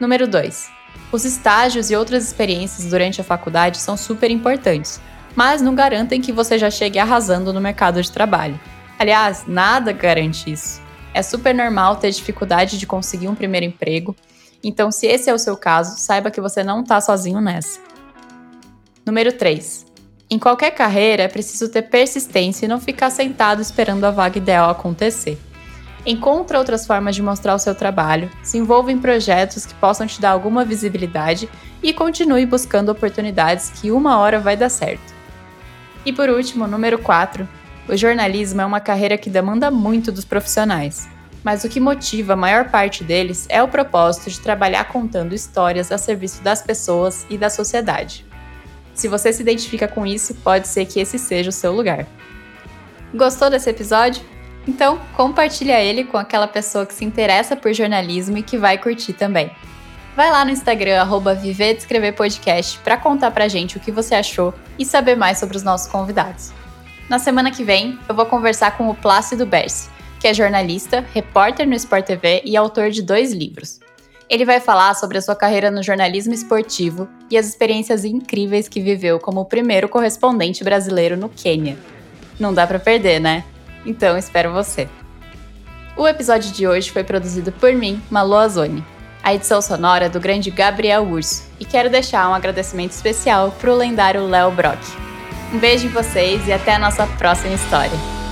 Número 0.00 0.26
2. 0.26 0.83
Os 1.12 1.24
estágios 1.24 1.90
e 1.90 1.96
outras 1.96 2.24
experiências 2.24 2.90
durante 2.90 3.20
a 3.20 3.24
faculdade 3.24 3.78
são 3.78 3.96
super 3.96 4.30
importantes, 4.30 5.00
mas 5.34 5.62
não 5.62 5.74
garantem 5.74 6.20
que 6.20 6.32
você 6.32 6.58
já 6.58 6.70
chegue 6.70 6.98
arrasando 6.98 7.52
no 7.52 7.60
mercado 7.60 8.02
de 8.02 8.10
trabalho. 8.10 8.58
Aliás, 8.98 9.44
nada 9.46 9.92
garante 9.92 10.50
isso. 10.50 10.80
É 11.12 11.22
super 11.22 11.54
normal 11.54 11.96
ter 11.96 12.10
dificuldade 12.10 12.78
de 12.78 12.86
conseguir 12.86 13.28
um 13.28 13.34
primeiro 13.34 13.66
emprego, 13.66 14.16
então, 14.64 14.90
se 14.90 15.06
esse 15.06 15.28
é 15.28 15.34
o 15.34 15.38
seu 15.38 15.58
caso, 15.58 15.98
saiba 15.98 16.30
que 16.30 16.40
você 16.40 16.64
não 16.64 16.80
está 16.80 16.98
sozinho 16.98 17.38
nessa. 17.38 17.78
Número 19.04 19.30
3. 19.30 19.84
Em 20.30 20.38
qualquer 20.38 20.70
carreira, 20.70 21.24
é 21.24 21.28
preciso 21.28 21.68
ter 21.68 21.82
persistência 21.82 22.64
e 22.64 22.68
não 22.68 22.80
ficar 22.80 23.10
sentado 23.10 23.60
esperando 23.60 24.04
a 24.04 24.10
vaga 24.10 24.38
ideal 24.38 24.70
acontecer. 24.70 25.38
Encontre 26.06 26.56
outras 26.56 26.86
formas 26.86 27.16
de 27.16 27.22
mostrar 27.22 27.54
o 27.54 27.58
seu 27.58 27.74
trabalho, 27.74 28.30
se 28.42 28.58
envolva 28.58 28.92
em 28.92 28.98
projetos 28.98 29.64
que 29.64 29.72
possam 29.74 30.06
te 30.06 30.20
dar 30.20 30.30
alguma 30.30 30.62
visibilidade 30.62 31.48
e 31.82 31.94
continue 31.94 32.44
buscando 32.44 32.90
oportunidades 32.90 33.70
que 33.70 33.90
uma 33.90 34.18
hora 34.18 34.38
vai 34.38 34.54
dar 34.54 34.68
certo. 34.68 35.14
E 36.04 36.12
por 36.12 36.28
último, 36.28 36.66
número 36.66 36.98
4, 36.98 37.48
o 37.88 37.96
jornalismo 37.96 38.60
é 38.60 38.66
uma 38.66 38.80
carreira 38.80 39.16
que 39.16 39.30
demanda 39.30 39.70
muito 39.70 40.12
dos 40.12 40.26
profissionais, 40.26 41.08
mas 41.42 41.64
o 41.64 41.70
que 41.70 41.80
motiva 41.80 42.34
a 42.34 42.36
maior 42.36 42.68
parte 42.68 43.02
deles 43.02 43.46
é 43.48 43.62
o 43.62 43.68
propósito 43.68 44.28
de 44.28 44.40
trabalhar 44.40 44.84
contando 44.84 45.34
histórias 45.34 45.90
a 45.90 45.96
serviço 45.96 46.42
das 46.42 46.60
pessoas 46.60 47.26
e 47.30 47.38
da 47.38 47.48
sociedade. 47.48 48.26
Se 48.94 49.08
você 49.08 49.32
se 49.32 49.40
identifica 49.40 49.88
com 49.88 50.06
isso, 50.06 50.34
pode 50.36 50.68
ser 50.68 50.84
que 50.84 51.00
esse 51.00 51.18
seja 51.18 51.48
o 51.48 51.52
seu 51.52 51.72
lugar. 51.72 52.06
Gostou 53.14 53.48
desse 53.48 53.70
episódio? 53.70 54.33
Então, 54.66 54.98
compartilha 55.14 55.80
ele 55.80 56.04
com 56.04 56.16
aquela 56.16 56.48
pessoa 56.48 56.86
que 56.86 56.94
se 56.94 57.04
interessa 57.04 57.54
por 57.54 57.72
jornalismo 57.72 58.38
e 58.38 58.42
que 58.42 58.56
vai 58.56 58.78
curtir 58.78 59.12
também. 59.12 59.50
Vai 60.16 60.30
lá 60.30 60.44
no 60.44 60.50
Instagram, 60.50 61.00
arroba 61.00 61.34
Viver 61.34 61.76
Podcast, 62.16 62.78
para 62.78 62.96
contar 62.96 63.30
pra 63.32 63.48
gente 63.48 63.76
o 63.76 63.80
que 63.80 63.90
você 63.90 64.14
achou 64.14 64.54
e 64.78 64.84
saber 64.84 65.16
mais 65.16 65.38
sobre 65.38 65.56
os 65.56 65.62
nossos 65.62 65.88
convidados. 65.88 66.52
Na 67.08 67.18
semana 67.18 67.50
que 67.50 67.64
vem, 67.64 67.98
eu 68.08 68.14
vou 68.14 68.24
conversar 68.24 68.76
com 68.76 68.88
o 68.88 68.94
Plácido 68.94 69.44
Berce, 69.44 69.90
que 70.20 70.28
é 70.28 70.32
jornalista, 70.32 71.04
repórter 71.12 71.66
no 71.66 71.74
Sport 71.74 72.06
TV 72.06 72.42
e 72.44 72.56
autor 72.56 72.90
de 72.90 73.02
dois 73.02 73.32
livros. 73.32 73.80
Ele 74.30 74.44
vai 74.44 74.58
falar 74.58 74.94
sobre 74.94 75.18
a 75.18 75.20
sua 75.20 75.36
carreira 75.36 75.70
no 75.70 75.82
jornalismo 75.82 76.32
esportivo 76.32 77.06
e 77.30 77.36
as 77.36 77.46
experiências 77.46 78.04
incríveis 78.04 78.68
que 78.68 78.80
viveu 78.80 79.20
como 79.20 79.40
o 79.40 79.44
primeiro 79.44 79.88
correspondente 79.88 80.64
brasileiro 80.64 81.16
no 81.16 81.28
Quênia. 81.28 81.76
Não 82.40 82.54
dá 82.54 82.66
para 82.66 82.78
perder, 82.78 83.20
né? 83.20 83.44
Então 83.84 84.16
espero 84.16 84.52
você. 84.52 84.88
O 85.96 86.08
episódio 86.08 86.52
de 86.52 86.66
hoje 86.66 86.90
foi 86.90 87.04
produzido 87.04 87.52
por 87.52 87.72
mim, 87.72 88.02
Malu 88.10 88.36
Azoni. 88.36 88.84
A 89.22 89.34
edição 89.34 89.62
sonora 89.62 90.08
do 90.08 90.20
grande 90.20 90.50
Gabriel 90.50 91.04
Urso 91.04 91.44
e 91.58 91.64
quero 91.64 91.88
deixar 91.88 92.28
um 92.28 92.34
agradecimento 92.34 92.90
especial 92.90 93.52
para 93.52 93.72
o 93.72 93.76
lendário 93.76 94.26
Léo 94.26 94.50
Brock. 94.50 94.80
Um 95.52 95.58
beijo 95.58 95.86
em 95.86 95.90
vocês 95.90 96.46
e 96.46 96.52
até 96.52 96.74
a 96.74 96.78
nossa 96.78 97.06
próxima 97.06 97.54
história. 97.54 98.23